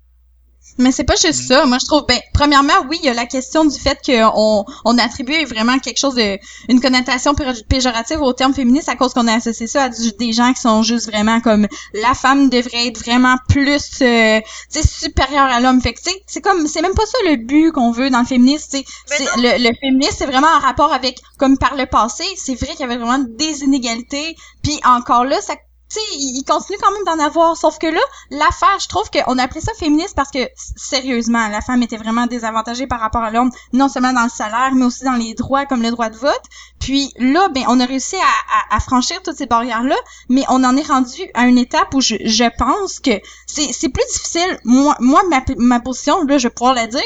Mais 0.77 0.91
c'est 0.91 1.05
pas 1.05 1.15
juste 1.15 1.47
ça. 1.47 1.65
Moi, 1.65 1.77
je 1.79 1.85
trouve, 1.85 2.05
ben, 2.05 2.19
premièrement, 2.33 2.73
oui, 2.89 2.99
il 3.01 3.05
y 3.05 3.09
a 3.09 3.13
la 3.13 3.25
question 3.25 3.63
du 3.63 3.79
fait 3.79 3.97
qu'on 4.05 4.65
on 4.83 4.97
attribue 4.97 5.45
vraiment 5.45 5.79
quelque 5.79 5.97
chose 5.97 6.15
de, 6.15 6.37
une 6.67 6.81
connotation 6.81 7.33
péjorative 7.69 8.21
au 8.21 8.33
terme 8.33 8.53
féministe 8.53 8.89
à 8.89 8.95
cause 8.95 9.13
qu'on 9.13 9.27
a 9.27 9.33
associé 9.33 9.67
ça 9.67 9.83
à 9.83 9.89
des 9.89 10.33
gens 10.33 10.53
qui 10.53 10.61
sont 10.61 10.83
juste 10.83 11.09
vraiment 11.09 11.39
comme 11.39 11.67
la 11.93 12.13
femme 12.13 12.49
devrait 12.49 12.87
être 12.87 12.99
vraiment 12.99 13.37
plus, 13.47 14.01
euh, 14.01 14.41
tu 14.71 14.81
sais, 14.81 14.87
supérieure 14.87 15.45
à 15.45 15.61
l'homme. 15.61 15.81
Fait 15.81 15.93
que, 15.93 16.01
tu 16.01 16.11
sais, 16.11 16.23
c'est 16.27 16.41
comme, 16.41 16.67
c'est 16.67 16.81
même 16.81 16.95
pas 16.95 17.05
ça 17.05 17.17
le 17.29 17.37
but 17.37 17.71
qu'on 17.71 17.91
veut 17.91 18.09
dans 18.09 18.19
le 18.19 18.25
féminisme. 18.25 18.71
Tu 18.71 18.83
sais, 19.05 19.25
le, 19.37 19.69
le 19.69 19.75
féminisme, 19.79 20.15
c'est 20.17 20.25
vraiment 20.25 20.47
en 20.47 20.59
rapport 20.59 20.91
avec, 20.91 21.19
comme 21.37 21.57
par 21.57 21.75
le 21.75 21.85
passé, 21.85 22.25
c'est 22.35 22.55
vrai 22.55 22.71
qu'il 22.71 22.81
y 22.81 22.83
avait 22.83 22.97
vraiment 22.97 23.23
des 23.25 23.63
inégalités. 23.63 24.35
Puis 24.61 24.77
encore 24.83 25.23
là, 25.23 25.39
ça 25.39 25.55
tu 25.95 26.01
sais, 26.01 26.17
il 26.17 26.43
continue 26.43 26.77
quand 26.81 26.91
même 26.91 27.03
d'en 27.05 27.23
avoir. 27.23 27.55
Sauf 27.55 27.77
que 27.79 27.87
là, 27.87 28.01
l'affaire, 28.31 28.77
je 28.79 28.87
trouve 28.87 29.09
qu'on 29.09 29.37
appelait 29.37 29.61
ça 29.61 29.73
féministe 29.73 30.15
parce 30.15 30.31
que, 30.31 30.39
sérieusement, 30.75 31.47
la 31.47 31.61
femme 31.61 31.81
était 31.83 31.97
vraiment 31.97 32.27
désavantagée 32.27 32.87
par 32.87 32.99
rapport 32.99 33.21
à 33.21 33.31
l'homme, 33.31 33.51
non 33.73 33.87
seulement 33.87 34.13
dans 34.13 34.23
le 34.23 34.29
salaire, 34.29 34.71
mais 34.73 34.85
aussi 34.85 35.03
dans 35.03 35.15
les 35.15 35.33
droits 35.33 35.65
comme 35.65 35.81
le 35.81 35.91
droit 35.91 36.09
de 36.09 36.17
vote. 36.17 36.43
Puis 36.79 37.13
là, 37.17 37.47
ben, 37.49 37.63
on 37.67 37.79
a 37.79 37.85
réussi 37.85 38.15
à, 38.17 38.75
à, 38.75 38.79
franchir 38.79 39.21
toutes 39.23 39.37
ces 39.37 39.45
barrières-là, 39.45 39.95
mais 40.29 40.43
on 40.49 40.63
en 40.63 40.75
est 40.75 40.87
rendu 40.87 41.21
à 41.33 41.45
une 41.45 41.57
étape 41.57 41.93
où 41.93 42.01
je, 42.01 42.15
je 42.25 42.45
pense 42.57 42.99
que 42.99 43.11
c'est 43.47 43.89
plus 43.89 44.05
difficile. 44.11 44.59
Moi, 44.65 44.95
moi 44.99 45.21
ma, 45.29 45.43
ma 45.57 45.79
position, 45.79 46.23
là, 46.23 46.37
je 46.37 46.47
vais 46.47 46.53
pouvoir 46.53 46.75
la 46.75 46.87
dire, 46.87 47.01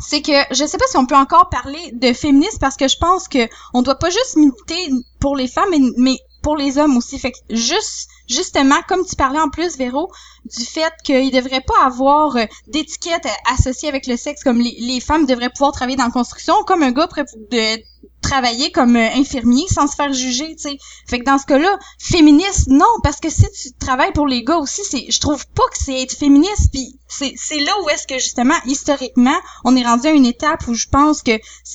c'est 0.00 0.22
que 0.22 0.32
je 0.50 0.66
sais 0.66 0.78
pas 0.78 0.86
si 0.88 0.96
on 0.96 1.06
peut 1.06 1.16
encore 1.16 1.48
parler 1.48 1.92
de 1.92 2.12
féminisme 2.12 2.58
parce 2.60 2.76
que 2.76 2.88
je 2.88 2.96
pense 2.98 3.28
que 3.28 3.48
on 3.72 3.82
doit 3.82 3.98
pas 3.98 4.10
juste 4.10 4.36
militer 4.36 4.90
pour 5.20 5.36
les 5.36 5.48
femmes 5.48 5.70
mais, 5.70 5.78
mais 5.96 6.18
pour 6.44 6.56
les 6.56 6.78
hommes 6.78 6.96
aussi. 6.96 7.18
Fait 7.18 7.32
que 7.32 7.38
juste, 7.50 8.08
justement, 8.28 8.80
comme 8.86 9.04
tu 9.04 9.16
parlais 9.16 9.40
en 9.40 9.48
plus, 9.48 9.76
Véro, 9.76 10.12
du 10.44 10.64
fait 10.64 10.92
qu'il 11.02 11.32
devrait 11.32 11.62
pas 11.62 11.84
avoir 11.84 12.36
euh, 12.36 12.44
d'étiquette 12.68 13.26
associée 13.52 13.88
avec 13.88 14.06
le 14.06 14.16
sexe, 14.16 14.44
comme 14.44 14.60
les, 14.60 15.00
femmes 15.00 15.26
devraient 15.26 15.50
pouvoir 15.50 15.72
travailler 15.72 15.96
dans 15.96 16.04
la 16.04 16.10
construction, 16.10 16.54
comme 16.66 16.82
un 16.82 16.92
gars 16.92 17.08
de 17.50 17.82
travailler 18.24 18.70
comme 18.72 18.96
euh, 18.96 19.08
infirmier 19.14 19.66
sans 19.68 19.86
se 19.86 19.94
faire 19.94 20.12
juger, 20.12 20.56
tu 20.56 20.70
sais. 20.70 20.78
Fait 21.06 21.18
que 21.18 21.24
dans 21.24 21.38
ce 21.38 21.46
cas-là, 21.46 21.78
féministe, 21.98 22.68
non, 22.68 22.86
parce 23.02 23.20
que 23.20 23.30
si 23.30 23.44
tu 23.52 23.72
travailles 23.78 24.12
pour 24.12 24.26
les 24.26 24.42
gars 24.42 24.56
aussi, 24.56 24.82
c'est, 24.84 25.10
je 25.10 25.20
trouve 25.20 25.46
pas 25.48 25.64
que 25.70 25.78
c'est 25.78 26.02
être 26.02 26.16
féministe. 26.16 26.70
Puis 26.72 26.98
c'est, 27.08 27.34
c'est 27.36 27.60
là 27.60 27.72
où 27.82 27.88
est-ce 27.90 28.06
que 28.06 28.14
justement, 28.14 28.54
historiquement, 28.66 29.36
on 29.64 29.76
est 29.76 29.84
rendu 29.84 30.08
à 30.08 30.12
une 30.12 30.26
étape 30.26 30.66
où 30.68 30.74
je 30.74 30.86
pense 30.88 31.22
que 31.22 31.32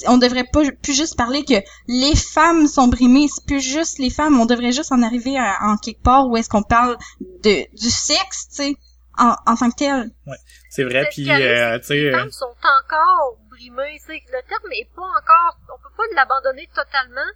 on 0.08 0.18
devrait 0.18 0.48
pas 0.52 0.62
plus 0.82 0.94
juste 0.94 1.16
parler 1.16 1.46
que 1.46 1.62
les 1.88 2.16
femmes 2.16 2.68
sont 2.68 2.88
brimées, 2.88 3.28
c'est 3.34 3.46
plus 3.46 3.62
juste 3.62 4.00
les 4.00 4.10
femmes, 4.10 4.40
on 4.40 4.46
devrait 4.46 4.72
juste 4.72 4.92
en 4.92 5.02
arriver 5.02 5.38
à, 5.38 5.58
en 5.62 5.78
quelque 5.78 6.02
part 6.02 6.28
où 6.28 6.38
est-ce 6.38 6.50
qu'on 6.50 6.64
parle 6.64 6.98
de 7.44 7.66
du 7.78 7.90
sexe, 7.90 8.48
tu 8.50 8.56
sais, 8.64 8.76
en, 9.18 9.36
en 9.46 9.56
tant 9.56 9.70
que 9.70 9.76
tel. 9.76 10.12
Ouais, 10.26 10.38
c'est 10.70 10.84
vrai. 10.84 11.08
Puis, 11.12 11.30
euh, 11.30 11.78
tu 11.80 11.86
sais, 11.86 11.96
les 11.96 12.12
femmes 12.12 12.32
sont 12.32 12.46
encore 12.46 13.38
le 13.68 14.48
terme 14.48 14.72
est 14.72 14.90
pas 14.96 15.02
encore, 15.02 15.58
on 15.74 15.80
peut 15.82 15.96
pas 15.98 16.04
l'abandonner 16.16 16.68
totalement 16.74 17.30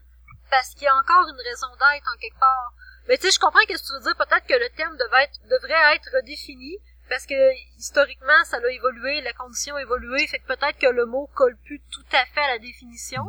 parce 0.50 0.70
qu'il 0.74 0.84
y 0.84 0.88
a 0.88 0.96
encore 0.96 1.28
une 1.28 1.42
raison 1.42 1.68
d'être 1.72 2.08
en 2.14 2.18
quelque 2.18 2.40
part. 2.40 2.74
Mais 3.08 3.18
tu 3.18 3.24
sais, 3.24 3.32
je 3.32 3.40
comprends 3.40 3.60
ce 3.62 3.68
que 3.68 3.74
tu 3.74 3.94
veux 3.94 4.04
dire. 4.04 4.16
Peut-être 4.16 4.48
que 4.48 4.54
le 4.54 4.70
terme 4.76 4.96
devait 4.98 5.24
être, 5.24 5.40
devrait 5.50 5.96
être 5.96 6.10
redéfini 6.14 6.78
parce 7.10 7.26
que 7.26 7.36
historiquement, 7.78 8.44
ça 8.46 8.58
a 8.58 8.70
évolué, 8.70 9.22
la 9.22 9.34
condition 9.34 9.76
a 9.76 9.82
évolué, 9.82 10.26
fait 10.28 10.40
que 10.40 10.48
peut-être 10.48 10.78
que 10.80 10.88
le 10.88 11.06
mot 11.06 11.30
colle 11.36 11.58
plus 11.66 11.82
tout 11.92 12.06
à 12.14 12.26
fait 12.26 12.42
à 12.42 12.54
la 12.54 12.60
définition. 12.60 13.24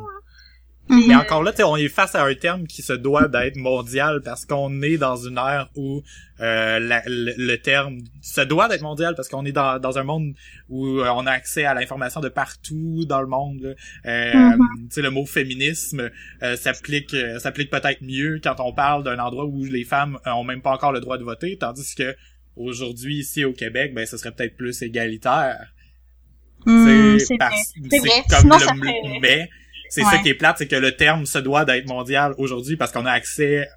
Mais 0.89 1.15
encore 1.15 1.43
là, 1.43 1.53
on 1.61 1.77
est 1.77 1.89
face 1.89 2.15
à 2.15 2.25
un 2.25 2.35
terme 2.35 2.67
qui 2.67 2.83
se 2.83 2.93
doit 2.93 3.29
d'être 3.29 3.57
mondial 3.57 4.21
parce 4.23 4.45
qu'on 4.45 4.83
est 4.83 4.99
dans 4.99 5.17
une 5.17 5.39
ère 5.39 5.71
où 5.77 6.03
euh, 6.41 6.79
le, 7.07 7.57
terme 7.57 7.99
se 8.21 8.43
doit 8.43 8.69
d'être 8.69 8.83
mondial 8.83 9.15
parce 9.15 9.29
qu'on 9.29 9.45
est 9.47 9.53
dans, 9.53 9.79
dans 9.79 9.99
un 9.99 10.03
monde 10.03 10.35
où 10.69 10.87
euh, 10.87 11.09
on 11.15 11.27
a 11.27 11.31
accès 11.31 11.65
à 11.65 11.73
l'information 11.73 12.21
de 12.21 12.29
partout 12.29 13.05
dans 13.07 13.23
le 13.23 13.27
monde. 13.27 13.77
Euh, 14.05 14.33
mm-hmm. 14.33 15.01
Le 15.01 15.11
mot 15.11 15.25
féminisme 15.25 16.11
euh, 16.43 16.57
s'applique 16.57 17.17
s'applique 17.39 17.71
peut-être 17.71 18.03
mieux 18.03 18.41
quand 18.43 18.57
on 18.59 18.73
parle 18.73 19.05
d'un 19.05 19.19
endroit 19.19 19.47
où 19.47 19.65
les 19.65 19.85
femmes 19.85 20.19
ont 20.27 20.45
même 20.45 20.61
pas 20.61 20.73
encore 20.73 20.93
le 20.93 21.01
droit 21.01 21.17
de 21.17 21.25
voter, 21.25 21.57
tandis 21.57 21.95
que 21.95 22.15
aujourd'hui 22.57 23.17
ici 23.17 23.45
au 23.45 23.53
Québec, 23.53 23.95
ben 23.95 24.07
ce 24.07 24.19
serait 24.19 24.33
peut-être 24.33 24.57
plus 24.57 24.83
égalitaire. 24.83 25.73
Mm, 26.67 27.19
c'est 27.19 27.37
vrai. 27.37 28.23
comme 28.29 28.83
le, 28.83 29.21
mais 29.21 29.49
c'est 29.95 30.03
ça 30.03 30.19
qui 30.19 30.29
est 30.29 30.35
plate, 30.35 30.59
c'est 30.59 30.67
que 30.67 30.77
le 30.77 30.97
terme 30.97 31.27
se 31.27 31.39
doit 31.39 31.65
d'être 31.65 31.87
mondial 31.87 32.35
aujourd'hui 32.39 32.77
parce 32.77 32.91
qu'on 32.91 33.07
a 33.07 33.13
accès 33.13 33.69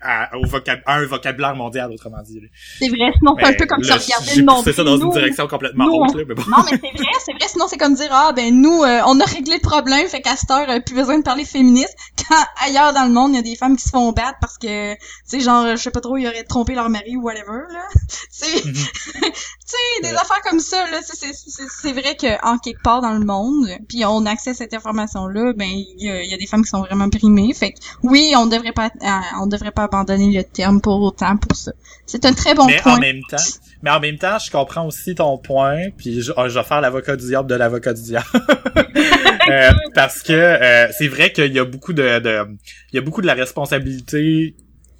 à, 0.00 0.36
au 0.36 0.46
vocab 0.46 0.80
un 0.86 1.04
vocabulaire 1.06 1.56
mondial, 1.56 1.90
autrement 1.92 2.22
dit. 2.22 2.40
C'est 2.78 2.88
vrai, 2.88 3.12
sinon 3.18 3.36
c'est 3.38 3.46
un 3.46 3.52
peu 3.54 3.66
comme 3.66 3.82
si 3.82 3.92
on 3.92 3.96
regardait 3.96 4.36
le 4.36 4.44
monde. 4.44 4.64
C'est 4.64 4.72
ça 4.72 4.84
dans 4.84 4.96
une 4.96 5.10
direction 5.10 5.46
complètement 5.46 5.86
autre, 5.86 6.16
là, 6.16 6.24
mais 6.26 6.34
bon. 6.34 6.42
Non, 6.48 6.64
mais 6.70 6.78
c'est 6.80 6.98
vrai, 6.98 7.12
c'est 7.24 7.32
vrai, 7.32 7.48
sinon 7.48 7.66
c'est 7.68 7.76
comme 7.76 7.94
dire, 7.94 8.08
ah, 8.10 8.32
ben 8.34 8.54
nous, 8.60 8.82
euh, 8.82 9.00
on 9.06 9.18
a 9.20 9.24
réglé 9.24 9.54
le 9.54 9.60
problème, 9.60 10.06
fait 10.08 10.20
qu'à 10.20 10.36
cette 10.36 10.50
heure, 10.50 10.68
euh, 10.68 10.80
plus 10.80 10.94
besoin 10.94 11.18
de 11.18 11.22
parler 11.22 11.44
féministe, 11.44 11.96
quand 12.28 12.44
ailleurs 12.64 12.92
dans 12.92 13.04
le 13.04 13.12
monde, 13.12 13.32
il 13.32 13.36
y 13.36 13.38
a 13.38 13.42
des 13.42 13.56
femmes 13.56 13.76
qui 13.76 13.84
se 13.84 13.90
font 13.90 14.12
battre 14.12 14.38
parce 14.40 14.58
que, 14.58 14.94
tu 14.94 14.98
sais, 15.24 15.40
genre, 15.40 15.68
je 15.70 15.76
sais 15.76 15.90
pas 15.90 16.00
trop, 16.00 16.16
ils 16.16 16.26
auraient 16.26 16.44
trompé 16.44 16.74
leur 16.74 16.88
mari 16.90 17.16
ou 17.16 17.22
whatever, 17.22 17.62
là. 17.72 17.86
tu 18.08 18.16
sais, 18.30 18.62
mhm. 18.64 18.74
des 20.02 20.14
affaires 20.14 20.40
comme 20.44 20.60
ça, 20.60 20.90
là, 20.90 21.00
c'est 21.02 21.92
vrai 21.92 22.16
que 22.16 22.44
en 22.46 22.58
quelque 22.58 22.82
part 22.82 23.00
dans 23.00 23.12
le 23.12 23.24
monde, 23.24 23.68
puis 23.88 24.04
on 24.04 24.26
a 24.26 24.30
accès 24.30 24.50
à 24.50 24.54
cette 24.54 24.74
information-là, 24.74 25.52
ben, 25.54 25.68
il 25.68 26.04
y 26.04 26.10
a, 26.10 26.22
y 26.22 26.34
a, 26.34 26.36
des 26.36 26.46
femmes 26.46 26.62
qui 26.62 26.70
sont 26.70 26.80
vraiment 26.80 27.08
primées, 27.08 27.52
fait 27.54 27.72
que, 27.72 27.78
oui, 28.02 28.34
on 28.36 28.46
devrait 28.46 28.72
pas, 28.72 28.86
euh, 28.86 29.08
on 29.40 29.46
devrait 29.46 29.63
pas 29.70 29.84
abandonner 29.84 30.36
le 30.36 30.44
terme 30.44 30.80
pour 30.80 31.00
autant 31.00 31.36
pour 31.36 31.56
ça. 31.56 31.72
C'est 32.06 32.24
un 32.24 32.32
très 32.32 32.54
bon 32.54 32.66
mais 32.66 32.76
point. 32.76 32.96
En 32.96 33.00
même 33.00 33.20
temps, 33.28 33.36
mais 33.82 33.90
en 33.90 34.00
même 34.00 34.18
temps, 34.18 34.38
je 34.38 34.50
comprends 34.50 34.86
aussi 34.86 35.14
ton 35.14 35.38
point, 35.38 35.90
puis 35.96 36.22
je, 36.22 36.32
je 36.32 36.58
vais 36.58 36.64
faire 36.64 36.80
l'avocat 36.80 37.16
du 37.16 37.26
diable 37.26 37.48
de 37.48 37.54
l'avocat 37.54 37.92
du 37.92 38.02
diable. 38.02 38.26
euh, 39.50 39.72
parce 39.94 40.22
que 40.22 40.32
euh, 40.32 40.88
c'est 40.96 41.08
vrai 41.08 41.32
qu'il 41.32 41.52
y 41.52 41.58
a 41.58 41.64
beaucoup 41.64 41.92
de, 41.92 42.18
de, 42.18 42.46
il 42.92 42.96
y 42.96 42.98
a 42.98 43.02
beaucoup 43.02 43.20
de 43.20 43.26
la 43.26 43.34
responsabilité, 43.34 44.56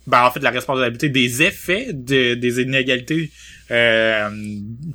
ben 0.07 0.25
en 0.25 0.31
fait 0.31 0.41
la 0.41 0.51
responsabilité 0.51 1.09
des 1.09 1.43
effets 1.43 1.93
de, 1.93 2.35
des 2.35 2.61
inégalités 2.61 3.31
euh, 3.71 4.29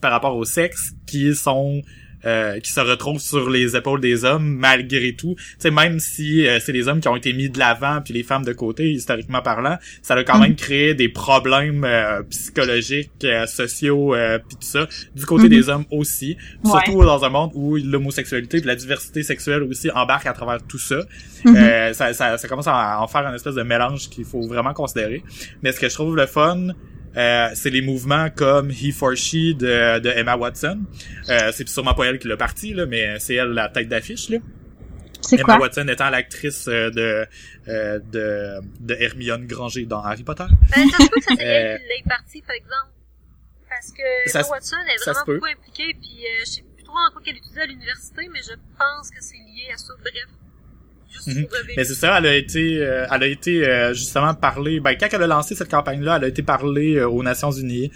par 0.01 0.11
rapport 0.11 0.35
au 0.35 0.45
sexe 0.45 0.91
qui 1.07 1.33
sont 1.35 1.81
euh, 2.25 2.59
qui 2.59 2.71
se 2.71 2.79
retrouvent 2.81 3.19
sur 3.19 3.49
les 3.49 3.75
épaules 3.75 4.01
des 4.01 4.25
hommes 4.25 4.45
malgré 4.45 5.13
tout. 5.13 5.35
Tu 5.37 5.55
sais, 5.59 5.71
même 5.71 5.99
si 5.99 6.45
euh, 6.45 6.59
c'est 6.59 6.73
les 6.73 6.87
hommes 6.87 6.99
qui 6.99 7.07
ont 7.07 7.15
été 7.15 7.31
mis 7.31 7.49
de 7.49 7.57
l'avant 7.57 8.01
puis 8.03 8.13
les 8.13 8.23
femmes 8.23 8.43
de 8.43 8.51
côté, 8.51 8.91
historiquement 8.91 9.41
parlant, 9.41 9.77
ça 10.01 10.15
a 10.15 10.23
quand 10.23 10.37
même 10.37 10.51
mhm. 10.51 10.55
créé 10.57 10.93
des 10.93 11.07
problèmes 11.07 11.85
euh, 11.85 12.21
psychologiques, 12.23 13.25
sociaux 13.47 14.15
puis 14.47 14.57
tout 14.57 14.67
ça 14.67 14.87
du 15.15 15.25
côté 15.25 15.43
mhm. 15.43 15.49
des 15.49 15.69
hommes 15.69 15.85
aussi. 15.91 16.35
Surtout 16.65 17.03
dans 17.03 17.23
un 17.23 17.29
monde 17.29 17.51
où 17.53 17.77
l'homosexualité 17.77 18.57
et 18.57 18.61
la 18.61 18.75
diversité 18.75 19.23
sexuelle 19.23 19.63
aussi 19.63 19.89
embarque 19.91 20.25
à 20.25 20.33
travers 20.33 20.61
tout 20.61 20.77
ça. 20.77 20.99
Mhm. 21.45 21.93
ça, 21.93 22.13
ça, 22.13 22.37
ça 22.37 22.47
commence 22.47 22.67
à 22.67 23.01
en 23.01 23.07
faire 23.07 23.25
un 23.25 23.33
espèce 23.33 23.55
de 23.55 23.63
mélange 23.63 24.09
qu'il 24.09 24.25
faut 24.25 24.41
vraiment 24.41 24.73
considérer. 24.73 25.23
Mais 25.63 25.71
ce 25.71 25.79
que 25.79 25.87
je 25.87 25.93
trouve 25.93 26.15
le 26.15 26.25
fun, 26.25 26.67
euh, 27.17 27.49
c'est 27.55 27.69
les 27.69 27.81
mouvements 27.81 28.29
comme 28.29 28.69
He 28.71 28.93
for 28.93 29.15
She 29.15 29.55
de, 29.55 29.99
de 29.99 30.09
Emma 30.09 30.35
Watson. 30.37 30.81
Euh, 31.29 31.51
c'est 31.53 31.67
sûrement 31.67 31.93
pas 31.93 32.05
elle 32.05 32.19
qui 32.19 32.27
l'a 32.27 32.37
parti, 32.37 32.73
là, 32.73 32.85
mais 32.85 33.19
c'est 33.19 33.35
elle 33.35 33.49
la 33.49 33.69
tête 33.69 33.87
d'affiche. 33.89 34.29
Là. 34.29 34.37
Emma 35.31 35.57
Watson 35.57 35.87
étant 35.87 36.09
l'actrice 36.09 36.67
euh, 36.67 36.89
de, 36.91 37.27
euh, 37.67 37.99
de, 37.99 38.59
de 38.79 38.93
Hermione 38.95 39.47
Granger 39.47 39.85
dans 39.85 40.03
Harry 40.03 40.23
Potter. 40.23 40.45
Ben, 40.75 40.89
ça 40.89 40.97
se 41.03 41.09
peut 41.09 41.19
que 41.19 41.23
ça 41.23 41.35
c'est 41.37 41.43
elle 41.43 41.79
qui 41.79 41.87
l'ait 41.87 42.03
parti, 42.07 42.41
par 42.41 42.55
exemple. 42.55 42.93
Parce 43.69 43.91
que 43.91 44.37
Emma 44.37 44.47
Watson 44.49 44.77
est 44.87 45.03
vraiment 45.03 45.25
beaucoup 45.25 45.45
impliquée, 45.45 45.93
puis 45.99 46.23
je 46.41 46.45
sais 46.45 46.63
plus 46.75 46.83
trop 46.83 46.97
en 46.97 47.11
quoi 47.11 47.21
qu'elle 47.23 47.37
étudie 47.37 47.59
à 47.59 47.65
l'université, 47.65 48.27
mais 48.31 48.41
je 48.41 48.53
pense 48.77 49.09
que 49.09 49.21
c'est 49.21 49.37
lié 49.37 49.71
à 49.73 49.77
ça. 49.77 49.93
Bref. 49.99 50.29
Mhm. 51.27 51.47
Mais 51.75 51.83
c'est 51.83 51.95
ça, 51.95 52.17
elle 52.17 52.25
a 52.25 52.35
été, 52.35 52.79
euh, 52.79 53.05
elle 53.11 53.23
a 53.23 53.27
été 53.27 53.67
euh, 53.67 53.93
justement 53.93 54.33
parlé. 54.33 54.79
Ben 54.79 54.95
quand 54.99 55.07
elle 55.11 55.23
a 55.23 55.27
lancé 55.27 55.55
cette 55.55 55.69
campagne-là, 55.69 56.17
elle 56.17 56.25
a 56.25 56.27
été 56.27 56.43
parlée 56.43 56.95
euh, 56.95 57.09
aux 57.09 57.23
Nations 57.23 57.51
Unies 57.51 57.91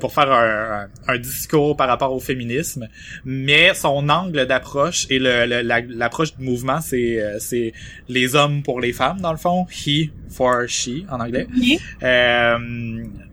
pour 0.00 0.12
faire 0.12 0.30
un, 0.32 0.88
un, 1.06 1.18
discours 1.18 1.76
par 1.76 1.88
rapport 1.88 2.12
au 2.12 2.20
féminisme. 2.20 2.88
Mais 3.24 3.72
son 3.74 4.08
angle 4.08 4.46
d'approche 4.46 5.06
et 5.10 5.18
le, 5.18 5.62
l'approche 5.62 6.36
du 6.36 6.44
mouvement, 6.44 6.80
c'est 6.80 7.22
c'est 7.38 7.72
les 8.08 8.34
hommes 8.34 8.62
pour 8.62 8.80
les 8.80 8.92
femmes 8.92 9.20
dans 9.20 9.32
le 9.32 9.38
fond, 9.38 9.66
he 9.70 10.10
for 10.28 10.66
she 10.66 11.04
en 11.08 11.20
anglais 11.20 11.46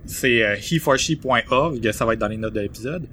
c'est 0.05 0.43
euh, 0.43 0.55
heforshe.org, 0.55 1.91
ça 1.91 2.05
va 2.05 2.13
être 2.13 2.19
dans 2.19 2.27
les 2.27 2.37
notes 2.37 2.53
de 2.53 2.59
l'épisode. 2.59 3.03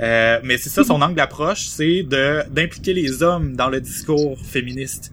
Euh, 0.00 0.40
mais 0.42 0.56
c'est 0.56 0.70
ça, 0.70 0.84
son 0.84 1.00
angle 1.02 1.14
d'approche, 1.14 1.66
c'est 1.66 2.02
de 2.02 2.42
d'impliquer 2.50 2.94
les 2.94 3.22
hommes 3.22 3.54
dans 3.54 3.68
le 3.68 3.80
discours 3.80 4.38
féministe. 4.40 5.12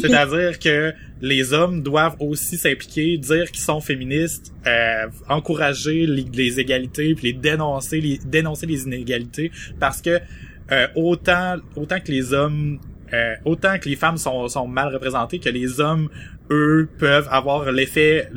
C'est-à-dire 0.00 0.58
que 0.58 0.92
les 1.20 1.52
hommes 1.52 1.82
doivent 1.82 2.16
aussi 2.20 2.58
s'impliquer, 2.58 3.16
dire 3.16 3.50
qu'ils 3.50 3.64
sont 3.64 3.80
féministes, 3.80 4.52
euh, 4.66 5.06
encourager 5.28 6.06
les, 6.06 6.60
égalités, 6.60 7.14
puis 7.14 7.28
les 7.28 7.32
dénoncer, 7.32 8.00
les 8.00 8.18
dénoncer 8.18 8.66
les 8.66 8.82
inégalités, 8.82 9.50
parce 9.80 10.02
que 10.02 10.20
euh, 10.72 10.86
autant 10.94 11.56
autant 11.76 12.00
que 12.00 12.10
les 12.10 12.32
hommes 12.32 12.78
euh, 13.12 13.34
autant 13.44 13.78
que 13.78 13.88
les 13.88 13.96
femmes 13.96 14.16
sont, 14.16 14.48
sont 14.48 14.66
mal 14.66 14.92
représentées 14.92 15.38
que 15.38 15.48
les 15.48 15.80
hommes 15.80 16.08
eux 16.50 16.88
peuvent 16.98 17.28
avoir 17.30 17.70
l'effet 17.72 18.28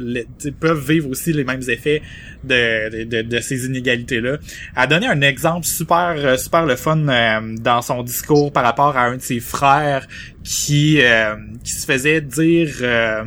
peuvent 0.59 0.85
vivre 0.85 1.09
aussi 1.09 1.33
les 1.33 1.43
mêmes 1.43 1.61
effets 1.67 2.01
de, 2.43 3.03
de, 3.03 3.21
de 3.21 3.39
ces 3.39 3.65
inégalités 3.65 4.21
là 4.21 4.37
elle 4.75 4.83
a 4.83 4.87
donné 4.87 5.07
un 5.07 5.21
exemple 5.21 5.65
super 5.65 6.13
euh, 6.15 6.37
super 6.37 6.65
le 6.65 6.75
fun 6.75 7.07
euh, 7.07 7.55
dans 7.59 7.81
son 7.81 8.03
discours 8.03 8.51
par 8.51 8.63
rapport 8.63 8.95
à 8.95 9.05
un 9.05 9.17
de 9.17 9.21
ses 9.21 9.39
frères 9.39 10.07
qui 10.43 11.01
euh, 11.01 11.35
qui 11.63 11.71
se 11.71 11.85
faisait 11.85 12.21
dire 12.21 12.69
euh, 12.81 13.23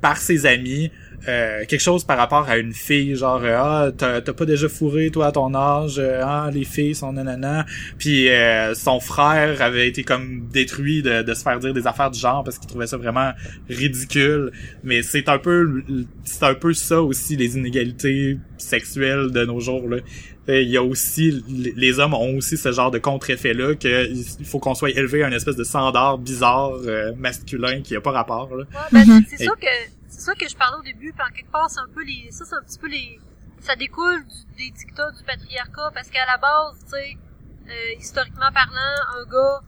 par 0.00 0.16
ses 0.16 0.46
amis 0.46 0.90
euh, 1.28 1.64
quelque 1.66 1.80
chose 1.80 2.04
par 2.04 2.16
rapport 2.18 2.48
à 2.48 2.56
une 2.58 2.72
fille 2.72 3.14
genre 3.14 3.40
euh, 3.44 3.54
ah 3.56 3.90
t'as 3.96 4.20
t'as 4.20 4.32
pas 4.32 4.44
déjà 4.44 4.68
fourré 4.68 5.10
toi 5.10 5.26
à 5.26 5.32
ton 5.32 5.54
âge 5.54 5.96
euh, 5.98 6.20
ah 6.24 6.50
les 6.52 6.64
filles 6.64 6.94
sont 6.96 7.12
nanana 7.12 7.64
puis 7.98 8.28
euh, 8.28 8.74
son 8.74 8.98
frère 8.98 9.62
avait 9.62 9.86
été 9.86 10.02
comme 10.02 10.48
détruit 10.52 11.02
de, 11.02 11.22
de 11.22 11.34
se 11.34 11.42
faire 11.42 11.58
dire 11.60 11.72
des 11.72 11.86
affaires 11.86 12.10
du 12.10 12.18
genre 12.18 12.42
parce 12.42 12.58
qu'il 12.58 12.68
trouvait 12.68 12.86
ça 12.88 12.96
vraiment 12.96 13.30
ridicule 13.70 14.50
mais 14.82 15.02
c'est 15.02 15.28
un 15.28 15.38
peu 15.38 15.82
c'est 16.24 16.42
un 16.44 16.54
peu 16.54 16.72
ça 16.74 17.00
aussi 17.02 17.36
les 17.36 17.56
inégalités 17.56 18.38
sexuelles 18.58 19.30
de 19.30 19.44
nos 19.44 19.60
jours 19.60 19.88
là 19.88 19.98
il 20.48 20.68
y 20.68 20.76
a 20.76 20.82
aussi 20.82 21.40
les 21.76 22.00
hommes 22.00 22.14
ont 22.14 22.36
aussi 22.36 22.56
ce 22.56 22.72
genre 22.72 22.90
de 22.90 22.98
contre-effet 22.98 23.54
là 23.54 23.76
que 23.76 24.08
il 24.10 24.44
faut 24.44 24.58
qu'on 24.58 24.74
soit 24.74 24.90
élevé 24.90 25.22
à 25.22 25.28
une 25.28 25.34
espèce 25.34 25.54
de 25.54 25.62
standard 25.62 26.18
bizarre 26.18 26.72
euh, 26.84 27.12
masculin 27.16 27.80
qui 27.80 27.94
a 27.94 28.00
pas 28.00 28.10
rapport 28.10 28.50
là. 28.56 28.64
Ouais, 28.64 28.64
ben, 28.90 29.04
Mhm. 29.06 29.24
c'est 29.30 29.36
c'est 29.36 29.44
ça 29.44 29.52
que 29.52 29.66
c'est 30.12 30.20
ça 30.20 30.34
que 30.34 30.46
je 30.48 30.56
parlais 30.56 30.76
au 30.78 30.82
début, 30.82 31.12
puis 31.12 31.22
en 31.28 31.32
quelque 31.34 31.50
part 31.50 31.68
c'est 31.70 31.80
un 31.80 31.88
peu 31.94 32.02
les 32.04 32.30
ça 32.30 32.44
c'est 32.44 32.54
un 32.54 32.62
petit 32.62 32.78
peu 32.78 32.88
les 32.88 33.18
ça 33.60 33.76
découle 33.76 34.24
du- 34.24 34.56
des 34.56 34.70
dictats 34.70 35.10
du 35.12 35.22
patriarcat 35.24 35.90
parce 35.94 36.08
qu'à 36.10 36.26
la 36.26 36.36
base, 36.36 36.78
tu 36.84 36.90
sais, 36.90 37.16
euh, 37.68 37.98
historiquement 37.98 38.50
parlant, 38.52 38.94
un 39.18 39.24
gars 39.24 39.60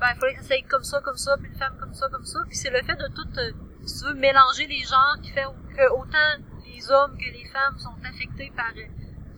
ben 0.00 0.06
il 0.14 0.18
fallait 0.20 0.34
que 0.36 0.44
ça 0.44 0.54
aille 0.54 0.62
comme 0.64 0.84
ça 0.84 1.00
comme 1.00 1.16
ça, 1.16 1.36
puis 1.36 1.48
une 1.48 1.56
femme 1.58 1.76
comme 1.78 1.94
ça 1.94 2.08
comme 2.08 2.24
ça, 2.24 2.40
puis 2.48 2.56
c'est 2.56 2.70
le 2.70 2.82
fait 2.82 2.96
de 2.96 3.08
tout 3.14 3.28
euh, 3.38 3.50
si 3.86 3.98
tu 4.00 4.04
veux 4.06 4.14
mélanger 4.14 4.66
les 4.66 4.82
genres 4.84 5.16
qui 5.22 5.30
fait 5.32 5.44
que 5.76 5.90
autant 5.92 6.32
les 6.66 6.90
hommes 6.90 7.16
que 7.18 7.30
les 7.30 7.44
femmes 7.46 7.78
sont 7.78 7.96
affectés 8.04 8.52
par 8.56 8.70
euh, 8.76 8.86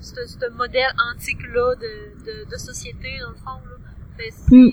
ce, 0.01 0.15
ce 0.27 0.49
modèle 0.51 0.93
antique 1.13 1.43
là 1.55 1.75
de, 1.75 2.25
de, 2.27 2.51
de 2.51 2.57
société 2.57 3.19
dans 3.21 3.31
le 3.31 3.37
fond 3.37 3.61
là. 3.69 3.77
Ben, 4.19 4.31
c'est 4.31 4.55
Mm. 4.55 4.71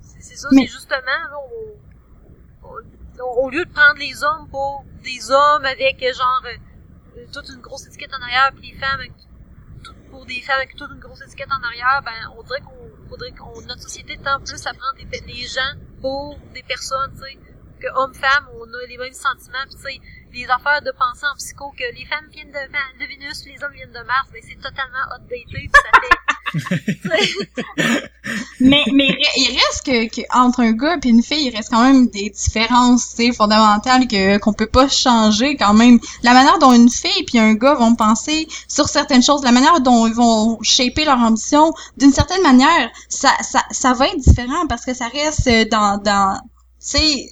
c'est 0.00 0.36
ça, 0.36 0.48
c'est 0.50 0.66
justement 0.66 1.18
là, 1.30 1.36
on- 1.52 2.68
on- 2.68 3.05
au 3.20 3.50
lieu 3.50 3.64
de 3.64 3.70
prendre 3.70 3.98
les 3.98 4.22
hommes 4.22 4.48
pour 4.48 4.84
des 5.02 5.30
hommes 5.30 5.64
avec 5.64 6.02
euh, 6.02 6.12
genre 6.12 6.42
euh, 6.46 7.26
toute 7.32 7.48
une 7.48 7.60
grosse 7.60 7.86
étiquette 7.86 8.12
en 8.18 8.22
arrière 8.22 8.52
puis 8.54 8.72
les 8.72 8.78
femmes 8.78 9.00
pour 10.10 10.26
des 10.26 10.40
femmes 10.40 10.58
avec 10.58 10.76
toute 10.76 10.90
une 10.90 11.00
grosse 11.00 11.22
étiquette 11.22 11.50
en 11.50 11.62
arrière 11.64 12.02
ben 12.04 12.34
on 12.38 12.42
dirait 12.42 12.60
qu'on 12.60 12.86
qu'on 13.08 13.60
notre 13.62 13.82
société 13.82 14.18
tend 14.18 14.40
plus 14.40 14.66
à 14.66 14.74
prendre 14.74 14.98
les 14.98 15.46
gens 15.46 15.74
pour 16.00 16.38
des 16.52 16.62
personnes 16.62 17.12
tu 17.12 17.20
sais 17.20 17.38
que 17.80 17.86
hommes 17.94 18.14
femmes 18.14 18.48
on 18.54 18.64
a 18.64 18.86
les 18.88 18.98
mêmes 18.98 19.12
sentiments 19.12 19.66
tu 19.70 19.78
sais 19.78 20.00
les 20.32 20.46
affaires 20.46 20.82
de 20.82 20.92
penser 20.92 21.26
en 21.32 21.36
psycho 21.36 21.70
que 21.72 21.94
les 21.94 22.04
femmes 22.06 22.28
viennent 22.30 22.52
de, 22.52 23.00
de 23.00 23.08
Vénus 23.08 23.44
les 23.46 23.62
hommes 23.62 23.72
viennent 23.72 23.92
de 23.92 24.06
Mars 24.06 24.28
ben 24.32 24.42
c'est 24.46 24.60
totalement 24.60 25.04
outdated 25.14 25.70
ça 25.72 25.90
fait 26.00 26.16
Mais, 28.60 28.82
mais 28.92 29.16
il 29.36 29.58
reste 29.58 29.84
que, 29.84 30.08
que 30.08 30.22
entre 30.34 30.60
un 30.60 30.72
gars 30.72 30.96
et 31.02 31.08
une 31.08 31.22
fille, 31.22 31.46
il 31.48 31.56
reste 31.56 31.70
quand 31.70 31.82
même 31.82 32.08
des 32.08 32.30
différences, 32.30 33.14
fondamentales 33.36 34.08
que 34.08 34.38
qu'on 34.38 34.52
peut 34.52 34.66
pas 34.66 34.88
changer 34.88 35.56
quand 35.56 35.74
même. 35.74 35.98
La 36.22 36.32
manière 36.32 36.58
dont 36.58 36.72
une 36.72 36.90
fille 36.90 37.24
puis 37.24 37.38
un 37.38 37.54
gars 37.54 37.74
vont 37.74 37.94
penser 37.94 38.48
sur 38.68 38.88
certaines 38.88 39.22
choses, 39.22 39.42
la 39.42 39.52
manière 39.52 39.80
dont 39.80 40.06
ils 40.06 40.14
vont 40.14 40.58
shaper 40.62 41.04
leur 41.04 41.18
ambition, 41.18 41.72
d'une 41.96 42.12
certaine 42.12 42.42
manière, 42.42 42.90
ça, 43.08 43.30
ça, 43.42 43.62
ça 43.70 43.92
va 43.92 44.08
être 44.08 44.18
différent 44.18 44.66
parce 44.68 44.84
que 44.84 44.94
ça 44.94 45.08
reste 45.08 45.46
euh, 45.46 45.64
dans, 45.70 45.98
dans, 45.98 46.38
tu 46.80 46.98
sais, 46.98 47.30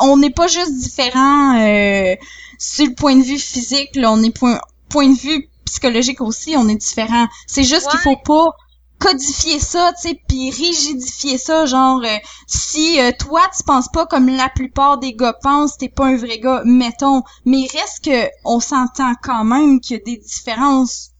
on 0.00 0.16
n'est 0.16 0.30
pas 0.30 0.46
juste 0.46 0.74
différent 0.74 1.58
euh, 1.58 2.14
sur 2.58 2.86
le 2.86 2.94
point 2.94 3.16
de 3.16 3.22
vue 3.22 3.38
physique, 3.38 3.96
là, 3.96 4.12
on 4.12 4.22
est 4.22 4.36
point, 4.36 4.60
point 4.88 5.08
de 5.08 5.18
vue 5.18 5.48
psychologique 5.64 6.20
aussi, 6.20 6.54
on 6.56 6.68
est 6.68 6.76
différent. 6.76 7.26
C'est 7.46 7.64
juste 7.64 7.88
qu'il 7.90 8.00
faut 8.00 8.16
pas 8.16 8.50
codifier 8.98 9.58
ça, 9.58 9.92
tu 10.00 10.08
sais, 10.08 10.20
puis 10.28 10.50
rigidifier 10.50 11.36
ça, 11.36 11.66
genre 11.66 12.00
euh, 12.04 12.16
si 12.46 13.00
euh, 13.00 13.10
toi 13.18 13.42
tu 13.56 13.62
penses 13.64 13.88
pas 13.92 14.06
comme 14.06 14.28
la 14.28 14.48
plupart 14.48 14.98
des 14.98 15.14
gars 15.14 15.34
pensent, 15.42 15.76
t'es 15.76 15.88
pas 15.88 16.06
un 16.06 16.16
vrai 16.16 16.38
gars, 16.38 16.62
mettons, 16.64 17.22
mais 17.44 17.58
il 17.58 17.68
reste 17.72 18.04
que 18.04 18.30
on 18.44 18.60
s'entend 18.60 19.12
quand 19.22 19.44
même 19.44 19.80
qu'il 19.80 19.98
y 19.98 20.00
a 20.00 20.02
des 20.04 20.16
différences. 20.16 21.10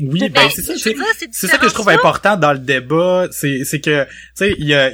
Oui, 0.00 0.20
Ben, 0.20 0.32
ben 0.32 0.50
c'est 0.54 0.62
ça, 0.62 0.74
c'est 1.32 1.46
ça 1.48 1.58
que 1.58 1.68
je 1.68 1.74
trouve 1.74 1.88
important 1.88 2.36
dans 2.36 2.52
le 2.52 2.58
débat, 2.58 3.26
c'est 3.32 3.64
c'est 3.64 3.80
que 3.80 4.04
tu 4.04 4.10
sais 4.34 4.54
il 4.58 4.66
y 4.66 4.74
a 4.74 4.90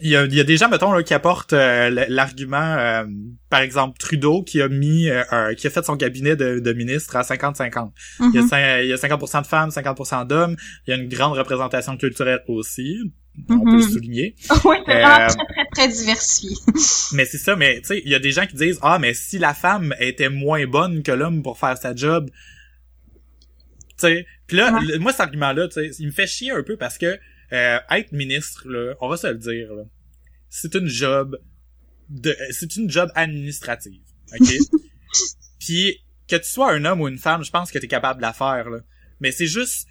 il 0.00 0.10
y 0.10 0.16
a, 0.16 0.24
il 0.24 0.34
y 0.34 0.40
a 0.40 0.44
des 0.44 0.56
gens 0.56 0.68
mettons 0.68 0.92
là, 0.92 1.02
qui 1.02 1.14
apportent 1.14 1.52
euh, 1.52 1.88
l'argument 2.08 2.56
euh, 2.78 3.04
par 3.48 3.60
exemple 3.60 3.96
Trudeau 3.98 4.42
qui 4.42 4.60
a 4.60 4.68
mis 4.68 5.08
euh, 5.08 5.54
qui 5.54 5.66
a 5.66 5.70
fait 5.70 5.84
son 5.84 5.96
cabinet 5.96 6.34
de, 6.36 6.58
de 6.58 6.72
ministre 6.72 7.14
à 7.16 7.22
50-50. 7.22 7.90
Il 8.20 8.34
y 8.34 8.38
a 8.38 8.42
Mhm. 8.42 8.82
il 8.84 8.88
y 8.88 8.92
a 8.92 8.96
50% 8.96 9.42
de 9.42 9.46
femmes, 9.46 9.70
50% 9.70 10.26
d'hommes, 10.26 10.56
il 10.86 10.90
y 10.90 10.92
a 10.94 10.96
une 11.00 11.08
grande 11.08 11.38
représentation 11.38 11.96
culturelle 11.96 12.40
aussi. 12.48 12.98
On 13.48 13.54
Mhm. 13.56 13.64
peut 13.70 13.76
le 13.76 13.82
souligner. 13.82 14.34
oui, 14.64 14.76
c'est 14.86 14.92
Euh, 14.96 15.00
vraiment 15.00 15.26
très, 15.26 15.36
très, 15.36 15.66
très 15.72 15.88
diversifié. 15.88 16.56
Mais 17.16 17.24
c'est 17.24 17.38
ça, 17.38 17.54
mais 17.56 17.80
tu 17.80 17.86
sais, 17.88 18.02
il 18.04 18.10
y 18.10 18.14
a 18.14 18.18
des 18.20 18.30
gens 18.32 18.46
qui 18.46 18.56
disent 18.56 18.78
ah 18.82 18.98
mais 18.98 19.14
si 19.14 19.38
la 19.38 19.54
femme 19.54 19.94
était 20.00 20.28
moins 20.28 20.66
bonne 20.66 21.02
que 21.02 21.12
l'homme 21.12 21.42
pour 21.42 21.58
faire 21.58 21.76
sa 21.78 21.94
job, 21.94 22.30
tu 22.30 23.94
sais, 23.98 24.26
puis 24.46 24.56
là 24.56 24.72
Ouais. 24.74 24.80
le- 24.84 24.98
moi 24.98 25.12
cet 25.12 25.20
argument 25.20 25.52
là, 25.52 25.68
tu 25.68 25.74
sais, 25.74 25.90
il 26.00 26.06
me 26.06 26.12
fait 26.12 26.26
chier 26.26 26.50
un 26.50 26.62
peu 26.62 26.76
parce 26.76 26.98
que 26.98 27.18
euh, 27.52 27.78
être 27.90 28.12
ministre 28.12 28.68
là, 28.68 28.94
on 29.00 29.08
va 29.08 29.16
se 29.16 29.26
le 29.26 29.38
dire 29.38 29.72
là, 29.74 29.84
c'est 30.48 30.74
une 30.74 30.88
job 30.88 31.38
de 32.08 32.36
c'est 32.50 32.76
une 32.76 32.90
job 32.90 33.10
administrative, 33.14 34.02
ok? 34.38 34.48
Puis 35.58 35.98
que 36.28 36.36
tu 36.36 36.48
sois 36.48 36.72
un 36.72 36.84
homme 36.84 37.00
ou 37.00 37.08
une 37.08 37.18
femme, 37.18 37.44
je 37.44 37.50
pense 37.50 37.70
que 37.70 37.78
t'es 37.78 37.88
capable 37.88 38.18
de 38.20 38.22
la 38.26 38.32
faire 38.32 38.70
là. 38.70 38.78
Mais 39.20 39.32
c'est 39.32 39.46
juste 39.46 39.88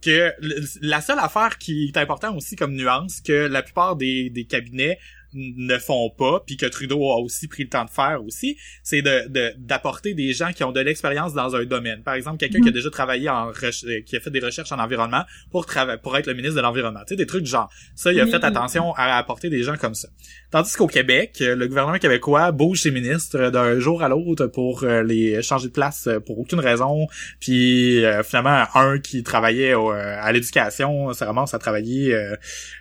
que 0.00 0.32
le- 0.40 0.64
la 0.80 1.00
seule 1.00 1.18
affaire 1.18 1.58
qui 1.58 1.86
est 1.94 1.96
importante 1.96 2.36
aussi 2.36 2.56
comme 2.56 2.74
nuance 2.74 3.20
que 3.20 3.32
la 3.46 3.62
plupart 3.62 3.96
des, 3.96 4.30
des 4.30 4.44
cabinets 4.44 4.98
ne 5.34 5.78
font 5.78 6.10
pas 6.10 6.42
puis 6.46 6.56
que 6.56 6.66
Trudeau 6.66 7.10
a 7.10 7.16
aussi 7.20 7.48
pris 7.48 7.62
le 7.64 7.68
temps 7.68 7.84
de 7.84 7.90
faire 7.90 8.22
aussi 8.24 8.56
c'est 8.82 9.02
de 9.02 9.28
de- 9.28 9.52
d'apporter 9.58 10.14
des 10.14 10.32
gens 10.32 10.52
qui 10.52 10.62
ont 10.64 10.72
de 10.72 10.80
l'expérience 10.80 11.32
dans 11.32 11.56
un 11.56 11.64
domaine. 11.64 12.02
Par 12.02 12.14
exemple 12.14 12.38
quelqu'un 12.38 12.60
qui 12.60 12.68
a 12.68 12.70
Mhm. 12.70 12.74
déjà 12.74 12.90
travaillé 12.90 13.28
en 13.28 13.48
euh, 13.50 14.00
qui 14.06 14.16
a 14.16 14.20
fait 14.20 14.30
des 14.30 14.40
recherches 14.40 14.72
en 14.72 14.78
environnement 14.78 15.22
pour 15.50 15.66
pour 16.02 16.16
être 16.16 16.26
le 16.26 16.34
ministre 16.34 16.56
de 16.56 16.60
l'environnement. 16.62 17.00
Tu 17.00 17.10
sais 17.14 17.16
des 17.16 17.26
trucs 17.26 17.44
du 17.44 17.50
genre. 17.50 17.70
Ça 17.94 18.12
il 18.12 18.20
a 18.20 18.26
fait 18.26 18.44
attention 18.44 18.92
à 18.94 19.16
apporter 19.16 19.48
des 19.50 19.62
gens 19.62 19.76
comme 19.76 19.94
ça. 19.94 20.08
Tandis 20.50 20.74
qu'au 20.76 20.86
Québec 20.86 21.38
euh, 21.40 21.56
le 21.56 21.66
gouvernement 21.68 21.98
québécois 21.98 22.52
bouge 22.52 22.82
ses 22.82 22.90
ministres 22.90 23.50
d'un 23.50 23.78
jour 23.78 24.02
à 24.02 24.08
l'autre 24.08 24.46
pour 24.48 24.82
euh, 24.84 25.02
les 25.02 25.42
changer 25.42 25.68
de 25.68 25.72
place 25.72 26.06
euh, 26.08 26.20
pour 26.20 26.38
aucune 26.38 26.60
raison. 26.60 27.06
Puis 27.40 28.04
euh, 28.04 28.22
finalement 28.22 28.64
un 28.74 28.98
qui 28.98 29.22
travaillait 29.22 29.74
au- 29.74 29.92
euh, 29.92 30.16
à 30.20 30.30
l'éducation 30.32 31.12
ça 31.12 31.26
ramasse 31.26 31.54
à 31.54 31.58
travailler 31.58 32.12
euh, 32.14 32.36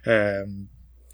euh, 0.07 0.43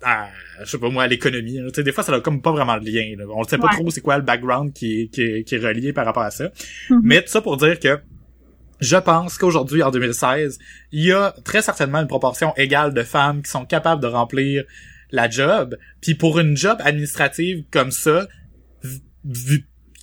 à, 0.03 0.27
je 0.59 0.65
sais 0.65 0.77
pas 0.77 0.89
moi 0.89 1.03
à 1.03 1.07
l'économie 1.07 1.59
sais 1.73 1.83
des 1.83 1.91
fois 1.91 2.03
ça 2.03 2.13
a 2.13 2.19
comme 2.21 2.41
pas 2.41 2.51
vraiment 2.51 2.77
de 2.77 2.85
lien 2.85 3.15
là. 3.17 3.25
on 3.33 3.41
ne 3.41 3.47
sait 3.47 3.57
pas 3.57 3.67
Ouais. 3.67 3.73
trop 3.79 3.89
c'est 3.89 4.01
quoi 4.01 4.17
le 4.17 4.23
background 4.23 4.73
qui 4.73 5.01
est, 5.01 5.07
qui, 5.07 5.21
est, 5.21 5.43
qui 5.43 5.55
est 5.55 5.59
relié 5.59 5.91
par 5.93 6.05
rapport 6.05 6.23
à 6.23 6.31
ça 6.31 6.51
Mhm. 6.89 6.99
mais 7.03 7.21
tout 7.21 7.29
ça 7.29 7.41
pour 7.41 7.57
dire 7.57 7.79
que 7.79 7.99
je 8.79 8.95
pense 8.97 9.39
qu'aujourd'hui, 9.39 9.81
en 9.81 9.89
2016, 9.89 10.59
il 10.91 11.05
y 11.05 11.11
a 11.11 11.33
très 11.43 11.63
certainement 11.63 11.97
une 11.99 12.07
proportion 12.07 12.53
égale 12.57 12.93
de 12.93 13.01
femmes 13.01 13.41
qui 13.41 13.49
sont 13.49 13.65
capables 13.65 14.03
de 14.03 14.07
remplir 14.07 14.65
la 15.09 15.27
job. 15.27 15.75
Puis 15.99 16.13
pour 16.13 16.37
une 16.37 16.55
job 16.55 16.77
administrative 16.83 17.63
comme 17.71 17.89
ça, 17.89 18.27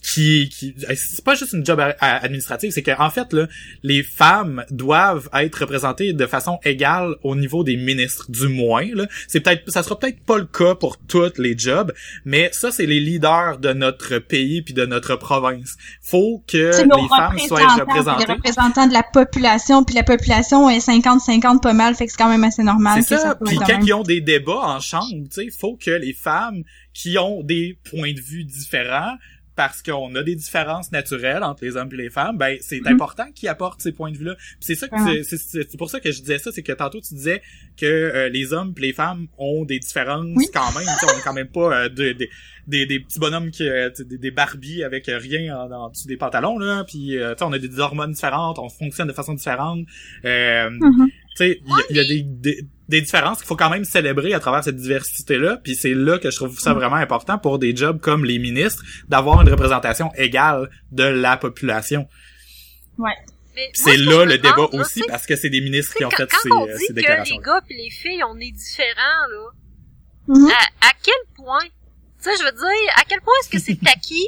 qui, 0.04 0.50
qui 0.50 0.74
c'est 0.94 1.24
pas 1.24 1.34
juste 1.34 1.54
une 1.54 1.64
job 1.64 1.80
administrative, 1.98 2.70
c'est 2.72 2.82
qu'en 2.82 3.08
fait 3.08 3.32
là, 3.32 3.46
les 3.82 4.02
femmes 4.02 4.64
doivent 4.70 5.30
être 5.32 5.60
représentées 5.60 6.12
de 6.12 6.26
façon 6.26 6.58
égale 6.62 7.16
au 7.22 7.34
niveau 7.34 7.64
des 7.64 7.76
ministres, 7.76 8.30
du 8.30 8.48
moins 8.48 8.86
là. 8.92 9.06
C'est 9.28 9.40
peut-être, 9.40 9.70
ça 9.70 9.82
sera 9.82 9.98
peut-être 9.98 10.20
pas 10.20 10.36
le 10.36 10.44
cas 10.44 10.74
pour 10.74 10.98
toutes 10.98 11.38
les 11.38 11.56
jobs, 11.56 11.92
mais 12.26 12.50
ça 12.52 12.70
c'est 12.70 12.84
les 12.84 13.00
leaders 13.00 13.56
de 13.58 13.72
notre 13.72 14.18
pays 14.18 14.60
puis 14.60 14.74
de 14.74 14.84
notre 14.84 15.16
province. 15.16 15.76
Faut 16.02 16.44
que 16.46 16.70
les 16.82 17.08
femmes 17.08 17.38
soient 17.38 17.74
représentées. 17.74 18.26
les 18.26 18.34
représentants 18.34 18.86
de 18.86 18.92
la 18.92 19.04
population, 19.04 19.84
puis 19.84 19.94
la 19.94 20.04
population 20.04 20.68
est 20.68 20.86
50-50 20.86 21.62
pas 21.62 21.72
mal, 21.72 21.94
fait 21.94 22.04
que 22.04 22.12
c'est 22.12 22.18
quand 22.18 22.28
même 22.28 22.44
assez 22.44 22.62
normal. 22.62 23.02
C'est 23.08 23.16
ça. 23.16 23.38
Puis 23.42 23.56
quand 23.56 23.80
ils 23.80 23.94
ont 23.94 24.02
des 24.02 24.20
débats 24.20 24.52
en 24.52 24.80
chambre, 24.80 25.24
tu 25.32 25.44
sais, 25.44 25.48
faut 25.50 25.78
que 25.82 25.92
les 25.92 26.12
femmes 26.12 26.62
qui 26.92 27.18
ont 27.18 27.42
des 27.42 27.78
points 27.90 28.12
de 28.12 28.20
vue 28.20 28.44
différents, 28.44 29.16
parce 29.56 29.82
qu'on 29.82 30.14
a 30.16 30.22
des 30.22 30.34
différences 30.34 30.90
naturelles 30.92 31.42
entre 31.44 31.64
les 31.64 31.76
hommes 31.76 31.88
et 31.92 31.96
les 31.96 32.10
femmes, 32.10 32.36
ben 32.36 32.56
c'est 32.60 32.80
Mhm. 32.80 32.88
important 32.88 33.26
qu'ils 33.34 33.48
apportent 33.48 33.80
ces 33.80 33.92
points 33.92 34.10
de 34.10 34.16
vue-là. 34.16 34.34
C'est 34.60 34.74
ça 34.74 34.88
que 34.88 34.94
Ouais. 34.96 35.22
c'est- 35.22 35.36
c'est 35.38 35.70
c'est 35.70 35.76
pour 35.78 35.90
ça 35.90 36.00
que 36.00 36.10
je 36.10 36.20
disais 36.20 36.38
ça, 36.38 36.50
c'est 36.52 36.62
que 36.62 36.72
tantôt 36.72 37.00
tu 37.00 37.14
disais 37.14 37.40
que 37.76 37.86
euh, 37.86 38.28
les 38.28 38.52
hommes 38.52 38.74
et 38.76 38.80
les 38.80 38.92
femmes 38.92 39.26
ont 39.38 39.64
des 39.64 39.78
différences 39.78 40.26
Oui. 40.36 40.46
quand 40.52 40.72
même. 40.78 40.84
tu 41.00 41.06
sais, 41.06 41.12
on 41.14 41.18
est 41.18 41.22
quand 41.22 41.32
même 41.32 41.48
pas 41.48 41.84
euh, 41.84 41.88
de- 41.88 42.12
de- 42.12 42.28
des, 42.66 42.86
des 42.86 42.98
petits 43.00 43.18
bonhommes 43.20 43.50
qui 43.50 43.68
euh, 43.68 43.90
tu 43.90 43.96
sais, 43.96 44.04
des, 44.04 44.18
des 44.18 44.30
Barbies 44.30 44.82
avec 44.82 45.06
rien 45.06 45.56
en, 45.56 45.70
en 45.70 45.90
dessous 45.90 46.08
des 46.08 46.16
pantalons 46.16 46.58
là. 46.58 46.84
Puis 46.84 47.16
euh, 47.16 47.34
tu 47.34 47.38
sais, 47.40 47.44
on 47.44 47.52
a 47.52 47.58
des 47.58 47.78
hormones 47.78 48.12
différentes, 48.12 48.58
on 48.58 48.68
fonctionne 48.68 49.06
de 49.08 49.12
façon 49.12 49.34
différente. 49.34 49.86
Euh, 50.24 50.70
Mhm. 50.70 51.06
tu 51.08 51.12
sais, 51.36 51.60
il 51.90 51.94
y 51.94 51.98
y, 51.98 52.00
a 52.00 52.04
des, 52.04 52.22
des 52.22 52.66
des 52.88 53.00
différences 53.00 53.38
qu'il 53.38 53.46
faut 53.46 53.56
quand 53.56 53.70
même 53.70 53.84
célébrer 53.84 54.34
à 54.34 54.40
travers 54.40 54.62
cette 54.62 54.76
diversité-là. 54.76 55.58
Puis 55.62 55.74
c'est 55.74 55.94
là 55.94 56.18
que 56.18 56.30
je 56.30 56.36
trouve 56.36 56.58
ça 56.58 56.74
vraiment 56.74 56.96
important 56.96 57.38
pour 57.38 57.58
des 57.58 57.74
jobs 57.74 57.98
comme 58.00 58.24
les 58.24 58.38
ministres 58.38 58.82
d'avoir 59.08 59.40
une 59.42 59.48
représentation 59.48 60.12
égale 60.16 60.70
de 60.92 61.04
la 61.04 61.36
population. 61.36 62.06
Ouais. 62.98 63.12
C'est 63.72 63.96
là 63.96 64.24
le 64.24 64.36
débat 64.36 64.56
demande, 64.56 64.74
aussi 64.74 65.02
parce 65.06 65.26
que 65.26 65.36
c'est 65.36 65.48
des 65.50 65.60
ministres 65.60 65.94
qui 65.94 66.04
ont 66.04 66.08
quand, 66.08 66.16
fait 66.16 66.26
quand 66.30 66.38
ces, 66.42 66.52
on 66.52 66.66
euh, 66.66 66.72
dit 66.76 66.80
ces 66.80 66.86
que 66.88 66.92
déclarations. 66.94 67.36
les 67.38 67.42
gars 67.44 67.60
puis 67.66 67.76
les 67.76 67.90
filles, 67.90 68.22
on 68.24 68.36
est 68.38 68.50
différents, 68.50 69.26
là, 69.30 69.50
Mhm. 70.26 70.48
à, 70.50 70.88
à 70.88 70.92
quel 71.02 71.14
point, 71.36 71.60
tu 71.60 71.68
sais, 72.20 72.30
je 72.38 72.44
veux 72.44 72.50
dire, 72.52 72.92
à 72.96 73.02
quel 73.06 73.20
point 73.20 73.34
est-ce 73.42 73.50
que 73.50 73.58
c'est 73.58 73.78
acquis, 73.88 74.26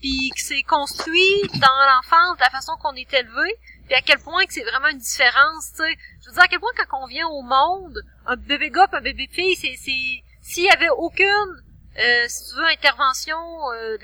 puis 0.00 0.30
que 0.30 0.40
c'est 0.42 0.62
construit 0.62 1.42
dans 1.54 1.86
l'enfance 1.88 2.36
de 2.36 2.42
la 2.42 2.50
façon 2.50 2.72
qu'on 2.82 2.94
est 2.94 3.12
élevé, 3.14 3.50
puis 3.86 3.94
à 3.94 4.02
quel 4.02 4.18
point 4.18 4.44
que 4.46 4.52
c'est 4.52 4.64
vraiment 4.64 4.88
une 4.88 4.98
différence, 4.98 5.70
tu 5.70 5.76
sais. 5.78 5.96
Je 6.22 6.28
veux 6.28 6.34
dire, 6.34 6.42
à 6.42 6.48
quel 6.48 6.60
point 6.60 6.70
quand 6.76 7.02
on 7.02 7.06
vient 7.06 7.28
au 7.28 7.42
monde, 7.42 8.00
un 8.26 8.36
bébé 8.36 8.70
gars 8.70 8.88
un 8.92 9.00
bébé 9.00 9.28
fille, 9.30 9.54
c'est, 9.56 9.76
c'est, 9.76 10.22
s'il 10.42 10.64
y 10.64 10.68
avait 10.70 10.90
aucune, 10.90 11.62
euh, 11.98 12.26
intervention 12.70 13.38
euh, 13.72 13.96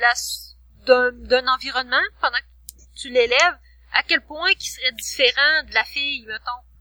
d'un, 0.87 1.47
environnement 1.49 2.01
pendant 2.21 2.39
que 2.39 3.01
tu 3.01 3.11
l'élèves, 3.11 3.59
à 3.93 4.03
quel 4.03 4.23
point 4.23 4.53
qu'il 4.55 4.71
serait 4.71 4.93
différent 4.93 5.63
de 5.69 5.75
la 5.75 5.85
fille, 5.85 6.25
mettons. 6.27 6.72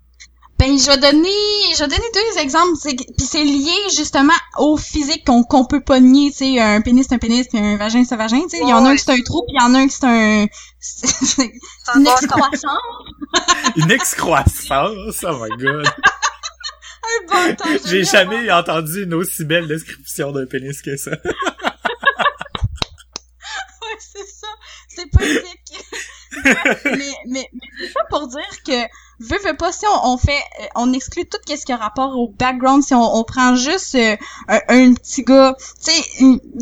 Ben, 0.61 0.77
je 0.77 0.85
vais 0.85 0.97
donner, 0.97 1.73
je 1.73 1.79
vais 1.79 1.87
donner 1.87 2.05
deux 2.13 2.39
exemples, 2.39 2.77
puis 2.83 3.25
c'est 3.25 3.43
lié 3.43 3.73
justement 3.97 4.31
au 4.59 4.77
physique 4.77 5.25
qu'on 5.25 5.41
qu'on 5.41 5.65
peut 5.65 5.81
pas 5.81 5.99
nier, 5.99 6.29
tu 6.29 6.37
sais, 6.37 6.59
un 6.59 6.81
pénis 6.81 7.07
c'est 7.09 7.15
un 7.15 7.17
pénis, 7.17 7.47
puis 7.47 7.57
un 7.57 7.77
vagin 7.77 8.03
c'est 8.03 8.13
un 8.13 8.17
vagin, 8.17 8.43
tu 8.43 8.49
sais, 8.49 8.59
il 8.61 8.69
y 8.69 8.73
en 8.73 8.85
a 8.85 8.89
un 8.89 8.95
qui 8.95 9.03
c'est 9.03 9.11
un 9.11 9.21
trou, 9.23 9.43
puis 9.47 9.55
il 9.57 9.59
y 9.59 9.65
en 9.65 9.73
a 9.73 9.79
un 9.79 9.87
qui 9.87 9.95
c'est 9.95 10.05
un 10.05 10.45
c'est 10.79 11.07
C'est 11.07 11.41
un 11.95 11.99
une 11.99 12.05
excroissance, 12.05 12.79
Une 13.75 13.89
excroissance, 13.89 15.25
oh 15.27 15.37
my 15.41 15.49
god. 15.57 15.87
un 17.33 17.77
J'ai 17.87 18.03
jamais 18.03 18.51
entendu 18.51 19.05
une 19.05 19.15
aussi 19.15 19.43
belle 19.45 19.67
description 19.67 20.31
d'un 20.31 20.45
pénis 20.45 20.79
que 20.83 20.95
ça. 20.95 21.09
Ouais, 21.09 21.17
c'est 23.97 24.27
ça. 24.27 24.47
C'est 24.89 25.09
politique. 25.09 25.61
mais, 26.85 27.13
mais, 27.27 27.49
mais 27.53 27.67
c'est 27.79 27.87
ça 27.93 28.01
pour 28.09 28.27
dire 28.27 28.63
que, 28.65 28.81
veux, 29.19 29.39
veux 29.43 29.50
pas, 29.61 29.71
si 29.71 29.85
on, 30.03 30.17
fait, 30.17 30.41
euh, 30.59 30.65
on 30.75 30.91
exclut 30.91 31.23
tout 31.25 31.37
ce 31.47 31.65
qui 31.65 31.71
a 31.71 31.77
rapport 31.77 32.17
au 32.17 32.29
background, 32.29 32.81
si 32.83 32.95
on, 32.95 33.23
prend 33.23 33.53
juste 33.55 33.93
euh, 33.93 34.15
un, 34.47 34.93
petit 34.95 35.21
gars, 35.23 35.55
tu 35.83 35.91
sais, 35.91 36.01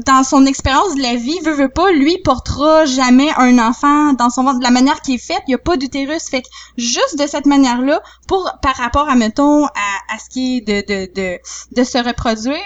dans 0.05 0.25
son 0.25 0.45
expérience 0.45 0.95
de 0.95 1.01
la 1.01 1.15
vie, 1.15 1.39
veut, 1.39 1.53
veut 1.53 1.69
pas, 1.69 1.91
lui 1.91 2.17
portera 2.17 2.83
jamais 2.83 3.29
un 3.37 3.57
enfant 3.57 4.11
dans 4.13 4.29
son 4.29 4.43
ventre. 4.43 4.59
De 4.59 4.65
la 4.65 4.71
manière 4.71 4.99
qui 5.01 5.15
est 5.15 5.17
faite, 5.17 5.41
il 5.47 5.51
y 5.51 5.55
a 5.55 5.57
pas 5.57 5.77
d'utérus, 5.77 6.27
fait 6.29 6.43
juste 6.75 7.17
de 7.17 7.25
cette 7.25 7.45
manière-là, 7.45 8.01
pour, 8.27 8.51
par 8.61 8.75
rapport 8.75 9.07
à, 9.07 9.15
mettons, 9.15 9.65
à, 9.65 9.69
à 10.13 10.19
ce 10.19 10.29
qui 10.29 10.57
est 10.57 10.61
de, 10.61 10.81
de, 10.81 11.13
de, 11.13 11.39
de 11.71 11.83
se 11.85 11.97
reproduire, 11.99 12.59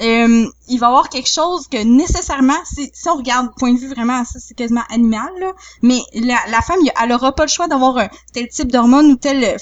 euh, 0.00 0.46
il 0.68 0.78
va 0.78 0.86
y 0.86 0.88
avoir 0.88 1.08
quelque 1.08 1.28
chose 1.28 1.66
que 1.68 1.82
nécessairement, 1.82 2.58
si, 2.64 2.90
on 3.08 3.16
regarde 3.16 3.48
point 3.58 3.72
de 3.74 3.78
vue 3.78 3.88
vraiment, 3.88 4.24
ça 4.24 4.38
c'est 4.38 4.54
quasiment 4.54 4.84
animal, 4.90 5.30
là, 5.38 5.52
mais 5.82 6.00
la, 6.14 6.62
femme, 6.62 6.78
elle 7.02 7.12
aura 7.12 7.32
pas 7.32 7.44
le 7.44 7.50
choix 7.50 7.68
d'avoir 7.68 7.98
un 7.98 8.08
tel 8.32 8.48
type 8.48 8.72
d'hormone 8.72 9.12
ou 9.12 9.16
telle 9.16 9.58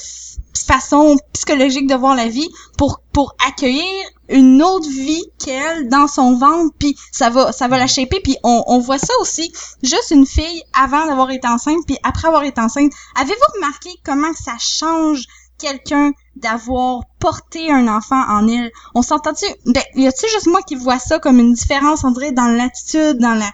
façon 0.66 1.16
psychologique 1.32 1.86
de 1.86 1.94
voir 1.94 2.14
la 2.14 2.28
vie 2.28 2.48
pour 2.76 3.00
pour 3.12 3.34
accueillir 3.46 3.84
une 4.28 4.62
autre 4.62 4.88
vie 4.88 5.24
qu'elle 5.38 5.88
dans 5.88 6.06
son 6.06 6.36
ventre 6.36 6.74
puis 6.78 6.96
ça 7.12 7.30
va 7.30 7.52
ça 7.52 7.68
va 7.68 7.78
la 7.78 7.86
shaper. 7.86 8.20
Puis 8.20 8.36
on, 8.42 8.64
on 8.66 8.78
voit 8.78 8.98
ça 8.98 9.12
aussi. 9.20 9.52
Juste 9.82 10.10
une 10.10 10.26
fille 10.26 10.62
avant 10.74 11.06
d'avoir 11.06 11.30
été 11.30 11.48
enceinte 11.48 11.84
puis 11.86 11.96
après 12.02 12.28
avoir 12.28 12.42
été 12.42 12.60
enceinte 12.60 12.92
avez-vous 13.16 13.54
remarqué 13.56 13.90
comment 14.04 14.32
ça 14.34 14.56
change 14.58 15.26
quelqu'un 15.58 16.12
d'avoir 16.36 17.02
porté 17.18 17.70
un 17.70 17.88
enfant 17.88 18.22
en 18.28 18.46
elle 18.48 18.70
on 18.94 19.02
s'entend-tu? 19.02 19.46
Ben 19.66 19.82
y 19.94 20.06
a-tu 20.06 20.26
juste 20.32 20.46
moi 20.46 20.60
qui 20.62 20.76
vois 20.76 20.98
ça 20.98 21.18
comme 21.18 21.38
une 21.38 21.52
différence 21.54 22.04
on 22.04 22.12
dirait 22.12 22.32
dans 22.32 22.48
l'attitude 22.48 23.18
dans 23.18 23.34
la 23.34 23.50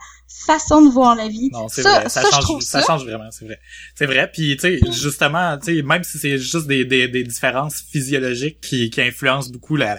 façon 0.47 0.83
de 0.83 0.91
voir 0.91 1.15
la 1.15 1.29
vie? 1.29 1.49
Non, 1.53 1.69
c'est 1.69 1.83
vrai. 1.83 2.09
Ça, 2.09 2.23
change, 2.23 2.63
ça 2.63 2.81
ça 2.81 2.87
change 2.87 3.05
vraiment, 3.05 3.31
c'est 3.31 3.45
vrai. 3.47 3.59
C'est 3.95 4.05
vrai. 4.05 4.31
Puis, 4.31 4.57
tu 4.57 4.63
sais, 4.63 4.81
justement, 4.93 5.57
tu 5.59 5.77
sais, 5.77 5.83
même 5.83 6.03
si 6.03 6.19
c'est 6.19 6.37
juste 6.39 6.67
des, 6.67 6.85
des, 6.85 7.09
des 7.09 7.23
différences 7.23 7.83
physiologiques 7.91 8.61
qui, 8.61 8.91
qui 8.91 9.01
influencent 9.01 9.51
beaucoup 9.51 9.77
la, 9.77 9.97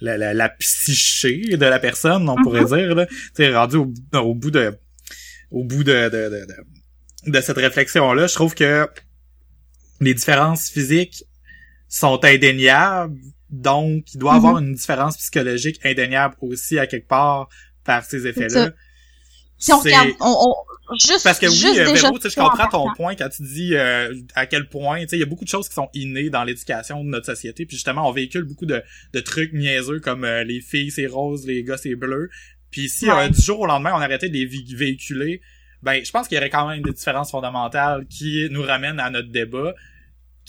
la, 0.00 0.16
la, 0.16 0.32
la 0.34 0.48
psyché 0.48 1.56
de 1.56 1.66
la 1.66 1.78
personne, 1.78 2.26
on 2.28 2.36
pourrait 2.42 2.62
Mm-hmm. 2.62 2.86
dire, 2.86 2.94
là. 2.94 3.06
Tu 3.06 3.16
sais, 3.36 3.54
rendu 3.54 3.76
au, 3.76 3.92
au 4.14 4.34
bout 4.34 4.50
de, 4.50 4.72
au 5.50 5.64
bout 5.64 5.84
de, 5.84 6.08
de, 6.08 6.28
de, 6.30 6.46
de, 6.46 7.32
de 7.32 7.40
cette 7.40 7.58
réflexion-là, 7.58 8.28
je 8.28 8.34
trouve 8.34 8.54
que 8.54 8.88
les 10.00 10.14
différences 10.14 10.70
physiques 10.70 11.24
sont 11.96 12.24
indéniables, 12.24 13.18
donc 13.50 14.14
il 14.14 14.18
doit 14.18 14.34
y 14.34 14.36
avoir 14.36 14.60
Mm-hmm. 14.60 14.66
une 14.68 14.74
différence 14.74 15.16
psychologique 15.18 15.78
indéniable 15.84 16.36
aussi 16.40 16.78
à 16.78 16.86
quelque 16.86 17.08
part 17.08 17.48
par 17.84 18.04
ces 18.04 18.26
effets-là. 18.26 18.70
si 19.58 19.72
on 19.72 19.78
regarde 19.78 20.08
on, 20.20 20.54
on 20.90 20.94
juste 20.96 21.22
parce 21.24 21.38
que 21.38 21.46
oui, 21.46 21.52
juste 21.54 21.78
euh, 21.78 21.86
déjà 21.90 22.02
Véro, 22.08 22.18
tu 22.18 22.22
sais, 22.22 22.30
je 22.30 22.34
comprends 22.36 22.64
en 22.64 22.68
ton 22.68 22.84
partant. 22.84 22.94
point 22.94 23.14
quand 23.14 23.28
tu 23.28 23.42
dis 23.42 23.74
euh, 23.74 24.14
à 24.34 24.46
quel 24.46 24.68
point, 24.68 25.00
tu 25.02 25.08
sais, 25.08 25.16
il 25.16 25.20
y 25.20 25.22
a 25.22 25.26
beaucoup 25.26 25.44
de 25.44 25.48
choses 25.50 25.68
qui 25.68 25.74
sont 25.74 25.88
innées 25.94 26.30
dans 26.30 26.44
l'éducation 26.44 27.02
de 27.04 27.08
notre 27.10 27.26
société, 27.26 27.66
puis 27.66 27.76
justement, 27.76 28.08
on 28.08 28.12
véhicule 28.12 28.44
beaucoup 28.44 28.66
de, 28.66 28.82
de 29.12 29.20
trucs 29.20 29.52
niaiseux 29.52 30.00
comme 30.00 30.24
euh, 30.24 30.44
les 30.44 30.60
filles 30.60 30.90
c'est 30.90 31.06
rose, 31.06 31.46
les 31.46 31.62
gars 31.62 31.76
c'est 31.78 31.94
bleu. 31.94 32.30
Puis 32.70 32.88
si 32.88 33.06
Ouais. 33.10 33.26
euh, 33.26 33.28
du 33.28 33.40
jour 33.40 33.60
au 33.60 33.66
lendemain 33.66 33.92
on 33.94 34.00
arrêtait 34.00 34.28
de 34.28 34.34
les 34.34 34.46
vé- 34.46 34.76
véhiculer, 34.76 35.40
ben 35.82 36.02
je 36.04 36.10
pense 36.10 36.26
qu'il 36.28 36.36
y 36.36 36.38
aurait 36.38 36.50
quand 36.50 36.68
même 36.68 36.82
des 36.82 36.92
différences 36.92 37.30
fondamentales 37.30 38.06
qui 38.08 38.48
nous 38.50 38.62
ramènent 38.62 39.00
à 39.00 39.10
notre 39.10 39.30
débat 39.30 39.74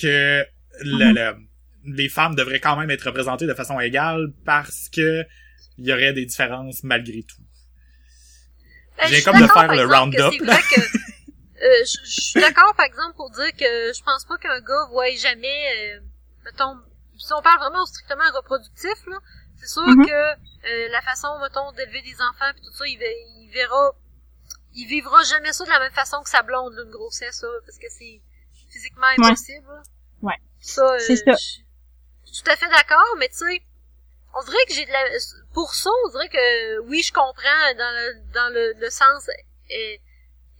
que 0.01 0.43
le- 0.81 1.05
Mhm. 1.09 1.15
le- 1.15 1.95
les 1.97 2.09
femmes 2.09 2.35
devraient 2.35 2.59
quand 2.61 2.77
même 2.77 2.89
être 2.91 3.03
représentées 3.05 3.45
de 3.45 3.53
façon 3.53 3.79
égale 3.79 4.31
parce 4.45 4.89
que 4.89 5.23
il 5.77 5.85
y 5.87 5.93
aurait 5.93 6.13
des 6.13 6.25
différences 6.25 6.83
malgré 6.83 7.23
tout. 7.23 7.41
Ben, 8.97 9.07
J'ai 9.07 9.21
comme 9.23 9.35
de 9.35 9.41
d'accord, 9.41 9.61
faire 9.61 9.67
par 9.67 9.75
le 9.75 9.83
exemple, 9.83 10.17
round-up, 10.21 10.33
euh, 11.61 11.65
je, 11.85 11.97
je 12.05 12.21
suis 12.21 12.39
d'accord 12.41 12.73
par 12.75 12.85
exemple 12.85 13.15
pour 13.15 13.29
dire 13.31 13.51
que 13.57 13.91
je 13.93 14.03
pense 14.03 14.25
pas 14.25 14.37
qu'un 14.37 14.59
gars 14.61 14.85
voit 14.91 15.09
jamais, 15.15 15.95
euh, 15.95 15.99
metton, 16.45 16.77
si 17.17 17.33
on 17.33 17.41
parle 17.41 17.59
vraiment 17.59 17.85
strictement 17.85 18.23
reproductif 18.35 18.95
là, 19.07 19.17
c'est 19.57 19.67
sûr 19.67 19.83
Mhm. 19.87 20.05
que 20.05 20.11
euh, 20.11 20.87
la 20.91 21.01
façon, 21.01 21.27
mettons, 21.41 21.71
d'élever 21.73 22.01
des 22.01 22.15
enfants 22.21 22.51
puis 22.53 22.61
tout 22.65 22.73
ça, 22.73 22.85
il, 22.87 22.97
verra, 23.53 23.91
il 24.75 24.87
vivra 24.87 25.23
jamais 25.23 25.51
ça 25.53 25.63
de 25.65 25.69
la 25.69 25.79
même 25.79 25.91
façon 25.93 26.21
que 26.23 26.29
sa 26.29 26.41
blonde, 26.43 26.73
là, 26.75 26.83
une 26.83 26.91
grossesse, 26.91 27.35
ça, 27.39 27.47
parce 27.65 27.77
que 27.77 27.87
c'est 27.89 28.21
physiquement 28.71 29.07
Ouais. 29.17 29.25
impossible. 29.27 29.67
là. 29.67 29.81
Ouais. 30.21 30.37
Ça, 30.63 30.81
euh, 30.93 30.99
C'est 30.99 31.17
ça. 31.17 31.33
Je 31.33 31.37
suis 32.33 32.43
tout 32.43 32.49
à 32.51 32.55
fait 32.55 32.69
d'accord, 32.69 33.15
mais 33.19 33.27
tu 33.29 33.35
sais, 33.35 33.61
on 34.35 34.43
dirait 34.43 34.65
que 34.67 34.73
j'ai 34.73 34.85
de 34.85 34.91
la, 34.91 35.03
pour 35.53 35.73
ça, 35.75 35.89
on 36.05 36.09
dirait 36.09 36.29
que 36.29 36.79
oui, 36.87 37.03
je 37.03 37.11
comprends 37.11 37.73
dans 37.77 37.91
le, 37.95 38.31
dans 38.33 38.49
le, 38.53 38.73
le 38.79 38.89
sens 38.89 39.27
euh, 39.29 39.95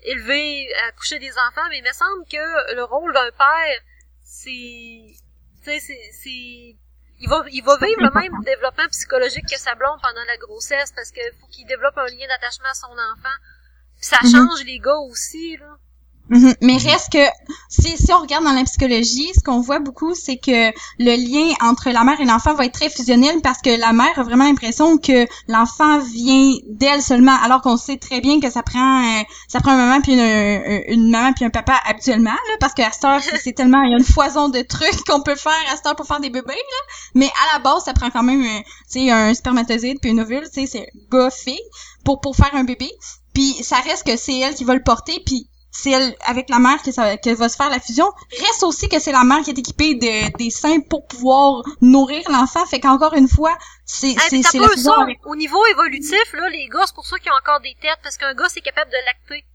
élevé 0.02 0.68
à 0.88 0.92
coucher 0.92 1.20
des 1.20 1.32
enfants, 1.32 1.68
mais 1.70 1.78
il 1.80 1.84
me 1.84 1.94
semble 1.94 2.26
que 2.30 2.76
le 2.76 2.84
rôle 2.84 3.14
d'un 3.14 3.32
père, 3.32 3.82
c'est, 4.22 4.50
tu 4.52 5.64
sais, 5.64 5.80
c'est, 5.80 6.12
c'est, 6.22 6.30
il 7.20 7.30
va, 7.30 7.44
il 7.52 7.64
va 7.64 7.78
vivre 7.78 8.02
le 8.02 8.12
même 8.12 8.44
développement 8.44 8.88
psychologique 8.90 9.46
que 9.50 9.58
sa 9.58 9.74
blonde 9.76 10.00
pendant 10.02 10.24
la 10.28 10.38
grossesse 10.38 10.92
parce 10.92 11.12
que 11.12 11.22
faut 11.40 11.48
qu'il 11.48 11.66
développe 11.66 11.98
un 11.98 12.08
lien 12.08 12.28
d'attachement 12.28 12.70
à 12.70 12.74
son 12.74 12.92
enfant. 12.92 13.38
Puis 13.96 14.06
ça 14.06 14.20
Mhm. 14.24 14.32
change 14.32 14.64
les 14.66 14.80
gars 14.80 14.98
aussi, 14.98 15.56
là. 15.58 15.78
Mhm. 16.30 16.54
Mais 16.62 16.78
reste 16.78 17.12
que 17.12 17.26
si, 17.68 17.98
si 17.98 18.14
on 18.14 18.20
regarde 18.20 18.46
dans 18.46 18.54
la 18.54 18.64
psychologie, 18.64 19.30
ce 19.36 19.42
qu'on 19.42 19.60
voit 19.60 19.80
beaucoup, 19.80 20.16
c'est 20.16 20.38
que 20.38 20.72
le 20.98 21.16
lien 21.18 21.54
entre 21.62 21.90
la 21.90 22.04
mère 22.06 22.20
et 22.22 22.26
l'enfant 22.26 22.54
va 22.54 22.66
être 22.66 22.74
très 22.74 22.90
fusionnel 22.90 23.42
parce 23.42 23.62
que 23.62 23.78
la 23.78 23.92
mère 23.92 24.18
a 24.18 24.24
vraiment 24.24 24.46
l'impression 24.46 24.98
que 24.98 25.28
l'enfant 25.50 26.00
vient 26.00 26.54
d'elle 26.70 27.02
seulement, 27.02 27.36
alors 27.44 27.62
qu'on 27.62 27.76
sait 27.76 27.98
très 27.98 28.22
bien 28.22 28.40
que 28.40 28.50
ça 28.50 28.64
prend 28.64 29.04
euh, 29.04 29.24
ça 29.50 29.60
prend 29.60 29.72
un 29.72 29.78
maman 29.78 30.02
puis 30.02 30.14
une, 30.14 30.84
une 30.88 31.10
maman 31.10 31.34
puis 31.34 31.44
un 31.44 31.50
papa 31.50 31.74
habituellement, 31.86 32.32
là, 32.32 32.58
parce 32.60 32.74
qu'à 32.74 32.92
cette 32.92 33.04
heure, 33.04 33.22
c'est 33.44 33.54
tellement 33.54 33.82
il 33.82 33.92
y 33.92 33.94
a 33.94 33.98
une 33.98 34.06
foison 34.06 34.48
de 34.48 34.62
trucs 34.62 35.04
qu'on 35.08 35.22
peut 35.22 35.36
faire 35.36 35.52
à 35.72 35.76
cette 35.76 35.86
heure 35.86 35.96
pour 35.96 36.08
faire 36.08 36.22
des 36.22 36.30
bébés, 36.30 36.54
là. 36.54 36.94
Mais 37.16 37.28
à 37.28 37.58
la 37.58 37.60
base, 37.60 37.84
ça 37.84 37.94
prend 37.94 38.10
quand 38.10 38.24
même 38.24 38.42
euh, 38.42 38.60
tu 38.92 39.02
sais 39.02 39.12
un 39.12 39.34
spermatozoïde 39.34 40.00
puis 40.02 40.12
une 40.12 40.22
ovule, 40.22 40.48
c'est 40.52 40.88
gars 41.12 41.30
fille 41.30 41.60
pour 42.06 42.22
pour 42.22 42.36
faire 42.36 42.52
un 42.54 42.64
bébé. 42.64 42.90
Puis 43.34 43.56
ça 43.62 43.78
reste 43.78 44.06
que 44.06 44.16
c'est 44.16 44.38
elle 44.40 44.54
qui 44.54 44.64
va 44.64 44.76
le 44.76 44.84
porter, 44.84 45.22
puis 45.26 45.48
c'est 45.76 45.90
elle 45.90 46.16
avec 46.26 46.50
la 46.50 46.60
mère 46.60 46.82
que 46.84 46.92
ça 46.92 47.18
que 47.18 47.32
va 47.34 47.50
se 47.50 47.56
faire 47.58 47.70
la 47.70 47.80
fusion. 47.80 48.10
Reste 48.40 48.62
aussi 48.64 48.88
que 48.88 49.00
c'est 49.00 49.12
la 49.12 49.24
mère 49.24 49.42
qui 49.44 49.50
est 49.50 49.58
équipée 49.58 49.96
de 49.96 50.38
des 50.38 50.52
seins 50.52 50.80
pour 50.82 51.08
pouvoir 51.08 51.64
nourrir 51.82 52.22
l'enfant. 52.30 52.64
Fait 52.68 52.80
qu'encore 52.80 53.16
une 53.16 53.28
fois, 53.28 53.58
c'est 53.86 54.10
Hey, 54.12 54.44
c'est 54.44 54.60
la 54.60 54.70
fusion 54.70 54.94
ça? 54.94 55.02
avec. 55.02 55.20
Au 55.26 55.36
niveau 55.36 55.66
évolutif, 55.66 56.32
là, 56.34 56.48
les 56.50 56.68
gars, 56.68 56.84
c'est 56.86 56.94
pour 56.96 57.08
ça 57.08 57.18
qu'ils 57.18 57.32
ont 57.32 57.36
encore 57.36 57.60
des 57.62 57.76
têtes, 57.82 57.98
parce 58.04 58.18
qu'un 58.18 58.34
gars, 58.36 58.48
c'est 58.50 58.62
capable 58.62 58.92
de 58.92 58.98
lacter. 59.06 59.46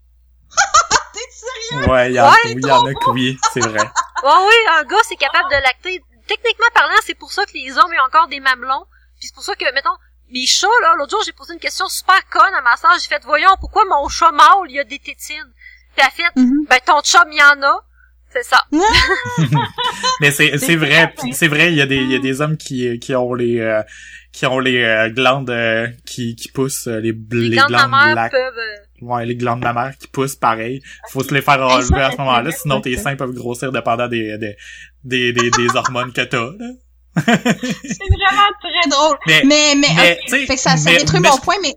T'es 1.15 1.21
sérieux? 1.31 1.87
Ouais, 1.91 2.11
il 2.11 2.15
y, 2.17 2.21
en- 2.21 2.29
Ouais, 2.31 2.37
oui, 2.47 2.55
il 2.57 2.67
y 2.67 2.71
en 2.71 2.85
a 2.85 2.95
que 2.95 3.11
oui, 3.11 3.39
c'est 3.53 3.61
vrai. 3.61 3.91
Ouais, 4.25 4.31
oui, 4.49 4.55
un 4.77 4.83
gars, 4.83 4.97
c'est 5.09 5.15
capable 5.17 5.49
de 5.49 5.63
lacter. 5.63 6.03
Techniquement 6.27 6.67
parlant, 6.75 6.97
c'est 7.07 7.15
pour 7.15 7.31
ça 7.33 7.47
que 7.47 7.53
les 7.55 7.79
hommes 7.79 7.93
ont 8.03 8.07
encore 8.07 8.27
des 8.27 8.41
mamelons. 8.41 8.85
Puis 9.21 9.29
c'est 9.29 9.35
pour 9.35 9.45
ça 9.45 9.55
que, 9.55 9.65
mettons, 9.73 9.95
mes 10.31 10.45
chats, 10.45 10.67
là, 10.83 10.95
l'autre 10.97 11.13
jour, 11.13 11.23
j'ai 11.25 11.33
posé 11.33 11.55
une 11.55 11.61
question 11.61 11.87
super 11.89 12.19
conne 12.29 12.53
à 12.53 12.61
ma 12.61 12.77
soeur. 12.77 12.93
J'ai 13.01 13.07
fait, 13.09 13.23
voyons, 13.25 13.51
pourquoi 13.61 13.85
mon 13.89 14.09
chat 14.09 14.33
mâle, 14.33 14.67
il 14.69 14.81
a 14.81 14.85
des 14.85 14.99
tétines? 14.99 15.53
Mhm. 16.37 16.67
ben, 16.69 16.79
ton 16.87 17.01
chum, 17.03 17.25
il 17.33 17.39
y 17.39 17.43
en 17.43 17.63
a. 17.63 17.81
C'est 18.31 18.45
ça. 18.45 18.61
Mais 20.21 20.31
c'est 20.31 20.51
c'est 20.53 20.59
C'est 20.59 20.77
vrai, 20.77 21.15
c'est 21.33 21.49
vrai, 21.49 21.73
il 21.73 21.77
y 21.77 21.81
a 21.81 21.87
des 21.87 21.97
il 21.97 22.11
y 22.13 22.15
a 22.15 22.19
des 22.19 22.41
hommes 22.41 22.57
qui 22.57 22.99
qui 22.99 23.15
ont 23.15 23.33
les 23.35 23.59
euh, 23.61 23.83
qui 24.33 24.45
ont 24.47 24.59
les 24.59 24.83
euh, 24.83 25.09
glandes 25.09 25.49
euh, 25.51 25.89
qui 26.05 26.37
qui 26.37 26.49
poussent 26.53 26.89
euh, 26.89 27.01
les 27.01 27.13
bl- 27.13 27.37
Les 27.41 27.49
les 27.49 27.57
glandes 27.57 27.69
glandes 27.69 27.91
mammaires 27.91 28.15
lac- 28.15 28.31
peuvent... 28.31 28.53
euh, 28.59 28.85
Ouais, 29.07 29.25
les 29.25 29.37
glandes 29.37 29.63
mammaires 29.63 29.97
qui 29.99 30.09
poussent 30.09 30.37
pareil. 30.37 30.83
Faut 31.11 31.23
se 31.23 31.33
les 31.33 31.41
faire 31.41 31.61
enlever 31.63 32.03
à 32.03 32.11
ce 32.11 32.17
moment-là, 32.19 32.51
sinon 32.63 32.81
tes 32.83 32.97
seins 32.97 33.17
peuvent 33.17 33.33
grossir 33.33 33.73
dépendant 33.73 34.09
des 34.09 34.37
des 34.37 34.57
des 35.05 35.33
des, 35.33 35.51
des 35.51 35.77
hormones 35.77 36.13
que 36.13 36.21
t'as. 36.23 36.39
là. 36.39 36.69
C'est 37.17 37.25
vraiment 37.25 38.51
très 38.61 38.91
drôle. 38.91 39.17
Mais 39.27 39.43
Mais, 39.45 39.75
mais, 39.75 39.89
mais, 39.97 40.13
ok. 40.13 40.19
tu 40.27 40.31
sais, 40.31 40.47
fait 40.47 40.55
que 40.57 40.61
ça, 40.61 40.77
ça 40.77 40.91
mais- 40.91 40.99
détruit 40.99 41.21
mais 41.21 41.29
mon 41.31 41.37
je- 41.37 41.41
point, 41.43 41.57
mais 41.63 41.75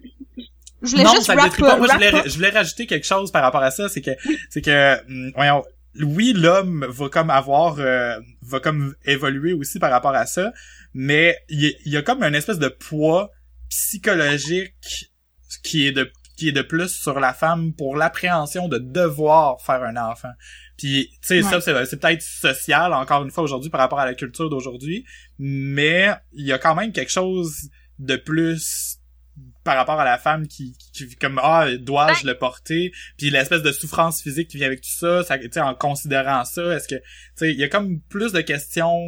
je 0.82 0.91
voulais 0.91 1.03
non, 1.03 1.11
juste 1.13 1.27
ça 1.27 1.36
détruit 1.36 1.63
pas. 1.63 1.77
Moi, 1.77 1.88
je 1.88 1.91
wrap 1.91 1.97
voulais, 2.01 2.15
up. 2.19 2.23
je 2.27 2.34
voulais 2.36 2.49
rajouter 2.49 2.88
quelque 2.88 3.05
chose 3.07 3.32
par 3.32 3.41
rapport 3.43 3.63
à 3.63 3.71
ça, 3.71 3.89
c'est 3.89 4.01
que, 4.01 4.11
c'est 4.49 4.61
que, 4.61 4.99
hum, 5.07 5.32
voyons, 5.36 5.63
oui, 6.01 6.34
l'homme 6.36 6.86
va 6.89 7.09
comme 7.09 7.29
avoir, 7.29 7.75
euh, 7.79 8.17
va 8.41 8.59
comme 8.59 8.95
évoluer 9.05 9.53
aussi 9.53 9.77
par 9.79 9.91
rapport 9.91 10.15
à 10.15 10.25
ça, 10.25 10.51
mais 10.93 11.38
il 11.49 11.61
y, 11.61 11.67
a- 11.67 11.73
il 11.86 11.91
y 11.91 11.97
a 11.97 12.01
comme 12.01 12.23
une 12.23 12.36
espèce 12.36 12.59
de 12.59 12.69
poids 12.69 13.29
psychologique 13.69 15.09
qui 15.63 15.86
est 15.88 15.91
de 15.91 16.11
qui 16.38 16.47
est 16.47 16.53
de 16.53 16.61
plus 16.63 16.88
sur 16.89 17.19
la 17.19 17.34
femme 17.34 17.73
pour 17.73 17.95
l'appréhension 17.95 18.67
de 18.67 18.79
devoir 18.79 19.61
faire 19.61 19.84
un 19.84 19.95
enfant. 19.95 20.32
Puis, 20.75 21.09
tu 21.21 21.27
sais, 21.27 21.41
ça, 21.43 21.57
Ouais. 21.57 21.61
c'est, 21.61 21.86
c'est 21.86 21.99
peut-être 21.99 22.23
social, 22.23 22.93
encore 22.93 23.21
une 23.23 23.29
fois, 23.29 23.43
aujourd'hui, 23.43 23.69
par 23.69 23.79
rapport 23.79 23.99
à 23.99 24.05
la 24.05 24.15
culture 24.15 24.49
d'aujourd'hui, 24.49 25.05
mais 25.38 26.09
il 26.34 26.47
y 26.47 26.51
a 26.51 26.57
quand 26.57 26.73
même 26.73 26.91
quelque 26.93 27.11
chose 27.11 27.69
de 27.99 28.15
plus 28.15 28.97
par 29.64 29.76
rapport 29.76 29.99
à 29.99 30.05
la 30.05 30.18
femme 30.18 30.47
qui, 30.47 30.76
qui 30.78 31.07
qui- 31.07 31.16
comme 31.16 31.39
ah 31.43 31.68
dois-je 31.80 32.26
le 32.26 32.38
porter? 32.38 32.91
Puis 33.18 33.30
l'espèce 33.30 33.62
de 33.62 33.72
souffrance 33.72 34.22
physique 34.22 34.47
qui 34.49 34.57
vient 34.57 34.68
avec 34.68 34.82
tout 34.82 34.89
ça 34.89 35.24
ça 35.24 35.38
tu 35.38 35.49
sais 35.51 35.59
en 35.62 35.76
considérant 35.76 36.43
ça 36.45 36.76
est-ce 36.76 36.88
que 36.88 36.95
tu 36.95 37.01
sais 37.36 37.51
il 37.51 37.59
y 37.59 37.64
a 37.64 37.70
comme 37.70 37.99
plus 38.09 38.32
de 38.34 38.41
questions 38.41 38.99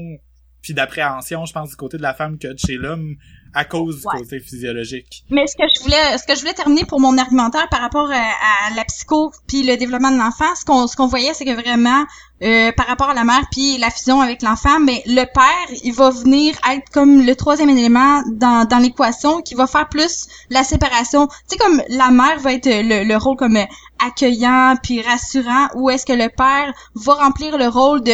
puis 0.61 0.73
d'appréhension 0.73 1.45
je 1.45 1.53
pense 1.53 1.69
du 1.71 1.75
côté 1.75 1.97
de 1.97 2.03
la 2.03 2.13
femme 2.13 2.37
que 2.37 2.47
de 2.47 2.57
chez 2.59 2.75
l'homme 2.75 3.15
à 3.53 3.65
cause 3.65 4.01
du 4.01 4.07
Ouais. 4.07 4.19
côté 4.19 4.39
physiologique 4.39 5.23
Mais 5.29 5.45
ce 5.47 5.55
que 5.55 5.63
je 5.75 5.83
voulais, 5.83 6.17
ce 6.17 6.25
que 6.25 6.35
je 6.35 6.39
voulais 6.41 6.53
terminer 6.53 6.85
pour 6.85 6.99
mon 6.99 7.17
argumentaire 7.17 7.67
par 7.69 7.81
rapport 7.81 8.09
à, 8.11 8.15
à 8.15 8.75
la 8.75 8.83
psycho 8.85 9.31
puis 9.47 9.63
le 9.63 9.77
développement 9.77 10.11
de 10.11 10.17
l'enfant, 10.17 10.53
ce 10.59 10.65
qu'on 10.65 10.87
ce 10.87 10.95
qu'on 10.95 11.07
voyait, 11.07 11.33
c'est 11.33 11.45
que 11.45 11.53
vraiment 11.53 12.03
euh, 12.41 12.71
par 12.73 12.87
rapport 12.87 13.09
à 13.09 13.13
la 13.13 13.23
mère 13.23 13.43
puis 13.51 13.77
la 13.77 13.89
fusion 13.89 14.19
avec 14.19 14.41
l'enfant, 14.41 14.79
mais 14.79 15.01
le 15.05 15.23
père, 15.23 15.77
il 15.83 15.93
va 15.93 16.09
venir 16.09 16.55
être 16.71 16.89
comme 16.91 17.21
le 17.25 17.35
troisième 17.35 17.69
élément 17.69 18.21
dans 18.33 18.65
dans 18.65 18.79
l'équation 18.79 19.41
qui 19.41 19.55
va 19.55 19.67
faire 19.67 19.87
plus 19.87 20.25
la 20.49 20.63
séparation. 20.63 21.27
Tu 21.27 21.33
sais 21.49 21.57
comme 21.57 21.81
la 21.89 22.09
mère 22.09 22.39
va 22.39 22.53
être 22.53 22.67
le, 22.67 23.03
le 23.07 23.17
rôle 23.17 23.37
comme 23.37 23.55
euh, 23.57 23.65
accueillant 24.05 24.75
puis 24.83 25.01
rassurant, 25.01 25.67
ou 25.75 25.89
est-ce 25.89 26.05
que 26.05 26.13
le 26.13 26.27
père 26.29 26.73
va 26.95 27.13
remplir 27.13 27.57
le 27.57 27.67
rôle 27.67 28.01
de 28.03 28.13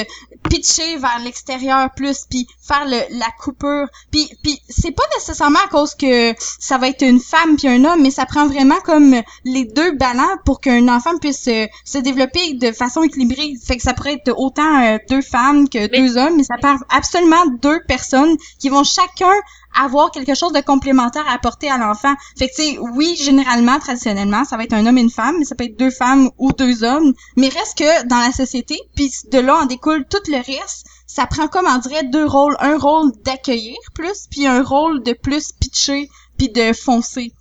pitcher 0.50 0.97
vers 0.97 1.20
l'extérieur 1.24 1.89
plus 1.95 2.26
puis 2.30 2.47
faire 2.62 2.86
le, 2.86 3.18
la 3.18 3.28
coupure. 3.39 3.88
Puis 4.12 4.30
puis 4.43 4.60
c'est 4.70 4.91
pas 4.91 5.04
nécessairement 5.16 5.60
à 5.66 5.68
cause 5.70 5.95
que 5.95 6.34
ça 6.60 6.78
va 6.78 6.89
être 6.89 7.02
une 7.04 7.20
femme 7.20 7.56
puis 7.58 7.68
un 7.68 7.84
homme 7.86 8.02
mais 8.02 8.12
ça 8.12 8.26
prend 8.26 8.47
vraiment 8.47 8.80
comme 8.84 9.16
les 9.45 9.66
deux 9.66 9.91
ballants 9.95 10.38
pour 10.45 10.60
qu'un 10.62 10.88
enfant 10.88 11.18
puisse 11.20 11.43
se, 11.43 11.68
se 11.86 11.97
développer 12.00 12.54
de 12.56 12.72
façon 12.72 13.04
équilibrée. 13.04 13.54
Fait 13.66 13.78
que 13.78 13.84
ça 13.84 13.93
pourrait 13.93 14.14
être 14.14 14.34
autant 14.38 14.82
euh, 14.84 14.97
deux 15.10 15.22
femmes 15.22 15.70
que 15.70 15.80
Mais- 15.80 15.88
deux 15.88 16.18
hommes 16.18 16.36
mais 16.38 16.43
ça 16.43 16.56
part 16.62 16.80
absolument 16.89 17.45
deux 17.62 17.80
personnes 17.88 18.36
qui 18.60 18.70
vont 18.70 18.84
chacun 18.84 19.34
avoir 19.78 20.12
quelque 20.12 20.36
chose 20.36 20.54
de 20.54 20.62
complémentaire 20.62 21.28
à 21.28 21.34
apporter 21.34 21.70
à 21.70 21.78
l'enfant. 21.78 22.14
Fait 22.38 22.48
que 22.50 22.56
tu 22.56 22.64
sais, 22.64 22.78
oui, 22.80 23.16
généralement, 23.22 23.80
traditionnellement, 23.80 24.46
ça 24.46 24.58
va 24.58 24.64
être 24.64 24.74
un 24.74 24.86
homme 24.86 24.98
et 24.98 25.02
une 25.02 25.10
femme, 25.12 25.36
mais 25.40 25.46
ça 25.46 25.56
peut 25.56 25.66
être 25.66 25.78
deux 25.78 25.92
femmes 25.92 26.30
ou 26.38 26.52
deux 26.54 26.84
hommes. 26.84 27.14
Mais 27.38 27.50
reste 27.50 27.78
que 27.78 28.08
dans 28.08 28.20
la 28.20 28.32
société, 28.32 28.80
puis 28.96 29.12
de 29.32 29.40
là 29.40 29.56
en 29.58 29.66
découle 29.66 30.06
tout 30.10 30.18
le 30.28 30.38
reste, 30.38 30.86
ça 31.08 31.26
prend 31.28 31.48
comme 31.48 31.66
on 31.68 31.78
dirait 31.80 32.04
deux 32.04 32.26
rôles, 32.26 32.56
un 32.60 32.78
rôle 32.78 33.12
d'accueillir 33.26 33.78
plus, 33.96 34.28
puis 34.30 34.46
un 34.48 34.64
rôle 34.64 35.04
de 35.04 35.14
plus 35.14 35.52
pitcher 35.54 36.10
puis 36.38 36.50
de 36.50 36.72
foncer. 36.74 37.32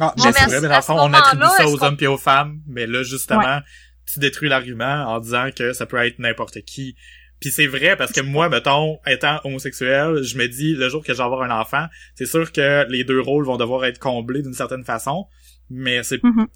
ah 0.00 0.14
mais 0.16 0.24
mais 0.24 0.32
c'est 0.32 0.40
à 0.40 0.46
vrai 0.46 0.56
ce- 0.56 0.62
mais 0.62 0.68
dans 0.68 0.76
le 0.76 0.82
fond 0.82 0.96
on 0.98 1.12
attribue 1.12 1.42
ça 1.56 1.68
aux 1.68 1.84
hommes 1.84 1.96
puis 1.96 2.06
aux 2.06 2.16
femmes 2.18 2.60
mais 2.66 2.86
là 2.86 3.02
justement 3.02 3.60
tu 4.10 4.18
détruis 4.20 4.48
l'argument 4.48 5.04
en 5.06 5.20
disant 5.20 5.48
que 5.56 5.72
ça 5.74 5.86
peut 5.86 5.98
être 5.98 6.18
n'importe 6.18 6.62
qui 6.62 6.96
puis 7.42 7.50
c'est 7.50 7.66
vrai 7.66 7.96
parce 7.96 8.12
que 8.12 8.20
moi, 8.20 8.48
mettons, 8.48 9.00
étant 9.04 9.40
homosexuel, 9.42 10.22
je 10.22 10.38
me 10.38 10.46
dis, 10.46 10.74
le 10.74 10.88
jour 10.88 11.04
que 11.04 11.12
je 11.12 11.20
avoir 11.20 11.42
un 11.42 11.50
enfant, 11.50 11.86
c'est 12.14 12.24
sûr 12.24 12.52
que 12.52 12.88
les 12.88 13.02
deux 13.02 13.20
rôles 13.20 13.44
vont 13.44 13.56
devoir 13.56 13.84
être 13.84 13.98
comblés 13.98 14.42
d'une 14.42 14.54
certaine 14.54 14.84
façon, 14.84 15.26
mais 15.68 16.04
c'est 16.04 16.22
Mhm. 16.22 16.46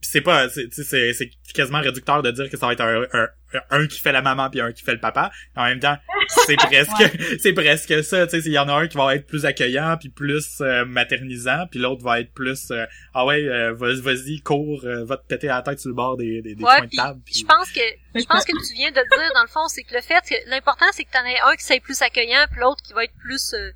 C'est 0.00 0.20
pas 0.20 0.48
c'est 0.48 0.72
c'est 0.72 1.12
c'est 1.12 1.30
quasiment 1.54 1.80
réducteur 1.80 2.22
de 2.22 2.30
dire 2.30 2.48
que 2.50 2.56
ça 2.56 2.66
va 2.66 2.72
être 2.72 2.80
un, 2.80 3.06
un, 3.12 3.28
un 3.70 3.86
qui 3.86 3.98
fait 4.00 4.12
la 4.12 4.22
maman 4.22 4.48
puis 4.50 4.60
un 4.60 4.72
qui 4.72 4.82
fait 4.84 4.92
le 4.94 5.00
papa. 5.00 5.30
En 5.56 5.64
même 5.64 5.80
temps 5.80 5.96
c'est 6.46 6.56
presque 6.56 6.92
c'est 7.42 7.52
presque 7.52 8.04
ça 8.04 8.26
tu 8.26 8.40
sais. 8.40 8.48
Il 8.48 8.52
y 8.52 8.58
en 8.58 8.68
a 8.68 8.74
un 8.74 8.86
qui 8.88 8.96
va 8.96 9.14
être 9.14 9.26
plus 9.26 9.44
accueillant 9.46 9.96
puis 9.98 10.08
plus 10.10 10.60
euh, 10.60 10.84
maternisant 10.84 11.66
puis 11.70 11.80
l'autre 11.80 12.02
va 12.04 12.20
être 12.20 12.32
plus 12.32 12.70
euh, 12.70 12.84
ah 13.14 13.24
ouais 13.26 13.42
euh, 13.48 13.72
vas- 13.74 14.00
vas-y 14.00 14.40
cours 14.40 14.84
euh, 14.84 15.04
va 15.04 15.16
te 15.16 15.26
péter 15.26 15.46
la 15.48 15.62
tête 15.62 15.80
sur 15.80 15.88
le 15.88 15.94
bord 15.94 16.16
des 16.16 16.42
des, 16.42 16.54
des 16.54 16.62
Ouais, 16.64 16.76
coins 16.76 16.86
de 16.86 16.96
table 16.96 17.20
je 17.26 17.44
pense 17.44 17.70
que 17.72 17.80
je 18.14 18.24
pense 18.24 18.44
que 18.44 18.52
tu 18.68 18.74
viens 18.74 18.90
de 18.90 18.94
dire 18.94 19.30
dans 19.34 19.42
le 19.42 19.48
fond, 19.48 19.66
c'est 19.68 19.82
que 19.84 19.94
le 19.94 20.00
fait 20.00 20.20
que 20.28 20.34
l'important 20.50 20.86
c'est 20.92 21.04
que 21.04 21.10
t'en 21.12 21.24
aies 21.24 21.40
un 21.40 21.56
qui 21.56 21.64
soit 21.64 21.80
plus 21.80 22.00
accueillant 22.02 22.44
puis 22.50 22.60
l'autre 22.60 22.82
qui 22.82 22.92
va 22.92 23.04
être 23.04 23.14
plus 23.20 23.54
euh, 23.54 23.70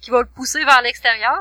qui 0.00 0.10
va 0.10 0.20
le 0.20 0.26
pousser 0.34 0.64
vers 0.64 0.82
l'extérieur. 0.82 1.38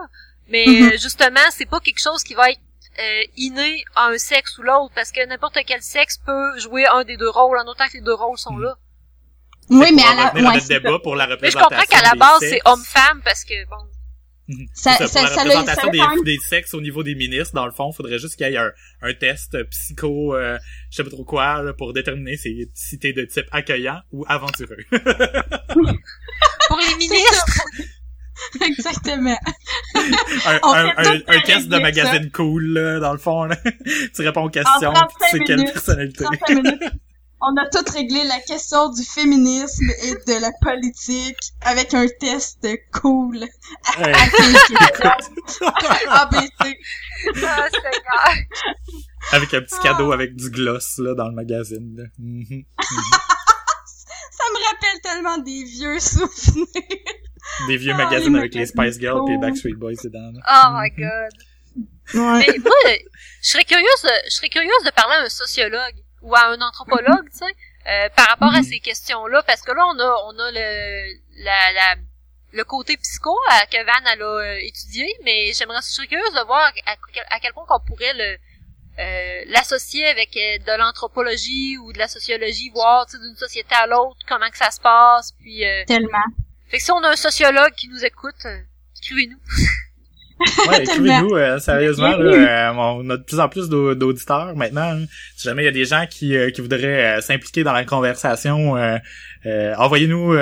Mais 0.49 0.65
euh, 0.67 0.91
justement, 0.97 1.39
c'est 1.51 1.65
pas 1.65 1.79
quelque 1.79 1.99
chose 2.01 2.23
qui 2.23 2.33
va 2.35 2.51
être 2.51 2.59
euh, 2.99 3.21
inné 3.37 3.83
à 3.95 4.07
un 4.07 4.17
sexe 4.17 4.57
ou 4.57 4.63
l'autre 4.63 4.91
parce 4.95 5.11
que 5.11 5.25
n'importe 5.27 5.57
quel 5.65 5.81
sexe 5.81 6.17
peut 6.25 6.59
jouer 6.59 6.85
un 6.87 7.03
des 7.03 7.17
deux 7.17 7.29
rôles 7.29 7.57
en 7.57 7.65
autant 7.67 7.87
que 7.87 7.93
les 7.93 8.01
deux 8.01 8.13
rôles 8.13 8.37
sont 8.37 8.57
là. 8.57 8.75
Oui, 9.69 9.87
mais 9.95 10.03
à 10.03 10.15
la, 10.33 10.51
ouais, 10.51 10.59
débat 10.67 10.99
pour 10.99 11.15
la 11.15 11.27
Mais 11.41 11.49
je 11.51 11.57
comprends 11.57 11.83
qu'à 11.89 12.01
la 12.01 12.15
base 12.15 12.39
c'est 12.41 12.59
homme-femme 12.65 13.21
parce 13.23 13.45
que 13.45 13.53
bon. 13.69 13.77
Mhm. 14.49 14.67
Ça- 14.73 14.95
C'est 14.97 15.07
ça- 15.07 15.19
pour 15.21 15.29
ça 15.29 15.43
la 15.45 15.53
l'a- 15.53 15.59
représentation 15.59 15.91
des, 16.23 16.33
des 16.33 16.37
sexes 16.49 16.73
au 16.73 16.81
niveau 16.81 17.03
des 17.03 17.15
ministres, 17.15 17.53
dans 17.53 17.65
le 17.65 17.71
fond, 17.71 17.93
faudrait 17.93 18.19
juste 18.19 18.35
qu'il 18.35 18.47
y 18.47 18.53
ait 18.53 18.57
un, 18.57 18.71
un 19.01 19.13
test 19.13 19.63
psycho, 19.69 20.35
euh, 20.35 20.57
je 20.89 20.97
sais 20.97 21.03
pas 21.05 21.09
trop 21.11 21.23
quoi, 21.23 21.61
là, 21.61 21.73
pour 21.73 21.93
déterminer 21.93 22.35
si, 22.35 22.69
si 22.73 22.99
t'es 22.99 23.13
de 23.13 23.23
type 23.23 23.45
accueillant 23.51 24.01
ou 24.11 24.25
aventureux. 24.27 24.75
Pour 26.67 26.79
les 26.79 26.95
ministres, 26.97 27.45
Exactement. 28.61 29.37
Un, 30.45 31.41
test 31.45 31.67
de 31.67 31.77
magazine 31.77 32.31
cool, 32.31 32.73
là, 32.73 32.99
dans 32.99 33.13
le 33.13 33.19
fond, 33.19 33.45
là. 33.45 33.55
tu 34.15 34.21
réponds 34.21 34.43
aux 34.43 34.49
questions, 34.49 34.91
tu 34.93 34.99
35 34.99 35.29
sais 35.31 35.39
quelle 35.39 35.63
personnalité. 35.65 36.23
35 36.23 36.49
minutes. 36.49 36.83
On 37.43 37.57
a 37.57 37.67
tout 37.69 37.91
réglé 37.91 38.23
la 38.25 38.39
question 38.39 38.89
du 38.89 39.03
féminisme 39.03 39.89
et 40.03 40.13
de 40.13 40.39
la 40.39 40.51
politique 40.61 41.39
avec 41.61 41.91
un 41.95 42.05
test 42.19 42.67
cool. 42.91 43.39
Ouais. 43.99 44.13
ABC. 46.11 46.77
ah, 47.43 47.67
avec 49.31 49.53
un 49.55 49.61
petit 49.61 49.75
Ah. 49.79 49.83
cadeau 49.83 50.11
avec 50.11 50.35
du 50.35 50.51
gloss, 50.51 50.99
là, 50.99 51.15
dans 51.15 51.27
le 51.29 51.33
magazine, 51.33 51.95
là. 51.97 52.03
Mhm. 52.19 52.63
Ça 53.87 54.43
me 54.53 54.59
rappelle 54.67 55.01
tellement 55.01 55.37
des 55.39 55.63
vieux 55.63 55.99
souvenirs. 55.99 57.30
Des 57.67 57.77
vieux 57.77 57.93
Ah, 57.95 57.97
magazines 58.05 58.33
les 58.33 58.39
avec 58.39 58.53
les 58.55 58.65
Spice 58.65 58.99
Girls 58.99 59.21
et. 59.29 59.37
Backstreet 59.37 59.73
Boys 59.75 59.93
dedans, 60.03 60.31
là. 60.33 60.41
Oh 60.47 60.69
my 60.81 60.89
Mhm. 60.91 61.09
god. 61.09 61.33
Ouais. 62.13 62.45
Mais 62.47 62.57
moi, 62.59 62.73
je 63.41 63.47
serais 63.47 63.63
curieuse, 63.63 64.01
de, 64.03 64.09
je 64.25 64.31
serais 64.35 64.49
curieuse 64.49 64.83
de 64.85 64.91
parler 64.91 65.15
à 65.15 65.21
un 65.23 65.29
sociologue 65.29 65.95
ou 66.21 66.35
à 66.35 66.47
un 66.47 66.61
anthropologue, 66.61 67.29
tu 67.31 67.37
sais, 67.37 67.45
euh, 67.87 68.09
par 68.15 68.27
rapport 68.27 68.53
à 68.53 68.57
Mhm. 68.59 68.63
ces 68.63 68.79
questions-là, 68.79 69.41
parce 69.43 69.61
que 69.61 69.71
là, 69.71 69.83
on 69.87 69.97
a, 69.99 70.15
on 70.27 70.39
a 70.39 70.51
le, 70.51 71.13
la, 71.43 71.71
la, 71.73 71.95
le 72.53 72.63
côté 72.65 72.97
psycho 72.97 73.35
à, 73.49 73.65
que 73.65 73.77
Van 73.85 74.11
elle 74.13 74.21
a 74.21 74.25
euh, 74.25 74.57
étudié, 74.61 75.07
mais 75.23 75.51
j'aimerais, 75.53 75.79
je 75.83 75.87
serais 75.93 76.07
curieuse 76.07 76.33
de 76.33 76.45
voir 76.45 76.71
à, 76.85 76.95
quel- 77.13 77.23
à 77.29 77.39
quel 77.39 77.53
point 77.53 77.65
qu'on 77.67 77.79
pourrait 77.79 78.13
le 78.13 78.37
euh, 78.99 79.41
l'associer 79.47 80.05
avec 80.05 80.35
euh, 80.35 80.57
de 80.59 80.77
l'anthropologie 80.77 81.77
ou 81.77 81.93
de 81.93 81.97
la 81.97 82.09
sociologie, 82.09 82.69
voir 82.71 83.05
tu 83.05 83.13
sais, 83.13 83.19
d'une 83.23 83.37
société 83.37 83.73
à 83.73 83.87
l'autre 83.87 84.17
comment 84.27 84.49
que 84.49 84.57
ça 84.57 84.69
se 84.69 84.81
passe, 84.81 85.31
puis 85.39 85.65
euh, 85.65 85.83
Tellement. 85.87 86.09
Fait 86.71 86.77
que 86.77 86.83
si 86.83 86.91
on 86.91 87.03
a 87.03 87.09
un 87.09 87.15
sociologue 87.15 87.73
qui 87.77 87.87
nous 87.89 88.03
écoute, 88.03 88.33
euh, 88.45 88.57
écrivez-nous. 89.01 89.37
Ouais, 90.67 90.81
écrivez-nous, 90.81 91.35
euh, 91.35 91.59
sérieusement, 91.59 92.17
là, 92.17 92.71
euh, 92.71 92.73
on 92.75 93.07
a 93.11 93.17
de 93.17 93.21
plus 93.21 93.39
en 93.39 93.47
plus 93.47 93.69
d'au- 93.69 93.93
d'auditeurs 93.93 94.55
maintenant. 94.55 94.93
hein. 94.99 95.05
Si 95.37 95.43
jamais 95.47 95.61
il 95.61 95.65
y 95.65 95.67
a 95.67 95.71
des 95.71 95.85
gens 95.85 96.07
qui, 96.09 96.35
euh, 96.35 96.49
qui 96.49 96.61
voudraient 96.61 97.17
euh, 97.17 97.21
s'impliquer 97.21 97.63
dans 97.63 97.73
la 97.73 97.85
conversation, 97.85 98.75
euh, 98.75 98.97
euh, 99.45 99.75
envoyez-nous 99.77 100.33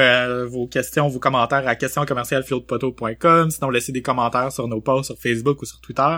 vos 0.50 0.68
questions, 0.68 1.10
vos 1.10 1.20
commentaires 1.20 1.68
à 1.68 1.76
questioncommercialfieldpoteau.com, 1.76 3.52
sinon 3.52 3.70
laissez 3.72 3.92
des 3.92 4.02
commentaires 4.02 4.54
sur 4.54 4.70
nos 4.70 4.80
posts 4.80 5.08
sur 5.12 5.20
Facebook 5.22 5.62
ou 5.62 5.66
sur 5.66 5.82
Twitter. 5.82 6.18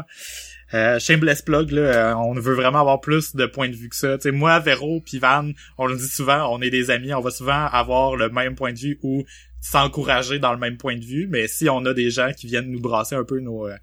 Euh, 0.74 1.00
shameless 1.00 1.42
plug, 1.42 1.72
là, 1.72 1.82
euh, 1.82 2.16
on 2.16 2.34
veut 2.34 2.54
vraiment 2.54 2.80
avoir 2.80 3.02
plus 3.02 3.36
de 3.36 3.46
points 3.46 3.68
de 3.68 3.76
vue 3.76 3.90
que 3.90 3.96
ça. 3.96 4.18
Sais, 4.20 4.32
moi, 4.32 4.60
Véro, 4.60 5.02
puis 5.02 5.20
Van, 5.20 5.52
on 5.78 5.86
le 5.86 5.98
dit 5.98 6.08
souvent, 6.08 6.48
on 6.54 6.62
est 6.62 6.70
des 6.70 6.92
amis, 6.92 7.14
on 7.14 7.20
va 7.20 7.32
souvent 7.32 7.66
avoir 7.66 8.16
le 8.16 8.30
même 8.30 8.56
point 8.56 8.72
de 8.72 8.80
vue 8.80 9.00
ou 9.04 9.26
s'encourager 9.60 10.40
dans 10.40 10.54
le 10.54 10.60
même 10.60 10.78
point 10.78 10.98
de 10.98 11.06
vue, 11.06 11.28
mais 11.28 11.48
si 11.48 11.70
on 11.70 11.86
a 11.86 11.94
des 11.94 12.10
gens 12.10 12.32
qui 12.36 12.48
viennent 12.48 12.72
nous 12.72 12.80
brasser 12.80 13.16
un 13.16 13.24
peu 13.24 13.40
nos, 13.40 13.68
euh, 13.68 13.76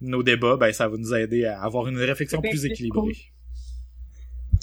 nos 0.00 0.22
débats, 0.22 0.56
ben 0.56 0.72
ça 0.72 0.88
va 0.88 0.96
nous 0.96 1.14
aider 1.14 1.44
à 1.46 1.62
avoir 1.62 1.88
une 1.88 1.98
réflexion 1.98 2.40
Ben, 2.40 2.50
plus 2.50 2.66
équilibrée. 2.66 3.32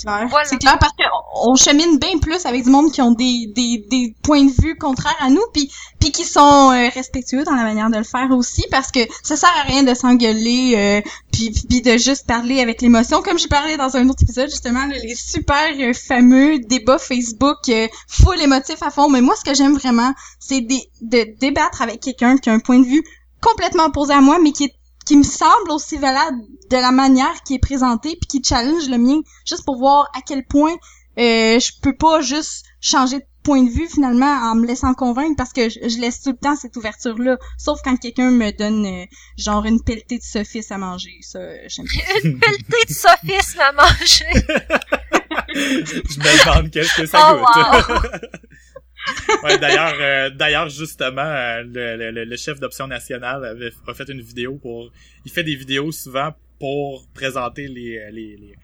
Clair. 0.02 0.28
Voilà. 0.30 0.46
C'est 0.48 0.58
clair 0.58 0.78
parce 0.80 0.94
qu'on 0.94 1.52
on 1.52 1.56
chemine 1.56 1.98
bien 2.00 2.18
plus 2.20 2.46
avec 2.46 2.64
du 2.64 2.70
monde 2.70 2.92
qui 2.92 3.02
ont 3.02 3.12
des, 3.12 3.48
des, 3.56 3.86
des 3.90 4.16
points 4.24 4.44
de 4.46 4.52
vue 4.62 4.78
contraires 4.78 5.18
à 5.20 5.30
nous, 5.30 5.44
puis 5.54 5.72
puis 6.00 6.12
qui 6.12 6.24
sont 6.24 6.72
euh, 6.72 6.90
respectueux 6.94 7.44
dans 7.44 7.56
la 7.56 7.64
manière 7.64 7.90
de 7.90 7.98
le 7.98 8.04
faire 8.04 8.30
aussi, 8.32 8.64
parce 8.72 8.90
que 8.92 9.00
ça 9.22 9.36
sert 9.36 9.52
à 9.60 9.64
rien 9.64 9.84
de 9.84 9.94
s'engueuler, 9.94 10.74
euh, 11.06 11.10
puis, 11.32 11.52
puis 11.70 11.82
de 11.82 11.98
juste 11.98 12.26
parler 12.26 12.62
avec 12.62 12.82
l'émotion. 12.82 13.22
Comme 13.22 13.38
j'ai 13.38 13.50
parlé 13.50 13.76
dans 13.76 13.98
un 13.98 14.08
autre 14.08 14.24
épisode, 14.24 14.50
justement, 14.50 14.86
là, 14.86 14.96
les 15.04 15.16
super 15.16 15.74
euh, 15.80 15.94
fameux 15.94 16.60
débats 16.60 16.98
Facebook 17.00 17.58
euh, 17.68 17.88
full 18.08 18.42
émotif 18.42 18.82
à 18.82 18.92
fond. 18.92 19.10
Mais 19.10 19.20
moi, 19.22 19.36
ce 19.36 19.44
que 19.44 19.54
j'aime 19.54 19.74
vraiment, 19.76 20.14
c'est 20.40 20.62
des- 20.62 20.90
de 21.02 21.26
débattre 21.40 21.82
avec 21.82 22.00
quelqu'un 22.00 22.38
qui 22.38 22.50
a 22.50 22.54
un 22.54 22.60
point 22.60 22.80
de 22.80 22.86
vue 22.86 23.04
complètement 23.42 23.86
opposé 23.86 24.14
à 24.14 24.22
moi, 24.22 24.38
mais 24.42 24.52
qui 24.54 24.66
est 24.66 24.74
qui 25.10 25.18
me 25.18 25.24
semble 25.24 25.72
aussi 25.72 25.98
valable 25.98 26.38
de 26.70 26.78
la 26.78 26.92
manière 26.92 27.42
qui 27.44 27.56
est 27.56 27.60
présentée 27.60 28.16
puis 28.22 28.28
qui 28.28 28.48
challenge 28.48 28.88
le 28.90 29.00
mien 29.00 29.22
juste 29.44 29.66
pour 29.66 29.76
voir 29.76 30.08
à 30.16 30.22
quel 30.22 30.46
point 30.46 30.76
euh, 31.18 31.60
je 31.60 31.72
peux 31.82 31.96
pas 31.96 32.22
juste 32.22 32.64
changer 32.80 33.18
de 33.18 33.26
point 33.42 33.64
de 33.64 33.72
vue 33.72 33.88
finalement 33.88 34.28
en 34.28 34.54
me 34.54 34.68
laissant 34.68 34.94
convaincre 34.94 35.34
parce 35.36 35.52
que 35.52 35.68
je, 35.68 35.80
je 35.90 36.00
laisse 36.00 36.22
tout 36.22 36.30
le 36.30 36.38
temps 36.38 36.56
cette 36.56 36.78
ouverture 36.78 37.18
là 37.18 37.40
sauf 37.58 37.80
quand 37.84 37.98
quelqu'un 37.98 38.30
me 38.30 38.56
donne 38.56 38.86
euh, 38.86 39.06
genre 39.36 39.66
une 39.66 39.82
pelletée 39.82 40.20
de 40.20 40.24
sophies 40.24 40.62
à 40.70 40.78
manger 40.78 41.18
ça 41.22 41.40
j'aime. 41.68 41.88
Une 42.24 42.38
pelletée 42.40 42.86
de 42.88 42.94
sophisme 42.94 43.62
à 43.62 43.72
manger. 43.72 44.26
Je 45.56 46.20
me 46.20 46.46
demande 46.46 46.70
qu'est-ce 46.70 46.94
que 46.96 47.08
ça 47.08 47.34
Oh, 47.34 47.40
goûte. 47.40 48.22
d'ailleurs, 49.62 49.96
euh, 50.00 50.30
d'ailleurs 50.30 50.70
justement, 50.70 51.22
euh, 51.22 51.64
le, 51.64 52.12
le, 52.12 52.26
le 52.26 52.38
chef 52.38 52.60
d'option 52.60 52.88
nationale 52.88 53.44
avait 53.46 53.72
a 53.88 53.94
fait 53.94 54.10
une 54.10 54.22
vidéo 54.22 54.58
pour. 54.58 54.92
Il 55.26 55.32
fait 55.32 55.44
des 55.44 55.56
vidéos 55.56 55.92
souvent 55.92 56.34
pour 56.60 57.08
présenter 57.14 57.68
les, 57.68 58.00
les, 58.12 58.36
les- 58.36 58.38
les- 58.38 58.56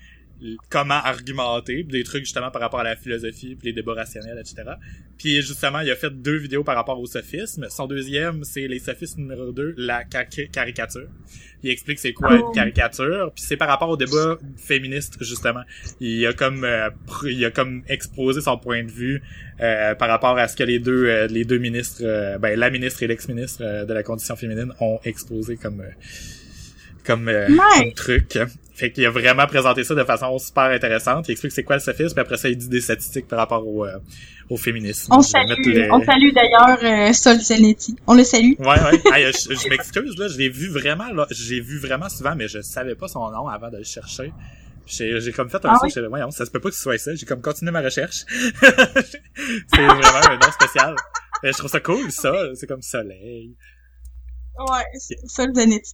comment 0.69 0.95
argumenter, 0.95 1.83
des 1.83 2.03
trucs 2.03 2.25
justement 2.25 2.51
par 2.51 2.61
rapport 2.61 2.81
à 2.81 2.83
la 2.83 2.95
philosophie, 2.95 3.55
puis 3.55 3.67
les 3.69 3.73
débats 3.73 3.93
rationnels, 3.93 4.37
etc. 4.39 4.63
Puis 5.17 5.41
justement, 5.41 5.79
il 5.79 5.89
a 5.89 5.95
fait 5.95 6.09
deux 6.11 6.37
vidéos 6.37 6.63
par 6.63 6.75
rapport 6.75 6.99
au 6.99 7.05
sophisme. 7.05 7.67
Son 7.69 7.87
deuxième, 7.87 8.43
c'est 8.43 8.67
les 8.67 8.79
sophismes 8.79 9.21
numéro 9.21 9.51
2, 9.51 9.75
la 9.77 10.03
cari- 10.03 10.49
caricature. 10.49 11.07
Il 11.63 11.69
explique 11.71 11.99
c'est 11.99 12.13
quoi 12.13 12.29
Oh. 12.33 12.47
une 12.49 12.53
caricature, 12.53 13.31
puis 13.33 13.43
c'est 13.43 13.57
par 13.57 13.67
rapport 13.69 13.89
au 13.89 13.97
débat 13.97 14.37
féministe 14.57 15.15
justement. 15.21 15.61
Il 15.99 16.25
a 16.27 16.33
comme 16.33 16.63
euh, 16.63 16.89
il 17.25 17.43
a 17.45 17.49
comme 17.49 17.81
exposé 17.87 18.41
son 18.41 18.57
point 18.57 18.83
de 18.83 18.91
vue 18.91 19.23
euh, 19.61 19.95
par 19.95 20.09
rapport 20.09 20.37
à 20.37 20.47
ce 20.47 20.55
que 20.55 20.63
les 20.63 20.77
deux 20.79 21.05
euh, 21.07 21.27
les 21.27 21.43
deux 21.45 21.57
ministres 21.57 22.01
euh, 22.03 22.37
ben 22.37 22.59
la 22.59 22.69
ministre 22.69 23.01
et 23.01 23.07
l'ex-ministre 23.07 23.63
euh, 23.63 23.85
de 23.85 23.93
la 23.93 24.03
condition 24.03 24.35
féminine 24.35 24.73
ont 24.79 24.99
exposé 25.05 25.55
comme 25.57 25.79
euh, 25.81 25.89
comme, 27.03 27.27
euh, 27.29 27.47
Nice. 27.47 27.59
comme 27.79 27.93
truc. 27.93 28.37
Fait 28.75 28.91
qu'il 28.91 29.05
a 29.05 29.09
vraiment 29.09 29.47
présenté 29.47 29.83
ça 29.85 29.95
de 29.95 30.03
façon 30.03 30.37
super 30.37 30.63
intéressante. 30.65 31.29
Il 31.29 31.31
explique 31.31 31.53
c'est 31.53 31.63
quoi 31.63 31.77
le 31.77 31.81
sophisme, 31.81 32.13
puis 32.13 32.21
après 32.21 32.35
ça 32.37 32.49
il 32.49 32.57
dit 32.57 32.67
des 32.67 32.81
statistiques 32.81 33.27
par 33.27 33.39
rapport 33.39 33.65
au 33.65 33.85
euh, 33.85 33.97
au 34.49 34.57
féminisme. 34.57 35.13
on 35.13 35.21
salue 35.21 35.53
les- 35.65 35.89
on 35.91 36.03
salue 36.03 36.31
d'ailleurs 36.33 36.77
euh, 36.83 37.13
Sol 37.13 37.39
Zanetti 37.39 37.95
on 38.05 38.13
le 38.15 38.23
salue 38.25 38.51
Ouais, 38.59 38.65
ouais. 38.67 39.01
Hey, 39.13 39.31
je 39.31 39.55
je 39.55 39.69
m'excuse, 39.69 40.17
là. 40.17 40.27
Je 40.27 40.37
l'ai 40.37 40.49
vu 40.49 40.67
vraiment, 40.69 41.09
là. 41.13 41.25
J'ai 41.31 41.61
vu 41.61 41.79
vraiment 41.79 42.09
souvent, 42.09 42.35
mais 42.35 42.47
je 42.49 42.61
savais 42.61 42.95
pas 42.95 43.07
son 43.07 43.31
nom 43.31 43.47
avant 43.47 43.69
de 43.71 43.77
le 43.77 43.83
chercher. 43.83 44.33
J'ai 44.87 45.19
j'ai 45.21 45.31
comme 45.31 45.49
fait 45.49 45.65
un 45.65 45.69
Ah 45.71 45.77
saut, 45.79 45.99
oui? 45.99 46.07
voyons, 46.09 46.29
ça 46.31 46.45
se 46.45 46.51
peut 46.51 46.59
pas 46.59 46.69
que 46.69 46.75
ce 46.75 46.81
soit 46.81 46.97
ça. 46.97 47.15
J'ai 47.15 47.25
comme 47.25 47.41
continué 47.41 47.71
ma 47.71 47.81
recherche. 47.81 48.25
c'est 48.61 49.81
vraiment 49.85 50.27
un 50.29 50.35
nom 50.37 50.51
spécial. 50.51 50.95
Mais 51.43 51.51
je 51.51 51.57
trouve 51.57 51.71
ça 51.71 51.79
cool, 51.79 52.11
ça. 52.11 52.33
C'est 52.55 52.67
comme 52.67 52.81
soleil. 52.81 53.55
Ouais 54.59 54.99
Sol 55.27 55.53
Zanetti 55.53 55.93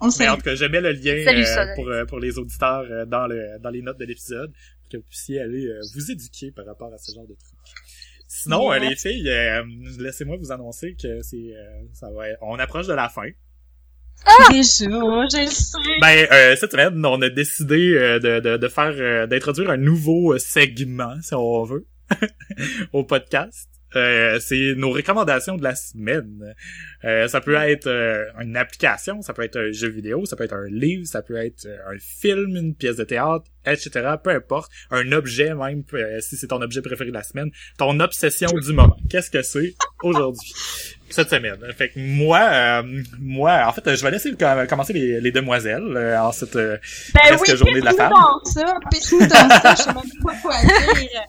on 0.00 0.06
le 0.06 0.12
Mais 0.20 0.28
en 0.28 0.36
tout 0.36 0.42
cas, 0.42 0.54
j'aimais 0.54 0.80
le 0.80 0.92
lien 0.92 1.24
Salut, 1.24 1.44
euh, 1.44 1.74
pour, 1.74 1.88
euh, 1.88 2.04
pour 2.04 2.20
les 2.20 2.38
auditeurs 2.38 2.86
euh, 2.90 3.04
dans, 3.06 3.26
le, 3.26 3.58
dans 3.60 3.70
les 3.70 3.82
notes 3.82 3.98
de 3.98 4.04
l'épisode, 4.04 4.52
pour 4.82 4.88
que 4.90 4.96
vous 4.98 5.02
puissiez 5.02 5.40
aller 5.40 5.66
euh, 5.66 5.80
vous 5.94 6.10
éduquer 6.12 6.52
par 6.52 6.64
rapport 6.66 6.92
à 6.94 6.98
ce 6.98 7.12
genre 7.12 7.26
de 7.26 7.34
trucs. 7.34 7.58
Sinon, 8.28 8.70
euh, 8.70 8.76
Yeah. 8.78 8.88
les 8.90 8.94
filles, 8.96 9.28
euh, 9.28 9.62
laissez-moi 9.98 10.36
vous 10.36 10.52
annoncer 10.52 10.94
que 10.94 11.20
c'est 11.22 11.36
euh, 11.56 11.82
ça 11.92 12.08
va 12.12 12.28
être- 12.28 12.38
on 12.42 12.56
approche 12.60 12.86
de 12.86 12.92
la 12.94 13.08
fin. 13.08 13.26
déjà 14.50 14.84
je 14.84 15.40
le 15.42 15.46
sais 15.50 15.98
Ben, 16.00 16.26
euh, 16.30 16.54
cette 16.56 16.70
semaine, 16.70 17.04
on 17.04 17.20
a 17.22 17.28
décidé 17.30 17.94
euh, 17.94 18.18
de, 18.20 18.38
de, 18.40 18.56
de 18.58 18.68
faire, 18.68 18.92
euh, 18.96 19.26
d'introduire 19.26 19.70
un 19.70 19.76
nouveau 19.78 20.38
segment, 20.38 21.20
si 21.22 21.34
on 21.34 21.64
veut, 21.64 21.86
au 22.92 23.02
podcast. 23.02 23.68
Euh, 23.96 24.38
c'est 24.40 24.74
nos 24.76 24.90
recommandations 24.90 25.56
de 25.56 25.62
la 25.64 25.74
semaine. 25.74 26.54
Euh, 27.04 27.26
ça 27.28 27.40
peut 27.40 27.54
être 27.54 27.86
euh, 27.86 28.24
une 28.40 28.56
application, 28.56 29.22
ça 29.22 29.32
peut 29.32 29.42
être 29.42 29.56
un 29.58 29.72
jeu 29.72 29.88
vidéo, 29.88 30.24
ça 30.26 30.36
peut 30.36 30.44
être 30.44 30.54
un 30.54 30.66
livre, 30.68 31.06
ça 31.06 31.22
peut 31.22 31.36
être 31.36 31.66
euh, 31.66 31.76
un 31.94 31.98
film, 31.98 32.56
une 32.56 32.74
pièce 32.74 32.96
de 32.96 33.04
théâtre, 33.04 33.44
etc. 33.66 33.90
Peu 34.22 34.30
importe, 34.30 34.70
un 34.90 35.10
objet 35.12 35.54
même, 35.54 35.82
euh, 35.94 36.20
si 36.20 36.36
c'est 36.36 36.46
ton 36.48 36.60
objet 36.62 36.82
préféré 36.82 37.10
de 37.10 37.14
la 37.14 37.22
semaine, 37.22 37.50
ton 37.78 37.98
obsession 38.00 38.48
du 38.52 38.72
moment. 38.72 38.96
Qu'est-ce 39.08 39.30
que 39.30 39.42
c'est 39.42 39.74
aujourd'hui? 40.02 40.52
Cette 41.12 41.30
semaine. 41.30 41.56
Fait 41.76 41.88
que 41.88 41.98
moi, 41.98 42.38
euh, 42.52 42.82
moi, 43.18 43.64
en 43.66 43.72
fait, 43.72 43.96
je 43.96 44.02
vais 44.04 44.12
laisser 44.12 44.30
com- 44.36 44.66
commencer 44.68 44.92
les, 44.92 45.20
les 45.20 45.32
demoiselles 45.32 45.82
euh, 45.96 46.20
en 46.22 46.30
cette 46.30 46.54
euh, 46.54 46.76
Ben 47.14 47.20
presque 47.36 47.48
oui, 47.48 47.56
journée 47.56 47.80
de 47.80 47.84
la 47.86 47.94
femme. 47.94 48.12
dans 48.12 48.44
ça, 48.44 48.62
dans 48.62 49.48
ça, 49.60 49.74
je 49.76 49.82
sais 49.82 49.86
même 49.88 50.22
pas 50.22 50.34
quoi 50.40 50.54
dire. 50.62 51.20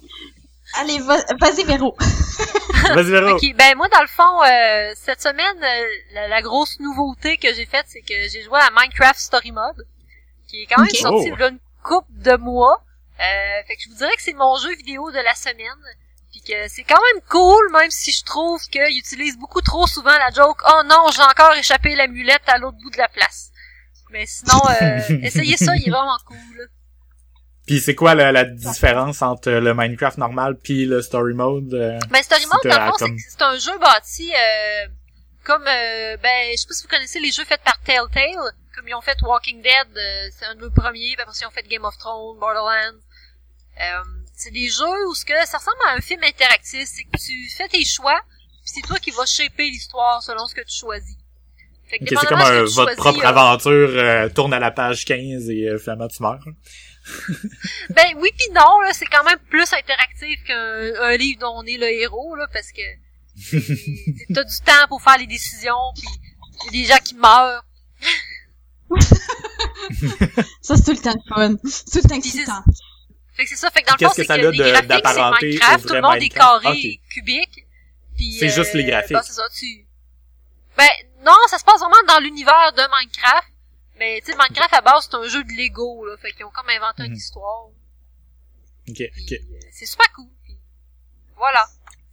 Allez, 0.80 1.00
va- 1.00 1.24
vas-y, 1.40 1.64
Véro. 1.66 1.96
Vas-y, 2.96 3.12
Véro. 3.12 3.36
Ok, 3.36 3.42
ben 3.56 3.76
moi 3.78 3.88
dans 3.90 4.02
le 4.02 4.08
fond, 4.08 4.42
euh, 4.44 4.94
cette 4.96 5.22
semaine, 5.22 5.58
euh, 5.64 5.86
la, 6.14 6.28
la 6.28 6.42
grosse 6.42 6.80
nouveauté 6.80 7.38
que 7.38 7.54
j'ai 7.54 7.66
faite, 7.66 7.86
c'est 7.88 8.02
que 8.02 8.28
j'ai 8.30 8.42
joué 8.44 8.60
à 8.60 8.70
Minecraft 8.72 9.20
Story 9.20 9.52
Mode, 9.52 9.86
qui 10.48 10.64
est 10.64 10.66
quand 10.68 10.82
même 10.82 10.90
sorti 11.02 11.32
Oh. 11.32 11.48
une 11.50 11.60
couple 11.84 12.12
de 12.12 12.36
mois. 12.38 12.84
Euh, 13.20 13.64
fait 13.68 13.76
que 13.76 13.82
je 13.84 13.90
vous 13.90 13.96
dirais 13.96 14.16
que 14.16 14.22
c'est 14.22 14.34
mon 14.34 14.56
jeu 14.58 14.74
vidéo 14.76 15.12
de 15.12 15.20
la 15.20 15.36
semaine. 15.36 15.68
Puis 16.32 16.42
que 16.42 16.68
c'est 16.70 16.84
quand 16.84 17.00
même 17.14 17.22
cool, 17.30 17.72
même 17.74 17.92
si 17.92 18.12
je 18.14 18.24
trouve 18.24 18.62
qu'il 18.70 18.98
utilise 18.98 19.38
beaucoup 19.38 19.60
trop 19.62 19.86
souvent 19.86 20.18
la 20.18 20.32
joke 20.32 20.62
«Oh 20.74 20.82
non, 20.86 21.08
j'ai 21.14 21.22
encore 21.24 21.54
échappé 21.56 21.94
l'amulette 21.94 22.48
à 22.48 22.58
l'autre 22.58 22.78
bout 22.82 22.90
de 22.90 22.98
la 22.98 23.10
place». 23.10 23.52
Mais 24.12 24.26
sinon, 24.26 24.62
euh, 24.82 25.00
essayez 25.24 25.58
ça, 25.58 25.76
il 25.76 25.88
est 25.88 25.92
vraiment 25.92 26.18
cool. 26.26 26.70
Puis 27.68 27.80
c'est 27.80 27.96
quoi 27.96 28.16
la, 28.16 28.32
la 28.32 28.44
différence 28.44 29.22
entre 29.22 29.52
le 29.52 29.74
Minecraft 29.74 30.18
normal 30.18 30.58
puis 30.62 30.86
le 30.86 31.02
story 31.02 31.34
mode 31.34 31.74
euh? 31.74 31.98
Ben, 32.10 32.22
Story 32.24 32.46
Mode, 32.48 32.60
Si 32.64 32.68
dans 32.68 32.76
t'as 32.76 32.86
le 32.86 32.92
fond, 32.92 32.98
c'est 32.98 33.06
comme- 33.06 33.16
que 33.18 33.22
c'est 33.30 33.42
un 33.44 33.58
jeu 33.60 33.78
bâti 33.80 34.32
euh, 34.34 34.88
comme, 35.44 35.64
euh, 35.68 36.18
ben, 36.18 36.52
je 36.52 36.58
sais 36.58 36.68
pas 36.68 36.74
si 36.74 36.84
vous 36.84 36.90
connaissez 36.90 37.20
les 37.20 37.32
jeux 37.32 37.46
faits 37.46 37.62
par 37.64 37.80
Telltale, 37.82 38.52
comme 38.76 38.88
ils 38.88 38.96
ont 38.96 39.02
fait 39.02 39.18
Walking 39.22 39.62
Dead, 39.62 39.74
euh, 39.96 40.28
c'est 40.38 40.46
un 40.46 40.56
de 40.56 40.62
nos 40.62 40.72
premiers, 40.72 41.14
puis 41.14 41.22
après 41.22 41.34
ça, 41.34 41.46
ils 41.46 41.48
ont 41.48 41.52
fait 41.52 41.68
Game 41.68 41.86
of 41.86 41.98
Thrones, 41.98 42.38
Borderlands. 42.40 43.00
Euh, 43.80 44.04
c'est 44.36 44.52
des 44.52 44.68
jeux 44.68 45.08
où 45.10 45.14
ce 45.16 45.24
que 45.26 45.34
ça 45.46 45.58
ressemble 45.60 45.78
à 45.88 45.94
un 45.96 46.02
film 46.02 46.22
interactif, 46.24 46.88
c'est 46.88 47.04
que 47.04 47.18
tu 47.18 47.50
fais 47.56 47.68
tes 47.68 47.86
choix, 47.86 48.20
puis 48.64 48.72
c'est 48.76 48.82
toi 48.88 48.98
qui 49.00 49.12
vas 49.12 49.26
shaper 49.26 49.70
l'histoire 49.70 50.22
selon 50.24 50.46
ce 50.48 50.56
que 50.56 50.62
tu 50.62 50.76
choisis. 50.80 51.16
Fait 51.88 52.00
que 52.00 52.04
Ok, 52.06 52.18
c'est 52.22 52.28
comme 52.28 52.40
un- 52.40 52.46
ce 52.46 52.76
votre 52.76 52.94
choisis, 52.96 52.96
propre 52.98 53.26
aventure 53.26 53.90
euh, 53.94 54.30
tourne 54.30 54.54
à 54.54 54.60
la 54.60 54.72
page 54.72 55.06
15 55.06 55.50
et 55.50 55.68
euh, 55.70 55.78
finalement 55.78 56.08
tu 56.08 56.22
meurs. 56.24 56.40
Ben 57.90 58.14
oui 58.18 58.30
puis 58.38 58.48
non, 58.54 58.80
là, 58.82 58.92
c'est 58.94 59.06
quand 59.06 59.24
même 59.24 59.40
plus 59.50 59.72
interactif 59.74 60.44
qu'un 60.46 60.94
un 61.02 61.18
livre 61.18 61.40
dont 61.42 61.54
on 61.58 61.64
est 61.66 61.78
le 61.78 61.90
héros, 61.92 62.36
là, 62.36 62.48
parce 62.54 62.72
que 62.72 62.82
c'est- 63.36 63.76
t'as 64.34 64.44
du 64.44 64.58
temps 64.66 64.88
pour 64.90 65.02
faire 65.02 65.18
les 65.18 65.28
décisions, 65.28 65.76
puis 65.96 66.08
y 66.66 66.68
a 66.68 66.72
des 66.72 66.86
gens 66.86 67.00
qui 67.04 67.16
meurent. 67.16 67.64
Ça, 70.62 70.76
c'est 70.78 70.84
tout 70.84 70.92
le 70.92 70.98
temps 70.98 71.14
le 71.14 71.36
fun. 71.36 71.56
C'est 71.66 71.86
tout 71.92 72.00
le 72.04 72.10
temps 72.10 72.16
excitant. 72.16 72.64
Fait 73.34 73.44
que 73.46 73.50
c'est 73.50 73.56
ça, 73.56 73.70
fait 73.72 73.82
que 73.82 73.88
dans 73.88 73.96
le 74.00 74.06
fond, 74.06 74.10
que 74.10 74.16
c'est 74.18 74.26
ça 74.26 74.38
que 74.38 74.46
a 74.46 74.52
les 74.52 74.58
de- 74.58 74.64
graphiques, 74.64 74.90
c'est 75.42 75.46
Minecraft, 75.48 75.88
tout 75.88 75.94
le 75.94 76.02
monde 76.02 76.16
est 76.22 76.30
carré 76.30 76.68
Ok. 76.68 76.76
et 76.86 77.02
cubique. 77.10 77.66
Puis, 78.18 78.38
C'est 78.40 78.50
juste 78.50 78.74
les 78.74 78.84
euh, 78.84 78.88
graphiques. 78.88 79.14
ben, 79.14 79.22
c'est 79.24 79.34
ça, 79.34 79.44
tu... 79.58 79.86
Ben, 80.78 80.88
non, 81.26 81.32
ça 81.50 81.58
se 81.58 81.64
passe 81.64 81.80
vraiment 81.80 81.96
dans 82.08 82.20
l'univers 82.20 82.74
de 82.74 82.82
Minecraft. 82.82 83.51
Mais, 84.02 84.20
tu 84.26 84.32
sais, 84.32 84.38
Minecraft, 84.38 84.74
à 84.74 84.82
base, 84.82 85.08
c'est 85.10 85.16
un 85.16 85.28
jeu 85.28 85.44
de 85.44 85.52
Lego, 85.52 86.06
là. 86.08 86.18
Fait 86.18 86.32
qu'ils 86.32 86.44
ont 86.46 86.50
comme 86.50 86.70
inventé 86.70 87.04
une 87.04 87.12
Mhm. 87.12 87.18
histoire. 87.18 87.66
Ok, 88.90 88.96
Puis, 88.96 89.06
ok. 89.06 89.32
euh, 89.34 89.60
c'est 89.72 89.86
super 89.86 90.12
cool. 90.14 90.26
Puis, 90.44 90.58
voilà. 91.38 91.64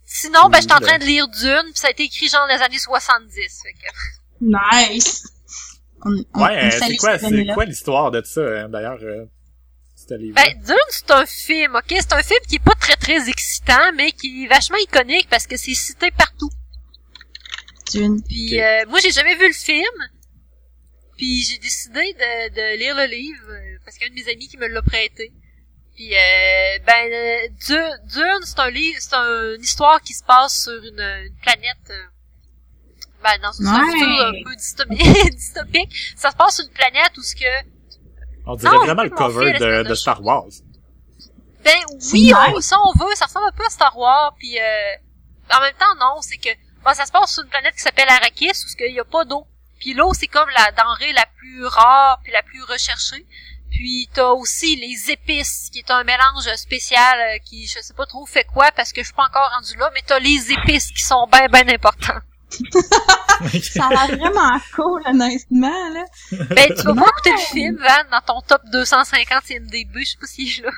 Sinon, 0.05 0.49
ben, 0.49 0.61
j'étais 0.61 0.73
en 0.73 0.77
Cool. 0.77 0.85
train 0.87 0.97
de 0.99 1.05
lire 1.05 1.27
Dune, 1.27 1.63
puis 1.71 1.79
ça 1.79 1.87
a 1.87 1.89
été 1.89 2.03
écrit 2.03 2.27
genre 2.29 2.47
dans 2.47 2.55
les 2.55 2.61
années 2.61 2.77
70. 2.77 3.61
Fait 3.63 3.73
que... 3.73 3.87
Nice. 4.41 5.27
On, 6.05 6.11
on, 6.35 6.43
Ouais, 6.45 6.65
euh, 6.65 6.69
c'est 6.79 6.95
quoi, 6.97 7.17
ces 7.17 7.27
c'est 7.27 7.45
quoi 7.55 7.65
l'histoire 7.65 8.11
de 8.11 8.21
ça, 8.23 8.39
euh, 8.41 8.67
d'ailleurs, 8.67 8.99
euh, 9.01 9.25
Ben, 10.09 10.61
Dune, 10.63 10.75
c'est 10.89 11.11
un 11.11 11.25
film, 11.25 11.75
ok? 11.75 11.85
C'est 11.89 12.13
un 12.13 12.23
film 12.23 12.39
qui 12.47 12.55
est 12.55 12.63
pas 12.63 12.75
très 12.79 12.95
très 12.97 13.27
excitant, 13.29 13.91
mais 13.95 14.11
qui 14.11 14.45
est 14.45 14.47
vachement 14.47 14.77
iconique 14.77 15.27
parce 15.29 15.45
que 15.47 15.57
c'est 15.57 15.73
cité 15.73 16.11
partout. 16.11 16.49
Dune. 17.91 18.21
Puis 18.23 18.61
euh, 18.61 18.85
moi 18.87 18.99
j'ai 19.01 19.11
jamais 19.11 19.35
vu 19.35 19.47
le 19.47 19.53
film. 19.53 19.83
Puis 21.19 21.43
j'ai 21.43 21.57
décidé 21.57 22.13
de, 22.13 22.55
de 22.55 22.77
lire 22.79 22.95
le 22.95 23.05
livre 23.05 23.49
euh, 23.51 23.77
parce 23.83 23.97
qu'il 23.97 24.07
y 24.07 24.09
a 24.09 24.13
un 24.13 24.15
de 24.15 24.21
mes 24.23 24.31
amis 24.31 24.47
qui 24.47 24.55
me 24.57 24.67
l'a 24.67 24.81
prêté. 24.81 25.33
Puis 25.95 26.15
euh, 26.15 26.79
ben 26.87 27.11
euh, 27.11 27.47
Dune, 27.67 27.99
Dune, 28.05 28.39
c'est 28.45 28.59
un 28.59 28.69
livre, 28.69 28.97
c'est 29.01 29.13
un- 29.15 29.55
une 29.55 29.61
histoire 29.61 29.99
qui 30.01 30.13
se 30.13 30.23
passe 30.23 30.63
sur 30.63 30.81
une, 30.81 31.01
une 31.01 31.35
planète 31.41 31.89
euh, 31.89 32.03
ben 33.21 33.37
dans 33.43 33.51
une 33.51 33.67
Ouais. 33.67 33.91
futur 33.91 34.25
un 34.27 34.31
peu 34.45 34.55
dystopique, 34.55 35.31
dystopique. 35.35 35.91
Ça 36.15 36.31
se 36.31 36.37
passe 36.37 36.55
sur 36.55 36.65
une 36.65 36.71
planète 36.71 37.11
où 37.17 37.21
ce 37.21 37.35
que 37.35 37.51
On 38.45 38.55
dirait 38.55 38.71
Non, 38.75 38.85
vraiment 38.85 39.03
le 39.03 39.09
cover 39.09 39.43
de, 39.45 39.49
espèce 39.55 39.83
de 39.83 39.89
de 39.89 39.95
Star 39.95 40.23
Wars. 40.23 40.45
Ben 41.65 41.75
oui, 42.13 42.31
on, 42.55 42.61
ça 42.61 42.77
on 42.81 42.97
veut, 42.97 43.13
ça 43.15 43.25
ressemble 43.25 43.47
un 43.49 43.51
peu 43.57 43.65
à 43.65 43.69
Star 43.69 43.97
Wars, 43.97 44.33
puis 44.39 44.57
euh, 44.57 44.95
en 45.53 45.59
même 45.59 45.73
temps 45.77 45.93
non, 45.99 46.21
c'est 46.21 46.37
que 46.37 46.49
bon, 46.85 46.93
ça 46.93 47.05
se 47.05 47.11
passe 47.11 47.33
sur 47.33 47.43
une 47.43 47.49
planète 47.49 47.75
qui 47.75 47.81
s'appelle 47.81 48.07
Arrakis, 48.07 48.51
où 48.51 48.83
il 48.87 48.95
y 48.95 48.99
a 49.01 49.03
pas 49.03 49.25
d'eau. 49.25 49.45
Puis 49.79 49.93
l'eau 49.93 50.13
c'est 50.13 50.27
comme 50.27 50.49
la 50.57 50.71
denrée 50.71 51.13
la 51.13 51.25
plus 51.37 51.65
rare 51.65 52.19
puis 52.23 52.31
la 52.31 52.43
plus 52.43 52.63
recherchée. 52.63 53.25
Puis 53.71 54.09
t'as 54.13 54.31
aussi 54.31 54.75
les 54.75 55.11
épices, 55.11 55.69
qui 55.71 55.79
est 55.79 55.91
un 55.91 56.03
mélange 56.03 56.53
spécial 56.55 57.19
euh, 57.19 57.37
qui 57.45 57.67
je 57.67 57.79
sais 57.81 57.93
pas 57.93 58.05
trop 58.05 58.25
fait 58.25 58.43
quoi 58.43 58.71
parce 58.75 58.91
que 58.91 59.01
je 59.01 59.05
suis 59.05 59.13
pas 59.15 59.25
encore 59.25 59.49
rendu 59.55 59.77
là, 59.77 59.89
mais 59.93 60.01
t'as 60.05 60.19
les 60.19 60.51
épices 60.51 60.91
qui 60.91 61.03
sont 61.03 61.27
bien 61.31 61.47
ben 61.49 61.69
importantes. 61.69 62.23
Ça 63.61 63.87
a 63.87 64.07
l'air 64.07 64.17
vraiment 64.17 64.59
cool, 64.75 65.01
honnêtement, 65.05 65.89
là. 65.93 66.03
Ben, 66.31 66.67
tu 66.75 66.81
vas 66.83 66.95
pas 66.95 67.07
écouter 67.07 67.31
le 67.31 67.37
film, 67.37 67.77
Van, 67.77 68.09
dans 68.11 68.21
ton 68.21 68.41
top 68.41 68.61
250 68.71 69.49
IMDB, 69.51 69.99
je 69.99 70.11
sais 70.11 70.17
pas 70.19 70.27
si 70.27 70.47
je 70.47 70.63
là. 70.63 70.71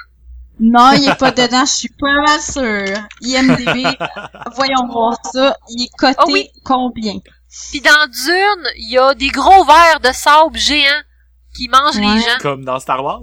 Non, 0.60 0.92
il 0.92 1.08
est 1.08 1.16
pas 1.16 1.32
dedans, 1.32 1.66
je 1.66 1.72
suis 1.72 1.90
pas 1.90 2.14
mal 2.26 2.40
sûre. 2.42 3.04
IMDB, 3.22 3.88
voyons 4.56 4.88
voir 4.92 5.18
ça, 5.32 5.56
il 5.70 5.86
est 5.86 5.98
coté 5.98 6.16
Oh 6.20 6.32
oui. 6.32 6.50
combien? 6.64 7.16
Puis 7.72 7.82
dans 7.82 8.08
Dune, 8.08 8.70
il 8.78 8.92
y 8.92 8.98
a 8.98 9.14
des 9.14 9.28
gros 9.30 9.66
vers 9.66 10.00
de 10.00 10.12
sable 10.14 10.58
géants 10.58 11.02
qui 11.56 11.68
mangent 11.68 11.98
Ouais. 11.98 12.16
les 12.16 12.22
gens. 12.22 12.38
Comme 12.42 12.64
dans 12.64 12.80
Star 12.80 13.04
Wars? 13.04 13.22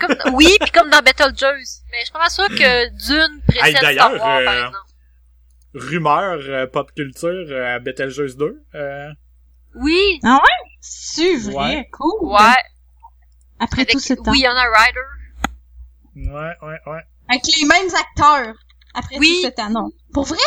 Comme, 0.00 0.34
oui, 0.34 0.48
puis 0.60 0.70
comme 0.70 0.90
dans 0.90 1.00
Beetlejuice. 1.02 1.82
Mais 1.90 1.98
je 2.00 2.04
suis 2.04 2.12
pas 2.12 2.28
que 2.48 2.88
Dune 3.06 3.40
précède 3.46 3.66
Hey, 3.76 3.80
d'ailleurs, 3.80 4.14
Star 4.14 4.20
Wars, 4.26 4.44
par 4.44 4.54
euh, 4.54 4.66
exemple. 4.66 4.76
Rumeur 5.74 6.38
euh, 6.48 6.66
pop 6.66 6.90
culture 6.94 7.28
euh, 7.50 7.76
à 7.76 7.78
Betelgeuse 7.78 8.36
2. 8.36 8.62
Euh, 8.74 9.08
Oui, 9.76 10.20
C'est 10.80 11.36
vrai, 11.36 11.54
Ouais. 11.76 11.88
cool. 11.92 12.28
ouais. 12.32 12.38
Après 13.58 13.82
Avec 13.82 13.92
tout 13.92 14.00
ce 14.00 14.14
temps. 14.14 14.30
Winona 14.32 14.62
Ryder. 14.64 16.30
ouais, 16.30 16.56
ouais, 16.62 16.78
ouais. 16.86 17.00
Avec 17.30 17.42
les 17.58 17.66
mêmes 17.66 17.88
acteurs. 17.94 18.54
Après 18.94 19.16
Oui. 19.18 19.40
tout 19.42 19.48
ce 19.48 19.54
temps, 19.54 19.70
non. 19.70 19.90
Pour 20.12 20.24
vrai? 20.24 20.38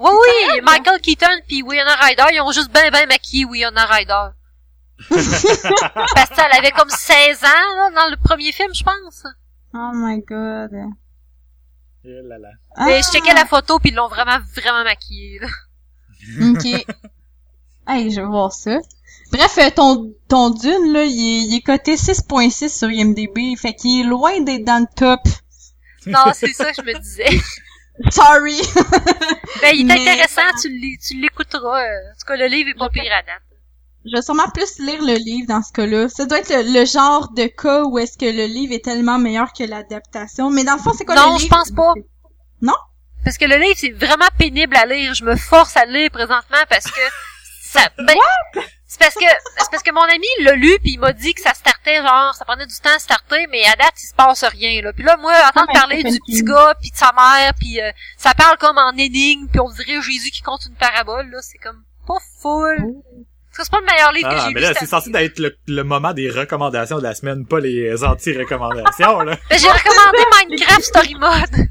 Oui, 0.00 0.10
oui, 0.22 0.60
Michael 0.62 1.00
Keaton 1.00 1.40
puis 1.46 1.62
Winona 1.62 1.94
Ryder, 1.94 2.24
ils 2.32 2.40
ont 2.40 2.52
juste 2.52 2.72
ben 2.72 2.90
ben 2.90 3.06
maquillé 3.06 3.44
Winona 3.44 3.84
Ryder. 3.84 4.28
Parce 5.08 6.30
qu'elle 6.30 6.52
avait 6.58 6.70
comme 6.72 6.88
16 6.90 7.44
ans, 7.44 7.46
là, 7.76 7.90
dans 7.94 8.10
le 8.10 8.16
premier 8.16 8.50
film, 8.52 8.74
je 8.74 8.82
pense. 8.82 9.24
Oh 9.74 9.90
my 9.94 10.20
god. 10.22 10.70
Eh 12.04 12.08
là 12.22 12.38
là. 12.38 12.48
Mais 12.86 12.94
Ah, 12.94 13.00
je 13.02 13.10
checkais 13.10 13.34
la 13.34 13.44
photo 13.44 13.78
puis 13.78 13.90
ils 13.90 13.94
l'ont 13.94 14.08
vraiment, 14.08 14.38
vraiment 14.56 14.84
maquillée, 14.84 15.38
là. 15.38 15.48
Ok. 16.50 16.64
hey, 17.88 18.10
je 18.10 18.20
vais 18.20 18.26
voir 18.26 18.52
ça. 18.52 18.78
Bref, 19.32 19.58
euh, 19.58 19.70
ton, 19.70 20.12
ton 20.28 20.50
Dune, 20.50 20.92
là, 20.92 21.04
il 21.04 21.10
est, 21.10 21.46
il 21.46 21.56
est 21.56 21.60
coté 21.62 21.94
6.6 21.96 22.68
sur 22.68 22.90
IMDB, 22.90 23.56
fait 23.56 23.74
qu'il 23.74 24.00
est 24.00 24.08
loin 24.08 24.40
d'être 24.40 24.64
dans 24.64 24.80
le 24.80 24.94
top. 24.96 25.20
Non, 26.06 26.32
c'est 26.34 26.52
ça 26.52 26.72
que 26.72 26.82
je 26.82 26.86
me 26.86 26.98
disais. 26.98 27.28
Sorry! 28.10 28.60
Ben, 29.62 29.72
il 29.74 29.80
est 29.90 29.94
Mais- 29.94 30.00
intéressant, 30.08 30.42
tu 30.62 30.68
l'é- 30.70 30.96
tu 31.06 31.20
l'écouteras. 31.20 31.82
euh. 31.82 32.10
En 32.12 32.18
tout 32.18 32.26
cas, 32.26 32.36
le 32.36 32.46
livre 32.46 32.70
est 32.70 32.78
pas 32.78 32.88
pire 32.88 33.12
à 33.12 33.22
date. 33.22 33.42
Je 34.06 34.16
vais 34.16 34.22
sûrement 34.22 34.48
plus 34.54 34.78
lire 34.78 35.02
le 35.02 35.16
livre 35.16 35.46
dans 35.48 35.60
ce 35.62 35.70
cas-là. 35.72 36.08
Ça 36.08 36.24
doit 36.24 36.38
être 36.38 36.48
le, 36.48 36.80
le 36.80 36.86
genre 36.86 37.30
de 37.34 37.44
cas 37.46 37.82
où 37.84 37.98
est-ce 37.98 38.16
que 38.16 38.24
le 38.24 38.46
livre 38.46 38.72
est 38.72 38.82
tellement 38.82 39.18
meilleur 39.18 39.52
que 39.52 39.64
l'adaptation. 39.64 40.48
Mais 40.50 40.64
dans 40.64 40.76
le 40.76 40.78
fond, 40.80 40.92
c'est 40.96 41.04
quoi 41.04 41.14
Non, 41.16 41.32
le 41.34 41.38
je 41.38 41.42
livre? 41.42 41.56
pense 41.58 41.70
pas. 41.72 41.92
Non? 42.62 42.76
Parce 43.22 43.36
que 43.36 43.44
le 43.44 43.56
livre, 43.56 43.74
c'est 43.76 43.90
vraiment 43.90 44.28
pénible 44.38 44.74
à 44.76 44.86
lire. 44.86 45.12
Je 45.12 45.24
me 45.24 45.36
force 45.36 45.76
à 45.76 45.84
le 45.84 45.92
lire 45.92 46.10
présentement 46.10 46.64
parce 46.70 46.86
que 46.90 47.00
ça... 47.62 47.80
Ben, 47.98 48.16
c'est 48.92 48.98
parce 48.98 49.14
que 49.14 49.20
c'est 49.58 49.70
parce 49.70 49.82
que 49.84 49.92
mon 49.92 50.02
ami 50.02 50.26
l'a 50.40 50.54
lu 50.56 50.76
puis 50.82 50.94
il 50.94 50.98
m'a 50.98 51.12
dit 51.12 51.32
que 51.32 51.40
ça 51.40 51.54
startait 51.54 51.98
genre 52.02 52.34
ça 52.34 52.44
prenait 52.44 52.66
du 52.66 52.74
temps 52.82 52.90
à 52.94 52.98
starter 52.98 53.46
mais 53.48 53.64
à 53.66 53.76
date 53.76 53.94
il 54.02 54.06
se 54.08 54.14
passe 54.14 54.42
rien 54.42 54.82
là 54.82 54.92
puis 54.92 55.04
là 55.04 55.16
moi 55.16 55.32
entendre 55.48 55.66
mais 55.72 55.78
parler 55.78 56.02
du 56.02 56.18
petit 56.26 56.42
gars 56.42 56.74
puis 56.80 56.90
de 56.90 56.96
sa 56.96 57.12
mère 57.12 57.52
puis 57.58 57.80
euh, 57.80 57.90
ça 58.18 58.34
parle 58.34 58.58
comme 58.58 58.78
en 58.78 58.90
énigme 58.98 59.46
puis 59.48 59.60
on 59.60 59.70
dirait 59.70 60.02
Jésus 60.02 60.30
qui 60.32 60.42
compte 60.42 60.64
une 60.68 60.74
parabole 60.74 61.30
là 61.30 61.38
c'est 61.40 61.58
comme 61.58 61.84
pas 62.06 62.18
full 62.42 62.76
que 63.56 63.64
c'est 63.64 63.70
pas 63.70 63.80
le 63.80 63.86
meilleur 63.86 64.12
livre 64.12 64.28
que 64.28 64.34
Ah, 64.34 64.44
j'ai 64.48 64.54
mais 64.54 64.60
lu 64.60 64.66
là, 64.66 64.68
cette 64.68 64.78
c'est 64.78 64.86
censé 64.86 65.10
année. 65.10 65.24
être 65.26 65.38
le, 65.38 65.56
le 65.68 65.82
moment 65.84 66.12
des 66.12 66.30
recommandations 66.30 66.98
de 66.98 67.02
la 67.02 67.14
semaine, 67.14 67.46
pas 67.46 67.58
les 67.60 68.02
anti-recommandations, 68.04 69.20
là. 69.22 69.36
Ben, 69.50 69.58
j'ai 69.58 69.68
recommandé 69.68 70.18
Minecraft 70.48 70.82
Story 70.82 71.14
Mode 71.16 71.66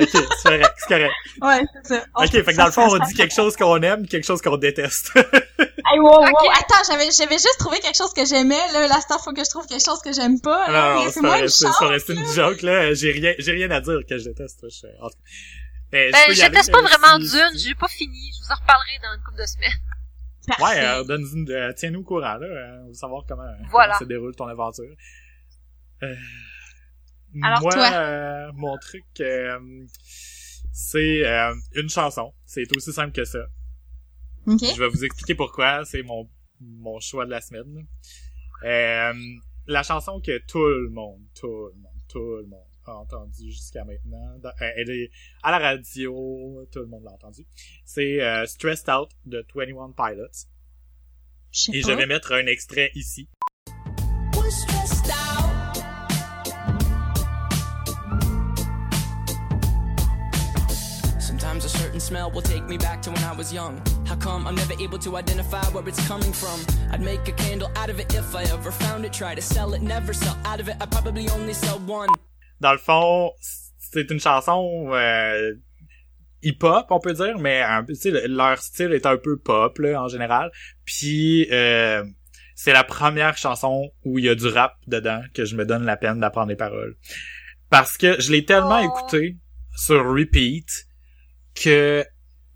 Ok, 0.00 0.08
c'est 0.12 0.42
correct, 0.44 0.70
c'est 0.78 0.88
correct. 0.88 1.12
Ouais, 1.42 1.62
c'est 1.84 1.94
ça. 1.96 2.04
Ok, 2.14 2.30
fait 2.30 2.42
que 2.44 2.56
dans 2.56 2.66
le 2.66 2.72
fond, 2.72 2.88
on 2.90 2.98
dit 3.04 3.12
quelque 3.14 3.34
chose 3.34 3.54
qu'on 3.56 3.82
aime, 3.82 4.06
quelque 4.06 4.24
chose 4.24 4.40
qu'on 4.40 4.56
déteste. 4.56 5.12
Hey, 5.92 5.98
wow, 5.98 6.20
wow. 6.20 6.28
Ok. 6.28 6.46
Attends, 6.58 6.82
j'avais, 6.88 7.10
j'avais 7.10 7.34
juste 7.38 7.56
trouvé 7.58 7.78
quelque 7.80 7.96
chose 7.96 8.12
que 8.14 8.24
j'aimais, 8.24 8.60
là. 8.72 8.86
Là, 8.88 8.98
c'est 9.00 9.18
faut 9.18 9.32
que 9.32 9.44
je 9.44 9.50
trouve 9.50 9.66
quelque 9.66 9.84
chose 9.84 10.00
que 10.00 10.12
j'aime 10.12 10.40
pas. 10.40 10.66
non, 10.68 10.72
là. 10.72 10.94
non, 10.94 11.10
c'est 11.10 11.20
pas 11.20 11.40
une 11.40 11.48
c'est 11.48 11.66
pas 11.66 12.32
joke, 12.34 12.62
là. 12.62 12.94
J'ai 12.94 13.12
rien, 13.12 13.34
j'ai 13.38 13.52
rien 13.52 13.70
à 13.70 13.80
dire 13.80 13.98
que 14.08 14.18
je 14.18 14.24
déteste, 14.24 14.64
je, 14.70 14.86
en. 15.00 15.08
Mais 15.92 16.10
ben 16.12 16.18
je 16.32 16.40
aller, 16.42 16.50
déteste 16.50 16.70
pas 16.70 16.82
là, 16.82 16.88
vraiment 16.88 17.24
si- 17.24 17.32
Dune 17.32 17.58
j'ai 17.58 17.74
pas 17.74 17.88
fini 17.88 18.30
je 18.32 18.44
vous 18.46 18.52
en 18.52 18.54
reparlerai 18.60 18.98
dans 19.02 19.12
une 19.12 19.24
couple 19.24 19.40
de 19.40 19.46
semaines 19.46 19.72
Parfait. 20.46 20.62
Ouais, 20.62 20.84
euh, 20.86 21.02
donne 21.02 21.46
euh, 21.50 21.72
tiens-nous 21.76 22.00
au 22.00 22.04
courant, 22.04 22.36
là. 22.36 22.46
euh, 22.46 22.82
on 22.84 22.86
veut 22.88 22.94
savoir 22.94 23.24
comment, 23.28 23.42
Voilà. 23.70 23.94
comment 23.94 23.98
se 23.98 24.04
déroule 24.04 24.34
ton 24.36 24.46
aventure. 24.46 24.84
Euh, 26.04 26.14
Alors, 27.42 27.60
moi, 27.60 27.72
toi? 27.72 27.90
euh, 27.92 28.50
mon 28.54 28.78
truc, 28.78 29.04
euh, 29.20 29.58
c'est 30.72 31.26
euh, 31.26 31.54
une 31.74 31.88
chanson. 31.90 32.32
C'est 32.46 32.64
aussi 32.76 32.92
simple 32.92 33.12
que 33.12 33.24
ça. 33.24 33.40
Je 34.58 34.78
vais 34.80 34.88
vous 34.88 35.04
expliquer 35.04 35.34
pourquoi. 35.34 35.84
C'est 35.84 36.02
mon, 36.02 36.28
mon 36.60 36.98
choix 37.00 37.24
de 37.26 37.30
la 37.30 37.40
semaine. 37.40 37.86
Euh, 38.64 39.12
la 39.66 39.82
chanson 39.82 40.20
que 40.20 40.38
tout 40.46 40.64
le 40.66 40.88
monde, 40.90 41.20
tout 41.34 41.46
le 41.68 41.74
monde, 41.80 41.92
tout 42.08 42.36
le 42.36 42.46
monde 42.46 42.64
a 42.86 42.94
entendu 42.96 43.50
jusqu'à 43.50 43.84
maintenant. 43.84 44.38
dans- 44.38 44.48
euh, 44.60 44.70
elle 44.76 44.90
est 44.90 45.10
à 45.42 45.50
la 45.52 45.58
radio, 45.58 46.66
tout 46.72 46.80
le 46.80 46.86
monde 46.86 47.04
l'a 47.04 47.12
entendu. 47.12 47.46
C'est 47.84 48.20
euh, 48.22 48.46
Stressed 48.46 48.88
Out 48.88 49.10
de 49.26 49.46
21 49.54 49.92
Pilots. 49.92 50.26
Et 51.72 51.80
pas. 51.82 51.88
je 51.88 51.92
vais 51.96 52.06
mettre 52.06 52.32
un 52.32 52.46
extrait 52.46 52.90
ici. 52.94 53.28
Sometimes 62.00 62.10
a 62.10 62.30
certain 62.30 62.30
smell 62.30 62.30
will 62.30 62.42
take 62.42 62.66
me 62.68 62.78
back 62.78 63.02
to 63.02 63.10
when 63.10 63.24
I 63.24 63.32
was 63.36 63.52
young. 63.52 63.80
How 64.06 64.16
come 64.16 64.46
I'm 64.46 64.54
never 64.54 64.74
able 64.80 64.98
to 64.98 65.16
identify 65.16 65.62
where 65.72 65.86
it's 65.88 66.00
coming 66.08 66.32
from? 66.32 66.58
I'd 66.92 67.02
make 67.02 67.28
a 67.28 67.32
candle 67.32 67.68
out 67.76 67.90
of 67.90 67.98
it 68.00 68.14
if 68.14 68.34
I 68.34 68.42
ever 68.44 68.70
found 68.70 69.04
it. 69.04 69.12
Try 69.12 69.34
to 69.34 69.42
sell 69.42 69.74
it, 69.74 69.82
never 69.82 70.12
sell 70.14 70.36
out 70.44 70.60
of 70.60 70.68
it. 70.68 70.76
I 70.80 70.86
probably 70.86 71.28
only 71.30 71.52
sell 71.54 71.78
one. 71.86 72.08
Dans 72.60 72.72
le 72.72 72.78
fond, 72.78 73.30
c'est 73.78 74.10
une 74.10 74.20
chanson 74.20 74.90
euh, 74.92 75.54
hip-hop, 76.42 76.86
on 76.90 77.00
peut 77.00 77.14
dire, 77.14 77.38
mais 77.38 77.62
un 77.62 77.84
peu, 77.84 77.92
tu 77.94 78.00
sais, 78.00 78.10
le- 78.10 78.26
leur 78.28 78.58
style 78.58 78.92
est 78.92 79.06
un 79.06 79.16
peu 79.16 79.38
pop 79.38 79.78
là, 79.78 80.02
en 80.02 80.08
général. 80.08 80.50
Puis 80.84 81.48
euh, 81.52 82.04
c'est 82.54 82.72
la 82.72 82.84
première 82.84 83.36
chanson 83.36 83.90
où 84.04 84.18
il 84.18 84.24
y 84.26 84.28
a 84.28 84.34
du 84.34 84.46
rap 84.48 84.74
dedans 84.86 85.22
que 85.34 85.44
je 85.44 85.56
me 85.56 85.64
donne 85.64 85.84
la 85.84 85.96
peine 85.96 86.20
d'apprendre 86.20 86.48
les 86.48 86.56
paroles. 86.56 86.96
Parce 87.70 87.96
que 87.96 88.20
je 88.20 88.32
l'ai 88.32 88.44
tellement 88.44 88.80
Oh. 88.82 88.84
écouté 88.98 89.36
sur 89.76 90.04
repeat 90.04 90.86
que 91.54 92.04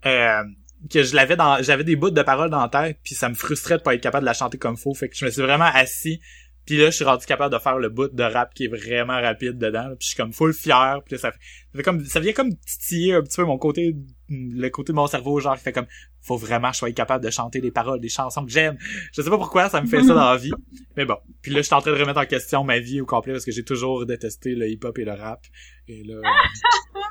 euh, 0.05 0.43
que 0.89 1.03
je 1.03 1.15
l'avais 1.15 1.35
dans 1.35 1.61
j'avais 1.61 1.83
des 1.83 1.95
bouts 1.95 2.11
de 2.11 2.21
paroles 2.21 2.49
dans 2.49 2.61
la 2.61 2.69
tête 2.69 2.99
puis 3.03 3.15
ça 3.15 3.29
me 3.29 3.35
frustrait 3.35 3.77
de 3.77 3.83
pas 3.83 3.95
être 3.95 4.01
capable 4.01 4.23
de 4.23 4.27
la 4.27 4.33
chanter 4.33 4.57
comme 4.57 4.77
faut. 4.77 4.93
Fait 4.93 5.09
que 5.09 5.15
je 5.15 5.25
me 5.25 5.31
suis 5.31 5.41
vraiment 5.41 5.69
assis 5.73 6.21
puis 6.65 6.77
là 6.77 6.85
je 6.85 6.95
suis 6.95 7.05
rendu 7.05 7.25
capable 7.25 7.53
de 7.53 7.59
faire 7.59 7.77
le 7.77 7.89
bout 7.89 8.07
de 8.07 8.23
rap 8.23 8.53
qui 8.53 8.65
est 8.65 8.67
vraiment 8.67 9.19
rapide 9.19 9.57
dedans 9.57 9.89
puis 9.89 9.97
je 10.01 10.07
suis 10.07 10.17
comme 10.17 10.33
full 10.33 10.53
fier 10.53 11.01
puis 11.05 11.17
ça 11.17 11.31
ça 11.31 11.37
fait 11.75 11.83
comme 11.83 12.03
ça 12.05 12.19
vient 12.19 12.33
comme 12.33 12.55
titiller 12.55 13.15
un 13.15 13.21
petit 13.21 13.37
peu 13.37 13.45
mon 13.45 13.57
côté 13.57 13.95
le 14.29 14.69
côté 14.69 14.91
de 14.91 14.95
mon 14.95 15.07
cerveau 15.07 15.39
genre 15.39 15.57
qui 15.57 15.63
fait 15.63 15.73
comme 15.73 15.87
faut 16.21 16.37
vraiment 16.37 16.69
que 16.69 16.73
je 16.73 16.79
sois 16.79 16.91
capable 16.91 17.23
de 17.23 17.29
chanter 17.29 17.61
des 17.61 17.71
paroles 17.71 17.99
des 17.99 18.09
chansons 18.09 18.45
que 18.45 18.51
j'aime. 18.51 18.77
Je 19.13 19.21
sais 19.21 19.29
pas 19.29 19.37
pourquoi 19.37 19.69
ça 19.69 19.81
me 19.81 19.87
fait 19.87 20.01
ça 20.01 20.13
dans 20.13 20.31
la 20.31 20.37
vie 20.37 20.53
mais 20.97 21.05
bon. 21.05 21.17
Puis 21.41 21.51
là 21.51 21.57
je 21.59 21.63
suis 21.63 21.75
en 21.75 21.81
train 21.81 21.91
de 21.91 21.99
remettre 21.99 22.19
en 22.19 22.25
question 22.25 22.63
ma 22.63 22.79
vie 22.79 23.01
au 23.01 23.05
complet 23.05 23.33
parce 23.33 23.45
que 23.45 23.51
j'ai 23.51 23.63
toujours 23.63 24.05
détesté 24.05 24.55
le 24.55 24.69
hip 24.69 24.79
hop 24.83 24.97
et 24.99 25.05
le 25.05 25.13
rap. 25.13 25.41
Et 25.87 26.03
là 26.03 26.15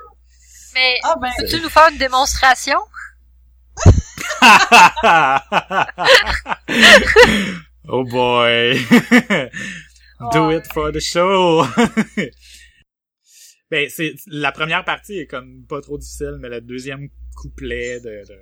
mais 0.75 0.97
Ah 1.05 1.15
ben, 1.21 1.31
peux-tu 1.39 1.61
nous 1.61 1.69
faire 1.71 1.89
une 1.91 1.99
démonstration? 1.99 2.79
Oh 7.87 8.03
boy. 8.05 8.79
Do 10.33 10.51
it 10.51 10.67
for 10.73 10.91
the 10.91 11.01
show. 11.01 11.65
ben, 13.71 13.89
c'est, 13.91 14.15
la 14.27 14.53
première 14.53 14.85
partie 14.85 15.19
est 15.19 15.27
comme 15.27 15.65
pas 15.69 15.83
trop 15.83 15.99
difficile, 15.99 16.39
mais 16.41 16.49
le 16.49 16.61
deuxième 16.63 17.09
couplet 17.37 18.01
de, 18.01 18.23
de- 18.27 18.39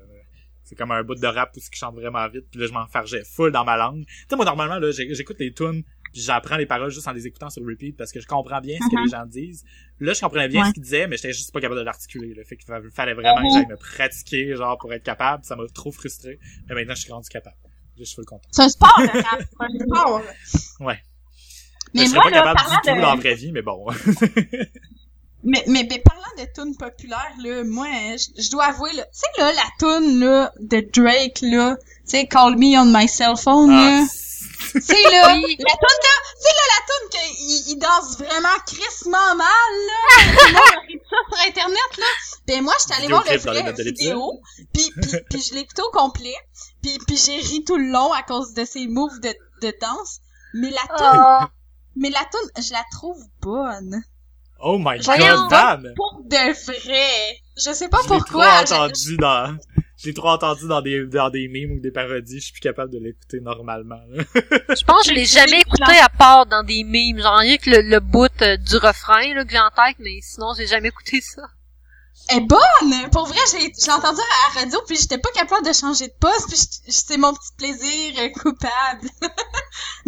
c'est 0.62 0.76
comme 0.76 0.92
un 0.92 1.02
bout 1.02 1.16
de 1.16 1.26
rap 1.26 1.50
où 1.56 1.60
qui 1.60 1.76
chante 1.78 1.96
vraiment 1.96 2.26
vite, 2.28 2.44
puis 2.50 2.60
là, 2.60 2.66
je 2.68 2.72
m'enfargeais 2.72 3.24
full 3.24 3.50
dans 3.50 3.64
ma 3.64 3.76
langue. 3.76 4.04
Tu 4.06 4.14
sais, 4.30 4.36
moi, 4.36 4.44
normalement, 4.44 4.78
là, 4.78 4.92
j'écoute 4.92 5.36
les 5.40 5.52
tunes, 5.52 5.82
j'apprends 6.14 6.56
les 6.56 6.66
paroles 6.66 6.90
juste 6.90 7.08
en 7.08 7.12
les 7.12 7.26
écoutant 7.26 7.50
sur 7.50 7.62
repeat, 7.64 7.96
parce 7.96 8.12
que 8.12 8.20
je 8.20 8.26
comprends 8.26 8.60
bien 8.60 8.76
ce 8.80 8.94
que 8.94 9.02
les 9.02 9.10
gens 9.10 9.26
disent. 9.26 9.64
Là, 10.00 10.12
je 10.12 10.20
comprenais 10.20 10.48
bien 10.48 10.62
Ouais. 10.62 10.68
ce 10.68 10.72
qu'ils 10.74 10.82
disaient, 10.82 11.06
mais 11.06 11.16
j'étais 11.16 11.32
juste 11.32 11.52
pas 11.52 11.60
capable 11.60 11.80
de 11.80 11.84
l'articuler, 11.84 12.34
là. 12.34 12.42
Fait 12.44 12.56
qu'il 12.56 12.66
fa- 12.66 12.80
fallait 12.94 13.14
vraiment 13.14 13.42
que 13.48 13.54
j'aille 13.54 13.66
me 13.66 13.76
pratiquer, 13.76 14.54
genre, 14.56 14.76
pour 14.78 14.92
être 14.92 15.02
capable. 15.04 15.44
Ça 15.44 15.56
m'a 15.56 15.64
trop 15.72 15.92
frustré. 15.92 16.38
Mais 16.68 16.74
maintenant, 16.74 16.94
je 16.94 17.02
suis 17.02 17.12
rendu 17.12 17.28
capable. 17.28 17.56
Je 17.98 18.04
suis 18.04 18.14
full 18.16 18.24
content. 18.24 18.48
c'est 18.50 18.62
un 18.62 18.68
sport, 18.68 18.94
le 18.98 19.06
rap. 19.20 19.40
C'est 19.60 19.64
un 19.64 19.86
sport. 19.86 20.22
Ouais. 20.80 20.98
Mais 21.94 22.04
je 22.04 22.10
serais 22.10 22.20
pas 22.20 22.30
là, 22.30 22.42
capable 22.42 22.60
du 22.70 22.76
tout 22.76 22.96
de... 22.96 23.00
dans 23.02 23.10
la 23.14 23.16
vraie 23.20 23.34
vie, 23.34 23.52
mais 23.52 23.62
bon. 23.62 23.86
Mais, 25.44 25.64
mais, 25.66 25.84
mais 25.90 25.98
parlant 25.98 26.22
de 26.38 26.44
tunes 26.54 26.76
populaires, 26.76 27.34
là, 27.42 27.64
moi, 27.64 27.88
je, 28.16 28.40
je 28.44 28.48
dois 28.52 28.66
avouer, 28.66 28.92
là, 28.92 29.02
tu 29.06 29.18
sais, 29.18 29.26
là, 29.38 29.50
la 29.52 29.68
tune 30.00 30.20
là, 30.20 30.52
de 30.60 30.88
Drake, 30.92 31.40
là, 31.42 31.76
tu 31.82 31.82
sais, 32.04 32.26
Call 32.28 32.56
Me 32.58 32.78
on 32.78 32.84
my 32.96 33.08
cell 33.08 33.36
phone, 33.36 33.70
là. 33.70 34.02
Ah, 34.04 34.06
Tu 34.08 34.16
sais, 34.80 35.02
là, 35.10 35.34
Oui. 35.34 35.56
la 35.58 35.74
toune, 35.74 36.00
là, 36.02 36.16
sais, 36.40 36.48
là, 36.56 36.64
la 36.68 36.80
toune 36.86 37.08
qu'il 37.10 37.72
il 37.72 37.78
danse 37.78 38.18
vraiment 38.18 38.58
crissement 38.66 39.34
mal, 39.34 39.72
là. 39.88 40.32
Tout 40.38 40.46
le 40.46 40.52
monde 40.52 40.62
a 40.76 40.80
ri 40.86 40.94
de 40.94 41.02
ça 41.10 41.16
sur 41.36 41.48
Internet, 41.48 41.96
là. 41.98 42.06
Ben, 42.46 42.62
moi, 42.62 42.74
j'étais 42.80 42.94
allée 43.00 43.08
voir 43.08 43.24
le 43.30 43.36
vrai 43.38 43.72
vidéo, 43.84 44.40
puis, 44.72 44.90
puis, 45.00 45.12
puis 45.30 45.42
je 45.42 45.54
l'ai 45.54 45.60
écouté 45.60 45.82
au 45.82 45.90
complet, 45.90 46.34
puis, 46.82 46.98
puis 47.06 47.16
j'ai 47.16 47.36
ri 47.36 47.64
tout 47.64 47.76
le 47.76 47.90
long 47.90 48.12
à 48.12 48.22
cause 48.22 48.52
de 48.54 48.64
ses 48.64 48.86
moves 48.86 49.20
de, 49.20 49.34
de 49.62 49.74
danse. 49.80 50.18
Mais 50.54 50.70
la 50.70 50.96
toune, 50.96 51.22
Oh. 51.24 51.44
mais 51.96 52.10
la 52.10 52.24
toune, 52.30 52.62
je 52.64 52.72
la 52.72 52.82
trouve 52.92 53.18
bonne. 53.40 54.02
Oh 54.64 54.78
my 54.78 54.98
Voyons. 55.00 55.42
god, 55.42 55.50
Dan! 55.50 55.92
Pour 55.96 56.20
de 56.24 56.86
vrai. 56.86 57.36
Je 57.56 57.72
sais 57.72 57.88
pas 57.88 57.98
Je 58.02 58.08
pourquoi. 58.08 58.64
je- 58.64 58.72
entendu 58.74 59.16
dans... 59.16 59.56
Je 60.02 60.08
l'ai 60.08 60.14
trop 60.14 60.30
entendu 60.30 60.66
dans 60.66 60.82
des, 60.82 61.06
dans 61.06 61.30
des 61.30 61.46
memes 61.46 61.72
ou 61.72 61.80
des 61.80 61.92
parodies, 61.92 62.40
je 62.40 62.44
suis 62.46 62.52
plus 62.52 62.60
capable 62.60 62.92
de 62.92 62.98
l'écouter 62.98 63.40
normalement. 63.40 64.00
là. 64.10 64.24
Je 64.34 64.84
pense 64.84 65.02
que 65.04 65.10
je 65.10 65.14
l'ai 65.14 65.26
jamais 65.26 65.60
écouté 65.60 65.96
à 66.02 66.08
part 66.08 66.46
dans 66.46 66.64
des 66.64 66.82
memes. 66.82 67.20
Genre, 67.20 67.36
rien 67.38 67.56
que 67.56 67.70
le, 67.70 67.82
le 67.82 68.00
bout 68.00 68.30
euh, 68.42 68.56
du 68.56 68.76
refrain, 68.78 69.32
là, 69.34 69.44
que 69.44 69.52
j'ai 69.52 69.60
en 69.60 69.70
tête, 69.70 69.96
mais 70.00 70.18
sinon, 70.20 70.54
j'ai 70.56 70.66
jamais 70.66 70.88
écouté 70.88 71.20
ça. 71.20 71.42
Elle 72.30 72.38
est 72.38 72.40
bonne! 72.40 73.10
Pour 73.12 73.26
vrai, 73.26 73.38
j'ai 73.52 73.72
j'ai 73.78 73.90
entendu 73.92 74.20
à 74.20 74.54
la 74.54 74.60
radio, 74.62 74.80
puis 74.86 74.96
j'étais 74.96 75.18
pas 75.18 75.30
capable 75.34 75.66
de 75.66 75.72
changer 75.72 76.08
de 76.08 76.14
poste, 76.18 76.48
puis 76.48 76.92
c'est 76.92 77.16
mon 77.16 77.32
petit 77.32 77.52
plaisir 77.56 78.14
euh, 78.18 78.28
coupable. 78.40 79.08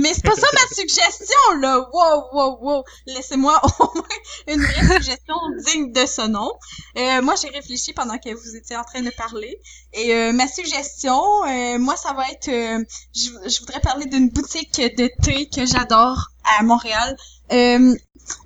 Mais 0.04 0.12
c'est 0.14 0.22
pas 0.24 0.34
ça 0.34 0.46
ma 0.52 0.74
suggestion, 0.80 1.44
là! 1.60 1.78
Wow, 1.92 2.28
wow, 2.34 2.58
wow! 2.60 2.84
Laissez-moi 3.06 3.58
au 3.80 3.84
moins 3.94 4.18
une 4.48 4.60
vraie 4.62 4.86
suggestion 4.96 5.34
digne 5.66 5.92
de 5.92 6.04
ce 6.06 6.26
nom. 6.28 6.50
Euh, 6.98 7.22
moi, 7.22 7.34
j'ai 7.40 7.48
réfléchi 7.48 7.92
pendant 7.94 8.18
que 8.18 8.32
vous 8.34 8.56
étiez 8.56 8.76
en 8.76 8.84
train 8.84 9.02
de 9.02 9.10
parler. 9.10 9.58
Et 9.94 10.14
euh, 10.14 10.32
ma 10.32 10.46
suggestion, 10.46 11.20
euh, 11.46 11.78
moi, 11.78 11.96
ça 11.96 12.12
va 12.12 12.28
être... 12.30 12.48
euh, 12.48 12.84
je, 13.14 13.30
je 13.48 13.60
voudrais 13.60 13.80
parler 13.80 14.06
d'une 14.06 14.28
boutique 14.28 14.76
de 15.00 15.06
thé 15.22 15.48
que 15.48 15.64
j'adore 15.66 16.18
à 16.58 16.62
Montréal. 16.62 17.16
Euh, 17.52 17.94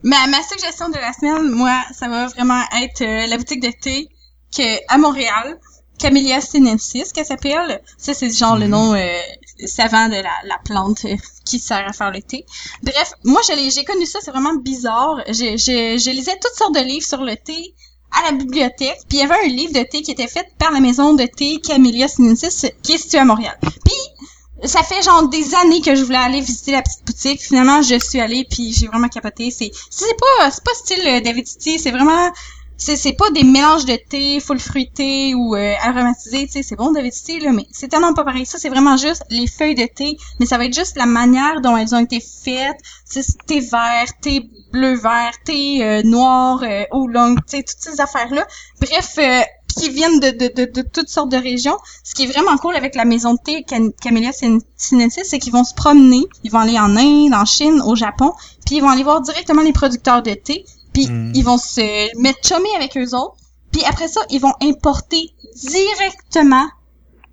Ma, 0.02 0.26
ma 0.26 0.42
suggestion 0.42 0.88
de 0.88 0.96
la 0.96 1.12
semaine, 1.12 1.50
moi, 1.50 1.80
ça 1.96 2.08
va 2.08 2.26
vraiment 2.26 2.62
être 2.82 3.02
euh, 3.02 3.26
la 3.28 3.36
boutique 3.36 3.62
de 3.62 3.70
thé 3.70 4.08
que 4.56 4.68
à 4.92 4.98
Montréal, 4.98 5.58
Camellia 5.98 6.40
sinensis, 6.40 7.12
qu'elle 7.12 7.26
s'appelle. 7.26 7.82
Ça, 7.96 8.14
c'est 8.14 8.30
genre 8.30 8.56
le 8.56 8.66
Mhm. 8.66 8.70
nom 8.70 8.94
euh, 8.94 9.18
savant 9.66 10.08
de 10.08 10.14
la, 10.14 10.30
la 10.44 10.58
plante 10.64 11.04
euh, 11.04 11.16
qui 11.44 11.58
sert 11.58 11.84
à 11.88 11.92
faire 11.92 12.10
le 12.10 12.22
thé. 12.22 12.44
Bref, 12.82 13.12
moi, 13.24 13.40
j'ai 13.48 13.84
connu 13.84 14.06
ça, 14.06 14.18
c'est 14.22 14.30
vraiment 14.30 14.54
bizarre. 14.54 15.16
Je, 15.28 15.56
je, 15.56 15.98
je 16.02 16.10
lisais 16.10 16.36
toutes 16.40 16.54
sortes 16.56 16.74
de 16.74 16.80
livres 16.80 17.06
sur 17.06 17.22
le 17.24 17.36
thé 17.36 17.74
à 18.10 18.30
la 18.30 18.32
bibliothèque, 18.32 18.98
puis 19.08 19.18
il 19.18 19.20
y 19.20 19.22
avait 19.22 19.34
un 19.44 19.48
livre 19.48 19.72
de 19.74 19.82
thé 19.82 20.00
qui 20.02 20.10
était 20.12 20.28
fait 20.28 20.46
par 20.58 20.70
la 20.72 20.80
maison 20.80 21.12
de 21.14 21.24
thé 21.24 21.60
Camellia 21.60 22.08
sinensis 22.08 22.64
qui 22.82 22.92
est 22.94 22.98
située 22.98 23.18
à 23.18 23.24
Montréal. 23.26 23.58
Puis 23.84 24.68
ça 24.68 24.82
fait 24.82 25.02
genre 25.02 25.28
des 25.28 25.54
années 25.54 25.80
que 25.82 25.94
je 25.94 26.02
voulais 26.02 26.16
aller 26.18 26.40
visiter 26.40 26.72
la 26.72 26.82
petite 26.82 27.04
boutique. 27.04 27.40
Finalement, 27.42 27.82
je 27.82 27.98
suis 27.98 28.18
allée 28.20 28.44
puis 28.50 28.72
j'ai 28.72 28.86
vraiment 28.86 29.08
capoté. 29.08 29.50
C'est 29.50 29.70
c'est 29.90 30.16
pas 30.18 30.50
c'est 30.50 30.64
pas 30.64 30.74
style 30.74 31.06
euh, 31.06 31.20
David 31.20 31.46
City, 31.46 31.78
c'est 31.78 31.90
vraiment 31.90 32.30
c'est 32.78 33.12
pas 33.12 33.30
des 33.30 33.44
mélanges 33.44 33.84
de 33.84 33.96
thé 34.08 34.40
full 34.40 34.58
fruité 34.60 35.34
ou 35.34 35.56
euh, 35.56 35.74
aromatisé, 35.82 36.46
tu 36.46 36.52
sais, 36.52 36.62
c'est 36.62 36.76
bon 36.76 36.92
David 36.92 37.12
City 37.12 37.40
là, 37.40 37.52
mais 37.52 37.66
c'est 37.72 37.88
tellement 37.88 38.14
pas 38.14 38.24
pareil. 38.24 38.46
Ça 38.46 38.58
c'est 38.58 38.68
vraiment 38.68 38.96
juste 38.96 39.24
les 39.30 39.46
feuilles 39.46 39.74
de 39.74 39.86
thé, 39.86 40.16
mais 40.38 40.46
ça 40.46 40.58
va 40.58 40.64
être 40.64 40.74
juste 40.74 40.96
la 40.96 41.06
manière 41.06 41.60
dont 41.60 41.76
elles 41.76 41.94
ont 41.94 41.98
été 41.98 42.20
faites, 42.20 42.78
tu 43.10 43.22
sais, 43.22 43.32
thé 43.46 43.60
vert, 43.60 44.06
thé 44.22 44.48
bleu 44.72 44.94
vert, 44.94 45.32
thé 45.44 45.84
euh, 45.84 46.02
noir, 46.02 46.60
euh, 46.62 46.84
oolong, 46.92 47.34
tu 47.36 47.56
sais, 47.58 47.62
toutes 47.64 47.80
ces 47.94 48.00
affaires 48.00 48.32
là. 48.32 48.46
Bref, 48.80 49.14
euh, 49.18 49.40
qui 49.76 49.90
viennent 49.90 50.18
de, 50.18 50.30
de, 50.30 50.52
de, 50.54 50.72
de 50.72 50.82
toutes 50.82 51.08
sortes 51.08 51.30
de 51.30 51.36
régions. 51.36 51.76
Ce 52.02 52.14
qui 52.14 52.24
est 52.24 52.26
vraiment 52.26 52.56
cool 52.56 52.74
avec 52.74 52.94
la 52.96 53.04
maison 53.04 53.34
de 53.34 53.38
thé 53.44 53.62
Cam- 53.62 53.92
Camellia 53.92 54.32
sin- 54.32 54.58
sinensis, 54.76 55.22
c'est 55.24 55.38
qu'ils 55.38 55.52
vont 55.52 55.62
se 55.62 55.74
promener, 55.74 56.24
ils 56.42 56.50
vont 56.50 56.58
aller 56.58 56.78
en 56.78 56.96
Inde, 56.96 57.34
en 57.34 57.44
Chine, 57.44 57.80
au 57.84 57.94
Japon, 57.94 58.32
puis 58.66 58.76
ils 58.76 58.80
vont 58.80 58.88
aller 58.88 59.04
voir 59.04 59.20
directement 59.20 59.62
les 59.62 59.72
producteurs 59.72 60.22
de 60.22 60.34
thé, 60.34 60.64
puis 61.06 61.06
Mm. 61.08 61.32
ils 61.34 61.44
vont 61.44 61.58
se 61.58 62.16
mettre 62.20 62.40
chummer 62.46 62.68
avec 62.76 62.96
eux 62.96 63.14
autres, 63.16 63.36
puis 63.72 63.84
après 63.84 64.08
ça, 64.08 64.20
ils 64.30 64.40
vont 64.40 64.54
importer 64.62 65.30
directement 65.54 66.68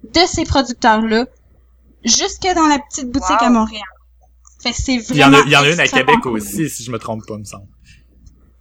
de 0.04 0.20
ces 0.28 0.44
producteurs-là 0.46 1.26
jusque 2.04 2.48
dans 2.56 2.68
la 2.68 2.80
petite 2.80 3.10
boutique 3.12 3.42
Wow. 3.42 3.48
à 3.48 3.50
Montréal. 3.50 3.84
Fait 4.62 4.72
que 4.72 4.78
c'est 4.78 4.96
Il 4.96 5.16
y 5.18 5.24
en 5.24 5.30
vraiment 5.30 5.44
a, 5.44 5.46
il 5.48 5.52
y 5.52 5.56
en 5.58 5.62
a 5.64 5.70
une 5.70 5.80
à 5.80 5.88
Québec 5.88 6.18
cool. 6.22 6.34
aussi, 6.38 6.70
si 6.70 6.84
je 6.84 6.92
me 6.92 7.00
trompe 7.00 7.26
pas, 7.28 7.38
me 7.38 7.44
semble. 7.44 7.68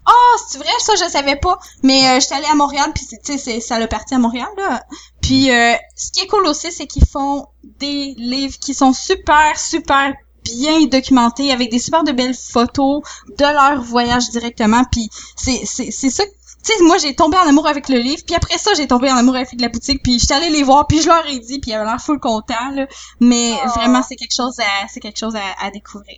Ah, 0.07 0.13
c'est 0.49 0.59
vrai, 0.59 0.69
ça 0.81 0.93
je 0.97 1.09
savais 1.11 1.37
pas. 1.37 1.59
Mais 1.83 2.07
euh, 2.09 2.21
j'étais 2.21 2.35
allée 2.35 2.47
à 2.47 2.55
Montréal 2.55 2.91
puis 2.95 3.05
c'est- 3.09 3.23
tu 3.25 3.33
sais 3.33 3.39
c'est 3.39 3.61
ça 3.61 3.79
l'a 3.79 3.87
parti 3.89 4.15
à 4.15 4.19
Montréal 4.19 4.49
là. 4.59 4.83
Puis 5.23 5.51
euh, 5.51 5.75
ce 5.97 6.13
qui 6.13 6.21
est 6.21 6.27
cool 6.27 6.47
aussi 6.47 6.71
c'est 6.73 6.87
qu'ils 6.87 7.07
font 7.07 7.47
des 7.81 8.15
livres 8.19 8.59
qui 8.59 8.75
sont 8.75 8.93
super 8.93 9.59
super 9.59 10.13
bien 10.45 10.85
documentés 10.87 11.51
avec 11.53 11.71
des 11.71 11.79
super 11.79 12.05
de 12.05 12.13
belles 12.13 12.35
photos 12.35 13.03
de 13.39 13.45
leur 13.45 13.83
voyage 13.83 14.31
directement 14.31 14.85
puis 14.91 15.09
c'est 15.37 15.61
c'est 15.65 15.91
c'est 15.91 16.11
ça 16.11 16.25
tu 16.67 16.73
sais, 16.73 16.83
moi, 16.85 16.97
j'ai 16.97 17.15
tombé 17.15 17.37
en 17.37 17.47
amour 17.47 17.67
avec 17.67 17.91
le 17.91 17.99
livre, 17.99 18.23
puis 18.25 18.35
après 18.35 18.57
ça, 18.57 18.71
j'ai 18.75 18.87
tombé 18.87 19.11
en 19.11 19.17
amour 19.17 19.37
avec 19.37 19.51
la 19.61 19.69
boutique, 19.69 20.03
puis 20.03 20.19
j'étais 20.19 20.33
allée 20.33 20.49
les 20.49 20.63
voir, 20.63 20.87
puis 20.87 21.03
je 21.03 21.09
leur 21.09 21.27
ai 21.27 21.39
dit, 21.39 21.59
puis 21.61 21.73
ils 21.73 21.75
avaient 21.75 21.85
l'air 21.85 22.01
full 22.01 22.19
content, 22.19 22.71
là. 22.75 22.87
Mais 23.21 23.53
Oh. 23.67 23.69
vraiment, 23.77 24.03
c'est 24.03 24.17
quelque 24.17 24.35
chose 24.35 24.59
à, 24.61 24.89
c'est 24.89 25.01
quelque 25.01 25.19
chose 25.19 25.37
à, 25.37 25.43
à 25.63 25.71
découvrir. 25.71 26.17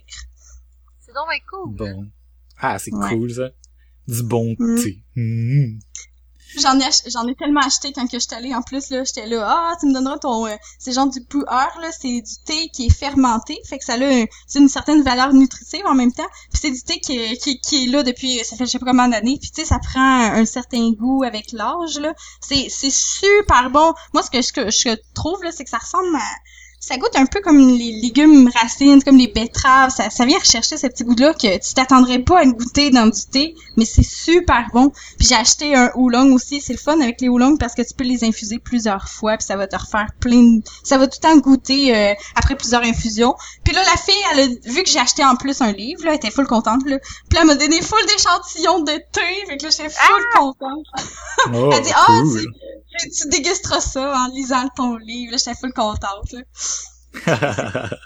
C'est 1.05 1.11
donc 1.11 1.25
bien 1.29 1.39
cool. 1.51 1.75
Bon. 1.75 2.05
Ah, 2.61 2.79
c'est 2.79 2.93
Ouais. 2.93 3.09
cool, 3.09 3.33
ça. 3.33 3.49
Du 4.07 4.23
bon 4.23 4.55
Mm. 4.57 4.81
thé. 4.81 5.03
Mm. 5.17 5.79
J'en 6.55 6.79
ai 6.79 6.89
j'en 7.07 7.27
ai 7.27 7.35
tellement 7.35 7.61
acheté 7.61 7.91
quand 7.93 8.07
que 8.07 8.19
j'étais 8.19 8.35
allée 8.35 8.55
en 8.55 8.61
plus 8.61 8.89
là, 8.89 9.03
j'étais 9.03 9.27
là 9.27 9.45
ah 9.47 9.75
tu 9.79 9.85
me 9.87 9.93
donneras 9.93 10.17
ton 10.17 10.47
euh, 10.47 10.55
c'est 10.79 10.91
genre 10.91 11.07
du 11.07 11.21
pu'er 11.21 11.45
là, 11.45 11.91
c'est 11.91 12.21
du 12.21 12.33
thé 12.45 12.69
qui 12.69 12.85
est 12.87 12.93
fermenté, 12.93 13.59
fait 13.65 13.77
que 13.77 13.85
ça 13.85 13.93
a 13.93 14.25
c'est 14.47 14.59
une 14.59 14.69
certaine 14.69 15.03
valeur 15.03 15.33
nutritive 15.33 15.85
en 15.85 15.93
même 15.93 16.13
temps. 16.13 16.27
Puis 16.51 16.61
c'est 16.61 16.71
du 16.71 16.81
thé 16.81 16.99
qui, 16.99 17.37
qui 17.37 17.59
qui 17.59 17.83
est 17.83 17.87
là 17.87 18.03
depuis 18.03 18.43
ça 18.43 18.55
fait 18.55 18.65
je 18.65 18.71
sais 18.71 18.79
pas 18.79 18.85
combien 18.85 19.09
d'années, 19.09 19.37
puis 19.39 19.51
tu 19.51 19.61
sais 19.61 19.67
ça 19.67 19.79
prend 19.79 19.99
un, 19.99 20.45
certain 20.45 20.91
goût 20.91 21.23
avec 21.23 21.51
l'âge 21.51 21.99
là. 21.99 22.13
C'est 22.41 22.67
c'est 22.69 22.91
super 22.91 23.69
bon. 23.69 23.93
Moi 24.13 24.23
ce 24.23 24.31
que 24.31 24.37
que 24.53 24.71
je 24.71 24.95
trouve 25.13 25.43
là, 25.43 25.51
c'est 25.51 25.63
que 25.63 25.69
ça 25.69 25.77
ressemble 25.77 26.15
à 26.15 26.19
ça 26.87 26.95
goûte 26.95 27.17
un 27.17 27.25
peu 27.25 27.41
comme 27.41 27.67
les 27.67 27.91
légumes 27.91 28.49
racines, 28.55 29.03
comme 29.03 29.17
les 29.17 29.27
betteraves. 29.27 29.89
Ça, 29.89 30.09
ça 30.09 30.25
vient 30.25 30.39
rechercher 30.39 30.77
ce 30.77 30.87
petit 30.87 31.03
goût-là 31.03 31.33
que 31.33 31.57
tu 31.57 31.73
t'attendrais 31.73 32.19
pas 32.19 32.39
à 32.39 32.43
le 32.45 32.53
goûter 32.53 32.91
dans 32.91 33.07
du 33.07 33.25
thé, 33.29 33.55
mais 33.75 33.83
c'est 33.83 34.05
super 34.05 34.67
bon. 34.73 34.93
Puis 35.19 35.27
j'ai 35.27 35.35
acheté 35.35 35.75
un 35.75 35.91
oolong 35.95 36.31
aussi. 36.31 36.61
C'est 36.61 36.71
le 36.71 36.79
fun 36.79 37.01
avec 37.01 37.19
les 37.19 37.27
oolongs 37.27 37.57
parce 37.57 37.75
que 37.75 37.81
tu 37.81 37.93
peux 37.93 38.05
les 38.05 38.23
infuser 38.23 38.57
plusieurs 38.57 39.09
fois, 39.09 39.35
puis 39.35 39.45
ça 39.45 39.57
va 39.57 39.67
te 39.67 39.75
refaire 39.75 40.07
plein 40.21 40.41
de... 40.41 40.61
Ça 40.81 40.97
va 40.97 41.07
tout 41.07 41.19
le 41.21 41.27
temps 41.27 41.37
goûter 41.39 41.93
euh, 41.93 42.13
après 42.35 42.55
plusieurs 42.55 42.83
infusions. 42.83 43.35
Puis 43.65 43.73
là, 43.73 43.83
la 43.83 43.97
fille, 43.97 44.23
elle 44.31 44.39
a 44.39 44.47
vu 44.71 44.83
que 44.83 44.89
j'ai 44.89 44.99
acheté 44.99 45.25
en 45.25 45.35
plus 45.35 45.59
un 45.59 45.73
livre, 45.73 46.05
là, 46.05 46.11
elle 46.11 46.17
était 46.17 46.31
full 46.31 46.47
contente, 46.47 46.87
là. 46.87 46.99
Puis 46.99 47.35
là, 47.35 47.41
elle 47.41 47.47
m'a 47.47 47.55
donné 47.55 47.81
full 47.81 47.99
d'échantillons 48.05 48.79
de 48.79 48.93
thé, 49.11 49.45
fait 49.45 49.57
que 49.57 49.63
là, 49.65 49.69
j'étais 49.71 49.89
full 49.89 50.23
contente. 50.33 50.85
Oh, 51.53 51.69
Elle 51.73 51.83
dit, 51.83 51.91
ah, 51.93 52.05
cool. 52.07 52.39
tu, 52.39 52.86
tu 52.97 53.29
dégusteras 53.29 53.79
ça 53.81 54.13
en 54.15 54.27
lisant 54.33 54.67
ton 54.75 54.97
livre. 54.97 55.31
Là, 55.31 55.37
j'étais 55.37 55.55
full 55.59 55.73
contente, 55.73 56.31
là. 56.33 56.41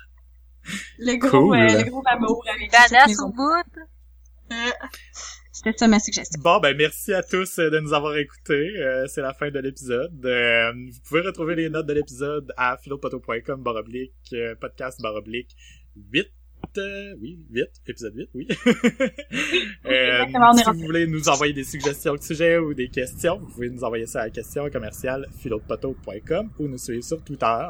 Le 0.99 1.15
gros, 1.17 1.29
Cool. 1.47 1.57
euh, 1.57 1.83
le 1.83 1.89
gros 1.89 2.03
amour 2.05 2.43
avec 2.53 2.71
Badass 2.71 3.19
au 3.19 3.29
bout. 3.29 3.51
Euh, 4.51 4.55
C'était 5.51 5.75
ça 5.77 5.87
ma 5.87 5.99
suggestion. 5.99 6.39
Bon, 6.41 6.59
ben 6.59 6.77
merci 6.77 7.13
à 7.13 7.23
tous 7.23 7.57
euh, 7.59 7.69
de 7.71 7.79
nous 7.79 7.93
avoir 7.93 8.15
écoutés. 8.17 8.69
Euh, 8.77 9.07
c'est 9.07 9.21
la 9.21 9.33
fin 9.33 9.49
de 9.49 9.59
l'épisode. 9.59 10.23
Euh, 10.25 10.71
vous 10.71 10.99
pouvez 11.07 11.21
retrouver 11.21 11.55
les 11.55 11.69
notes 11.69 11.87
de 11.87 11.93
l'épisode 11.93 12.53
à 12.57 12.77
philopoto.com 12.77 13.61
baroblique 13.63 14.13
euh, 14.33 14.55
podcast 14.55 15.01
baroblique 15.01 15.55
8. 15.95 16.27
Euh, 16.77 17.13
oui, 17.21 17.39
8, 17.51 17.67
épisode 17.87 18.15
8, 18.15 18.29
oui. 18.33 18.47
Euh, 19.85 20.25
si 20.55 20.63
vous 20.65 20.85
voulez 20.85 21.07
nous 21.07 21.27
envoyer 21.29 21.53
des 21.53 21.63
suggestions 21.63 22.15
de 22.15 22.21
sujets 22.21 22.57
ou 22.57 22.73
des 22.73 22.89
questions, 22.89 23.37
vous 23.39 23.47
pouvez 23.47 23.69
nous 23.69 23.83
envoyer 23.83 24.05
ça 24.05 24.21
à 24.21 24.29
question 24.29 24.69
commerciale 24.69 25.27
philopoto.com 25.39 26.49
ou 26.59 26.67
nous 26.67 26.77
suivre 26.77 27.03
sur 27.03 27.23
Twitter 27.23 27.67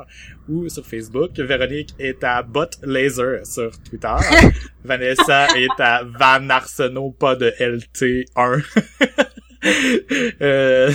ou 0.48 0.70
sur 0.70 0.86
Facebook. 0.86 1.32
Véronique 1.39 1.96
est 2.00 2.24
à 2.24 2.44
Bot 2.44 2.70
Laser 2.84 3.46
sur 3.46 3.72
Twitter. 3.84 4.16
Vanessa 4.84 5.48
est 5.56 5.80
à 5.80 6.04
Van 6.04 6.50
Arsenault, 6.50 7.12
pas 7.12 7.36
de 7.36 7.50
LT1. 7.60 8.64
euh, 10.41 10.91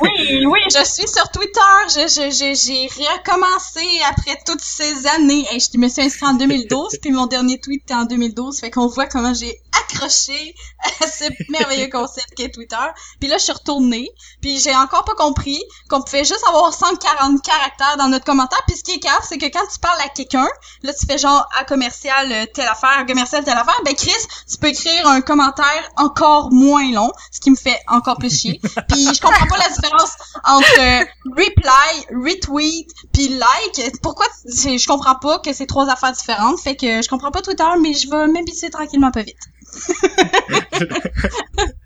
Oui, 0.00 0.46
oui, 0.46 0.60
je 0.70 0.84
suis 0.84 1.06
sur 1.06 1.30
Twitter. 1.30 1.60
J'ai 1.94 2.88
recommencé 3.08 3.86
après 4.10 4.38
toutes 4.46 4.62
ces 4.62 5.06
années. 5.06 5.44
Je 5.52 5.78
me 5.78 5.88
suis 5.88 6.02
inscrit 6.02 6.26
en 6.26 6.34
2012, 6.34 6.98
puis 7.02 7.10
mon 7.12 7.26
dernier 7.26 7.58
tweet 7.58 7.82
était 7.82 7.94
en 7.94 8.04
2012. 8.04 8.60
Fait 8.60 8.70
qu'on 8.70 8.86
voit 8.86 9.06
comment 9.06 9.34
j'ai 9.34 9.58
accroché 9.88 10.54
à 11.00 11.06
ce 11.06 11.24
merveilleux 11.50 11.88
concept 11.90 12.34
qu'est 12.36 12.50
Twitter. 12.50 12.76
Puis 13.20 13.28
là, 13.28 13.38
je 13.38 13.44
suis 13.44 13.52
retournée, 13.52 14.08
puis 14.40 14.58
j'ai 14.58 14.74
encore 14.74 15.04
pas 15.04 15.14
compris 15.14 15.62
qu'on 15.88 16.02
pouvait 16.02 16.24
juste 16.24 16.42
avoir 16.48 16.72
140 16.72 17.42
caractères 17.42 17.96
dans 17.98 18.08
notre 18.08 18.24
commentaire. 18.24 18.60
Puis 18.66 18.76
ce 18.76 18.82
qui 18.82 18.92
est 18.92 18.98
grave, 18.98 19.24
c'est 19.28 19.38
que 19.38 19.46
quand 19.46 19.66
tu 19.72 19.78
parles 19.78 20.00
à 20.04 20.08
quelqu'un, 20.08 20.48
là, 20.82 20.92
tu 20.92 21.06
fais 21.06 21.18
genre 21.18 21.48
à 21.58 21.64
commercial 21.64 22.30
euh, 22.32 22.46
telle 22.52 22.68
affaire, 22.68 22.98
à 22.98 23.04
commercial 23.04 23.44
telle 23.44 23.58
affaire, 23.58 23.80
ben 23.84 23.94
Chris, 23.94 24.12
tu 24.50 24.58
peux 24.58 24.68
écrire 24.68 25.06
un 25.06 25.20
commentaire 25.20 25.90
encore 25.96 26.52
moins 26.52 26.90
long, 26.92 27.10
ce 27.30 27.40
qui 27.40 27.50
me 27.50 27.56
fait 27.56 27.78
encore 27.88 28.16
plus 28.18 28.36
chier. 28.36 28.60
Puis 28.88 29.14
je 29.14 29.20
comprends 29.20 29.46
pas 29.46 29.58
la 29.58 29.68
différence 29.68 30.16
entre 30.44 30.80
euh, 30.80 31.04
reply, 31.36 32.06
retweet, 32.24 32.88
puis 33.12 33.28
like. 33.28 34.00
Pourquoi 34.02 34.26
je 34.44 34.86
comprends 34.86 35.16
pas 35.16 35.38
que 35.38 35.52
c'est 35.52 35.66
trois 35.66 35.88
affaires 35.88 36.12
différentes. 36.12 36.60
Fait 36.60 36.76
que 36.76 37.02
je 37.02 37.08
comprends 37.08 37.30
pas 37.30 37.42
Twitter, 37.42 37.64
mais 37.80 37.92
je 37.92 38.08
vais 38.08 38.26
m'habituer 38.28 38.70
tranquillement 38.70 39.10
pas 39.10 39.22
vite. 39.22 39.38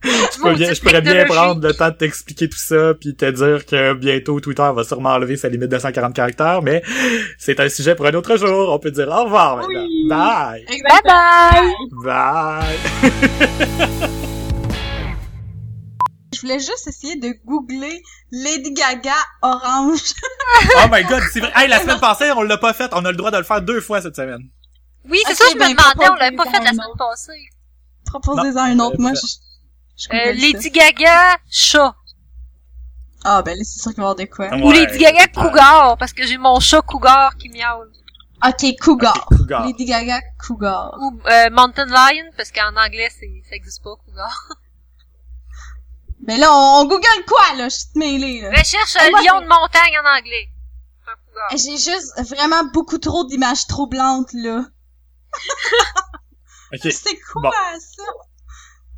Je, 0.03 0.43
peux 0.43 0.55
bien- 0.55 0.73
je 0.73 0.81
pourrais 0.81 1.01
bien 1.03 1.25
prendre 1.27 1.61
le 1.67 1.75
temps 1.75 1.91
de 1.91 1.95
t'expliquer 1.95 2.49
tout 2.49 2.59
ça 2.59 2.95
puis 2.99 3.15
te 3.15 3.31
dire 3.31 3.65
que 3.67 3.93
bientôt 3.95 4.41
Twitter 4.41 4.69
va 4.75 4.83
sûrement 4.85 5.11
enlever 5.11 5.37
sa 5.37 5.49
limite 5.49 5.69
de 5.71 5.79
140 5.79 6.15
caractères, 6.15 6.63
mais 6.63 6.83
c'est 7.39 7.61
un 7.61 7.69
sujet 7.69 7.95
pour 7.95 8.07
un 8.07 8.15
autre 8.15 8.37
jour. 8.37 8.71
On 8.73 8.79
peut 8.79 8.91
dire 8.91 9.09
au 9.09 9.25
revoir 9.25 9.57
maintenant. 9.59 9.69
Oui. 9.87 10.09
Bye! 10.09 10.65
Bye 10.67 11.01
bye! 11.05 11.75
Bye! 12.05 12.79
Je 16.35 16.41
voulais 16.43 16.59
juste 16.59 16.87
essayer 16.89 17.17
de 17.17 17.35
googler 17.45 18.03
Lady 18.31 18.73
Gaga 18.73 19.15
orange. 19.43 20.01
Oh 20.77 20.87
my 20.91 21.03
god, 21.05 21.23
c'est 21.33 21.41
vrai. 21.41 21.53
Hey, 21.57 21.69
la 21.69 21.81
semaine 21.81 22.01
passée, 22.01 22.31
on 22.37 22.43
l'a 22.43 22.57
pas 22.59 22.73
fait. 22.73 22.91
On 22.93 23.05
a 23.05 23.11
le 23.11 23.17
droit 23.17 23.31
de 23.31 23.37
le 23.39 23.45
faire 23.45 23.63
deux 23.63 23.81
fois 23.81 24.01
cette 24.03 24.17
semaine. 24.17 24.43
Oui, 25.09 25.19
c'est 25.27 25.33
Ok, 25.33 25.39
ça, 25.39 25.45
je 25.53 25.57
me 25.57 25.63
demandais, 25.71 26.11
on 26.11 26.15
l'avait 26.17 26.37
pas 26.37 26.45
fait 26.45 26.59
la 26.65 26.71
semaine 26.71 26.97
passée. 26.99 27.33
Proposez-en 28.11 28.63
un 28.63 28.79
autre. 28.81 28.97
Moi, 28.99 29.13
je, 29.15 29.27
je 29.97 30.09
Euh. 30.13 30.33
Lady 30.33 30.71
Gaga, 30.71 31.37
chat. 31.51 31.95
Ah, 33.25 33.43
ben 33.43 33.57
là, 33.57 33.65
c'est 33.65 33.81
sûr 33.81 33.91
qu'il 33.93 34.03
va 34.03 34.09
y 34.09 34.11
avoir 34.11 34.15
de 34.17 34.25
quoi. 34.25 34.49
Ou 34.57 34.73
Lady 34.73 34.99
Gaga, 34.99 35.29
cougar, 35.29 35.97
parce 35.99 36.13
que 36.13 36.27
j'ai 36.27 36.39
mon 36.39 36.59
chat 36.61 36.83
cougar 36.83 37.37
qui 37.37 37.49
miaule. 37.51 37.91
Ok, 38.43 38.65
Cougar. 38.81 39.15
Ok, 39.31 39.37
Cougar. 39.37 39.67
Lady 39.67 39.85
Gaga, 39.85 40.21
Cougar. 40.39 40.97
Ou 40.99 41.21
euh, 41.29 41.51
Mountain 41.51 41.85
Lion, 41.85 42.25
parce 42.39 42.51
qu'en 42.51 42.75
anglais, 42.75 43.11
c'est, 43.19 43.31
ça 43.49 43.55
existe 43.55 43.83
pas, 43.83 43.95
cougar. 43.97 44.49
Ben 46.23 46.39
là, 46.39 46.49
on, 46.53 46.81
on 46.81 46.85
google 46.87 47.25
quoi, 47.27 47.57
là? 47.57 47.69
Je 47.71 47.77
suis 47.77 47.89
mêlée, 47.97 48.43
là. 48.43 48.51
Mais 48.51 48.63
cherche 48.63 48.95
Ah, 48.99 49.05
un 49.07 49.11
moi, 49.11 49.21
lion 49.23 49.41
de 49.41 49.47
montagne 49.47 49.95
en 50.03 50.19
anglais. 50.19 50.49
Un 51.07 51.15
cougar. 51.27 51.49
J'ai 51.53 51.79
juste 51.79 52.13
vraiment 52.31 52.65
beaucoup 52.75 52.99
trop 52.99 53.25
d'images 53.25 53.67
troublantes, 53.67 54.33
là. 54.35 54.65
Ok. 56.73 56.81
C'est 56.93 57.19
quoi, 57.21 57.43
Bon. 57.43 57.51
ça? 57.79 58.03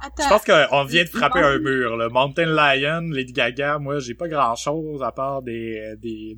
Attends. 0.04 0.24
Je 0.24 0.28
pense 0.28 0.44
qu'on 0.44 0.84
vient 0.84 1.04
de 1.04 1.08
frapper 1.08 1.38
un 1.40 1.58
mur, 1.58 1.96
là. 1.96 2.08
Mountain 2.08 2.46
Lion, 2.46 3.02
Lady 3.12 3.32
Gaga, 3.32 3.78
moi, 3.78 4.00
j'ai 4.00 4.14
pas 4.14 4.26
grand 4.28 4.56
chose 4.56 5.00
à 5.02 5.12
part 5.12 5.42
des, 5.42 5.94
des, 5.98 6.36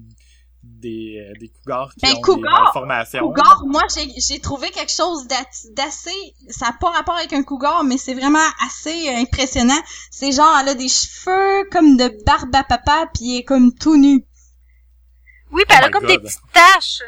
des, 0.62 1.32
des 1.40 1.48
cougars 1.48 1.90
qui 1.94 2.00
Ben, 2.02 2.12
ont 2.18 2.20
cougar, 2.20 2.58
des 2.58 2.64
malformations. 2.64 3.20
Cougar, 3.20 3.62
moi, 3.66 3.80
j'ai 3.94 4.06
j'ai 4.20 4.38
trouvé 4.38 4.70
quelque 4.70 4.92
chose 4.92 5.26
d'assez... 5.26 6.10
Ça 6.50 6.66
n'a 6.66 6.72
pas 6.78 6.90
rapport 6.90 7.16
avec 7.16 7.32
un 7.32 7.42
cougar, 7.42 7.84
mais 7.84 7.96
c'est 7.96 8.12
vraiment 8.14 8.38
assez 8.66 9.08
euh, 9.08 9.16
impressionnant. 9.16 9.80
C'est 10.10 10.32
genre, 10.32 10.58
elle 10.60 10.68
a 10.68 10.74
des 10.74 10.88
cheveux 10.88 11.66
comme 11.72 11.96
de 11.96 12.12
barbe 12.26 12.54
à 12.54 12.64
papa, 12.64 13.06
puis 13.14 13.32
elle 13.34 13.40
est 13.40 13.44
comme 13.44 13.72
tout 13.74 13.96
nu. 13.96 14.26
Oui, 15.52 15.62
pis 15.66 15.74
elle 15.74 15.84
Oh 15.84 15.84
a 15.84 15.86
my 15.86 15.92
comme 15.92 16.02
God. 16.02 16.10
des 16.10 16.18
petites 16.18 16.40
taches. 16.52 17.00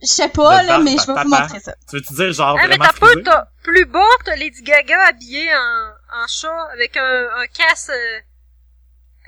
Je 0.00 0.06
sais 0.06 0.28
pas, 0.28 0.62
là, 0.62 0.78
mais 0.78 0.92
je 0.92 1.06
vais 1.06 1.12
vous 1.24 1.28
montrer 1.42 1.60
ça. 1.60 1.74
Tu 1.88 1.96
veux-tu 1.96 2.14
dire 2.14 2.32
genre 2.32 2.56
Ah, 2.60 2.68
mais 2.68 2.78
t'as 2.78 2.92
frisé? 2.92 3.22
t'as 3.24 3.48
plus 3.64 3.84
bas, 3.86 4.00
t'as 4.24 4.36
Lady 4.36 4.62
Gaga 4.62 5.06
habillée 5.08 5.50
en, 5.54 5.90
en 6.22 6.26
chat, 6.28 6.68
avec 6.72 6.96
un, 6.96 7.28
un 7.36 7.46
casse, 7.48 7.90
euh, 7.90 8.18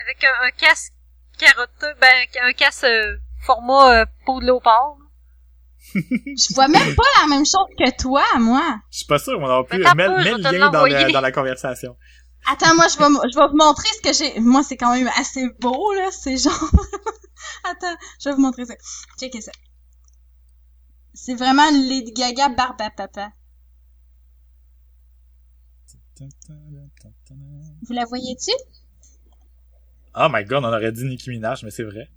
avec 0.05 0.23
un, 0.25 0.47
un 0.47 0.51
casse 0.53 0.91
carotteux, 1.39 1.95
ben, 2.01 2.27
un 2.43 2.53
casse 2.53 2.85
euh, 2.85 3.17
format 3.45 4.01
euh, 4.03 4.05
peau 4.27 4.41
de 4.41 4.47
léopard. 4.47 4.97
Je 5.95 6.55
vois 6.55 6.69
même 6.69 6.95
pas 6.95 7.03
la 7.23 7.27
même 7.27 7.45
chose 7.45 7.67
que 7.77 7.91
toi, 8.01 8.23
moi. 8.39 8.63
Je 8.93 8.99
suis 8.99 9.07
pas 9.07 9.19
sûr, 9.19 9.41
Mets, 9.95 10.07
peu, 10.07 10.17
mets 10.19 10.25
je 10.25 10.37
le 10.37 10.43
lien 10.59 10.71
dans, 10.71 10.85
le- 10.85 11.13
dans 11.13 11.21
la 11.21 11.33
conversation. 11.33 11.97
Attends, 12.51 12.75
moi, 12.77 12.87
je 12.89 12.97
vais, 12.99 13.31
je 13.33 13.39
vais 13.39 13.49
vous 13.49 13.57
montrer 13.57 13.89
ce 13.97 14.01
que 14.03 14.13
j'ai. 14.13 14.39
Moi, 14.41 14.63
c'est 14.63 14.77
quand 14.77 14.95
même 14.95 15.11
assez 15.19 15.47
beau, 15.59 15.93
là. 15.95 16.09
C'est 16.13 16.37
genre... 16.37 16.53
Attends, 17.65 17.97
je 18.23 18.29
vais 18.29 18.35
vous 18.35 18.41
montrer 18.41 18.65
ça. 18.67 18.75
Checkez 19.19 19.41
ça. 19.41 19.53
C'est 21.15 21.35
vraiment 21.35 21.71
Lady 21.71 22.13
Gaga 22.13 22.49
barbe 22.51 22.81
à 22.81 22.91
papa. 22.91 23.31
Vous 27.83 27.93
la 27.95 28.05
voyez-tu? 28.05 28.53
Oh 30.15 30.27
my 30.31 30.45
god, 30.45 30.65
on 30.65 30.69
aurait 30.69 30.93
dit 30.93 31.05
Nicki 31.05 31.31
Minaj, 31.31 31.63
mais 31.63 31.71
c'est 31.71 31.85
vrai. 31.85 32.09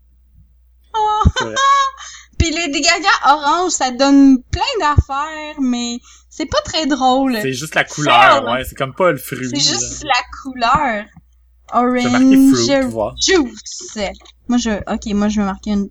Oh. 0.95 1.23
Vrai. 1.39 1.55
Puis 2.37 2.51
Lady 2.51 2.81
Gaga 2.81 3.09
orange, 3.25 3.71
ça 3.71 3.91
donne 3.91 4.43
plein 4.43 4.61
d'affaires, 4.79 5.61
mais 5.61 5.99
c'est 6.29 6.47
pas 6.47 6.61
très 6.65 6.87
drôle. 6.87 7.37
C'est 7.41 7.53
juste 7.53 7.75
la 7.75 7.83
couleur, 7.83 8.43
ouais. 8.45 8.65
C'est 8.65 8.75
comme 8.75 8.93
pas 8.93 9.11
le 9.11 9.17
fruit. 9.17 9.47
C'est 9.49 9.55
là. 9.55 9.61
juste 9.61 10.03
la 10.03 10.21
couleur. 10.41 11.05
C'est 12.01 12.09
marqué 12.09 12.53
fruit, 12.53 12.93
Orange 12.95 13.13
juice. 13.17 13.97
Moi, 14.47 14.57
je... 14.57 14.93
Ok, 14.93 15.05
moi, 15.13 15.29
je 15.29 15.39
vais 15.39 15.45
marquer 15.45 15.71
une... 15.71 15.89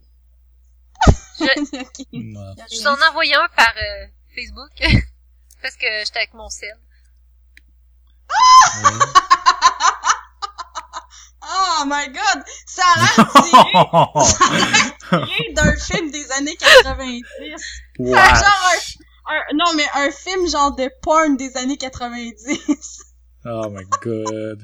Je-. 1.43 2.17
Ouais. 2.17 2.67
Je 2.71 2.83
t'en 2.83 2.97
ai 2.97 3.09
envoyé 3.09 3.35
un 3.35 3.49
par 3.57 3.73
euh, 3.77 4.07
Facebook, 4.35 4.71
parce 5.63 5.77
que 5.77 5.87
j'étais 6.05 6.19
avec 6.19 6.35
mon 6.35 6.49
sel. 6.49 6.77
Oh 11.45 11.85
my 11.87 12.07
god! 12.09 12.45
Ça 12.67 12.83
a 12.87 13.01
l'air 13.01 13.33
tiré, 15.11 15.53
d'un 15.55 15.77
film 15.77 16.11
des 16.11 16.31
années 16.33 16.57
90. 16.57 17.23
Ouais. 17.99 18.13
Genre 18.13 18.71
un, 19.27 19.35
un- 19.35 19.55
non 19.55 19.73
mais 19.77 19.85
un 19.95 20.11
film 20.11 20.49
genre 20.49 20.75
de 20.77 20.89
porn 21.03 21.37
des 21.37 21.57
années 21.57 21.77
90. 21.77 23.03
Oh 23.45 23.69
my 23.71 23.85
god. 24.03 24.63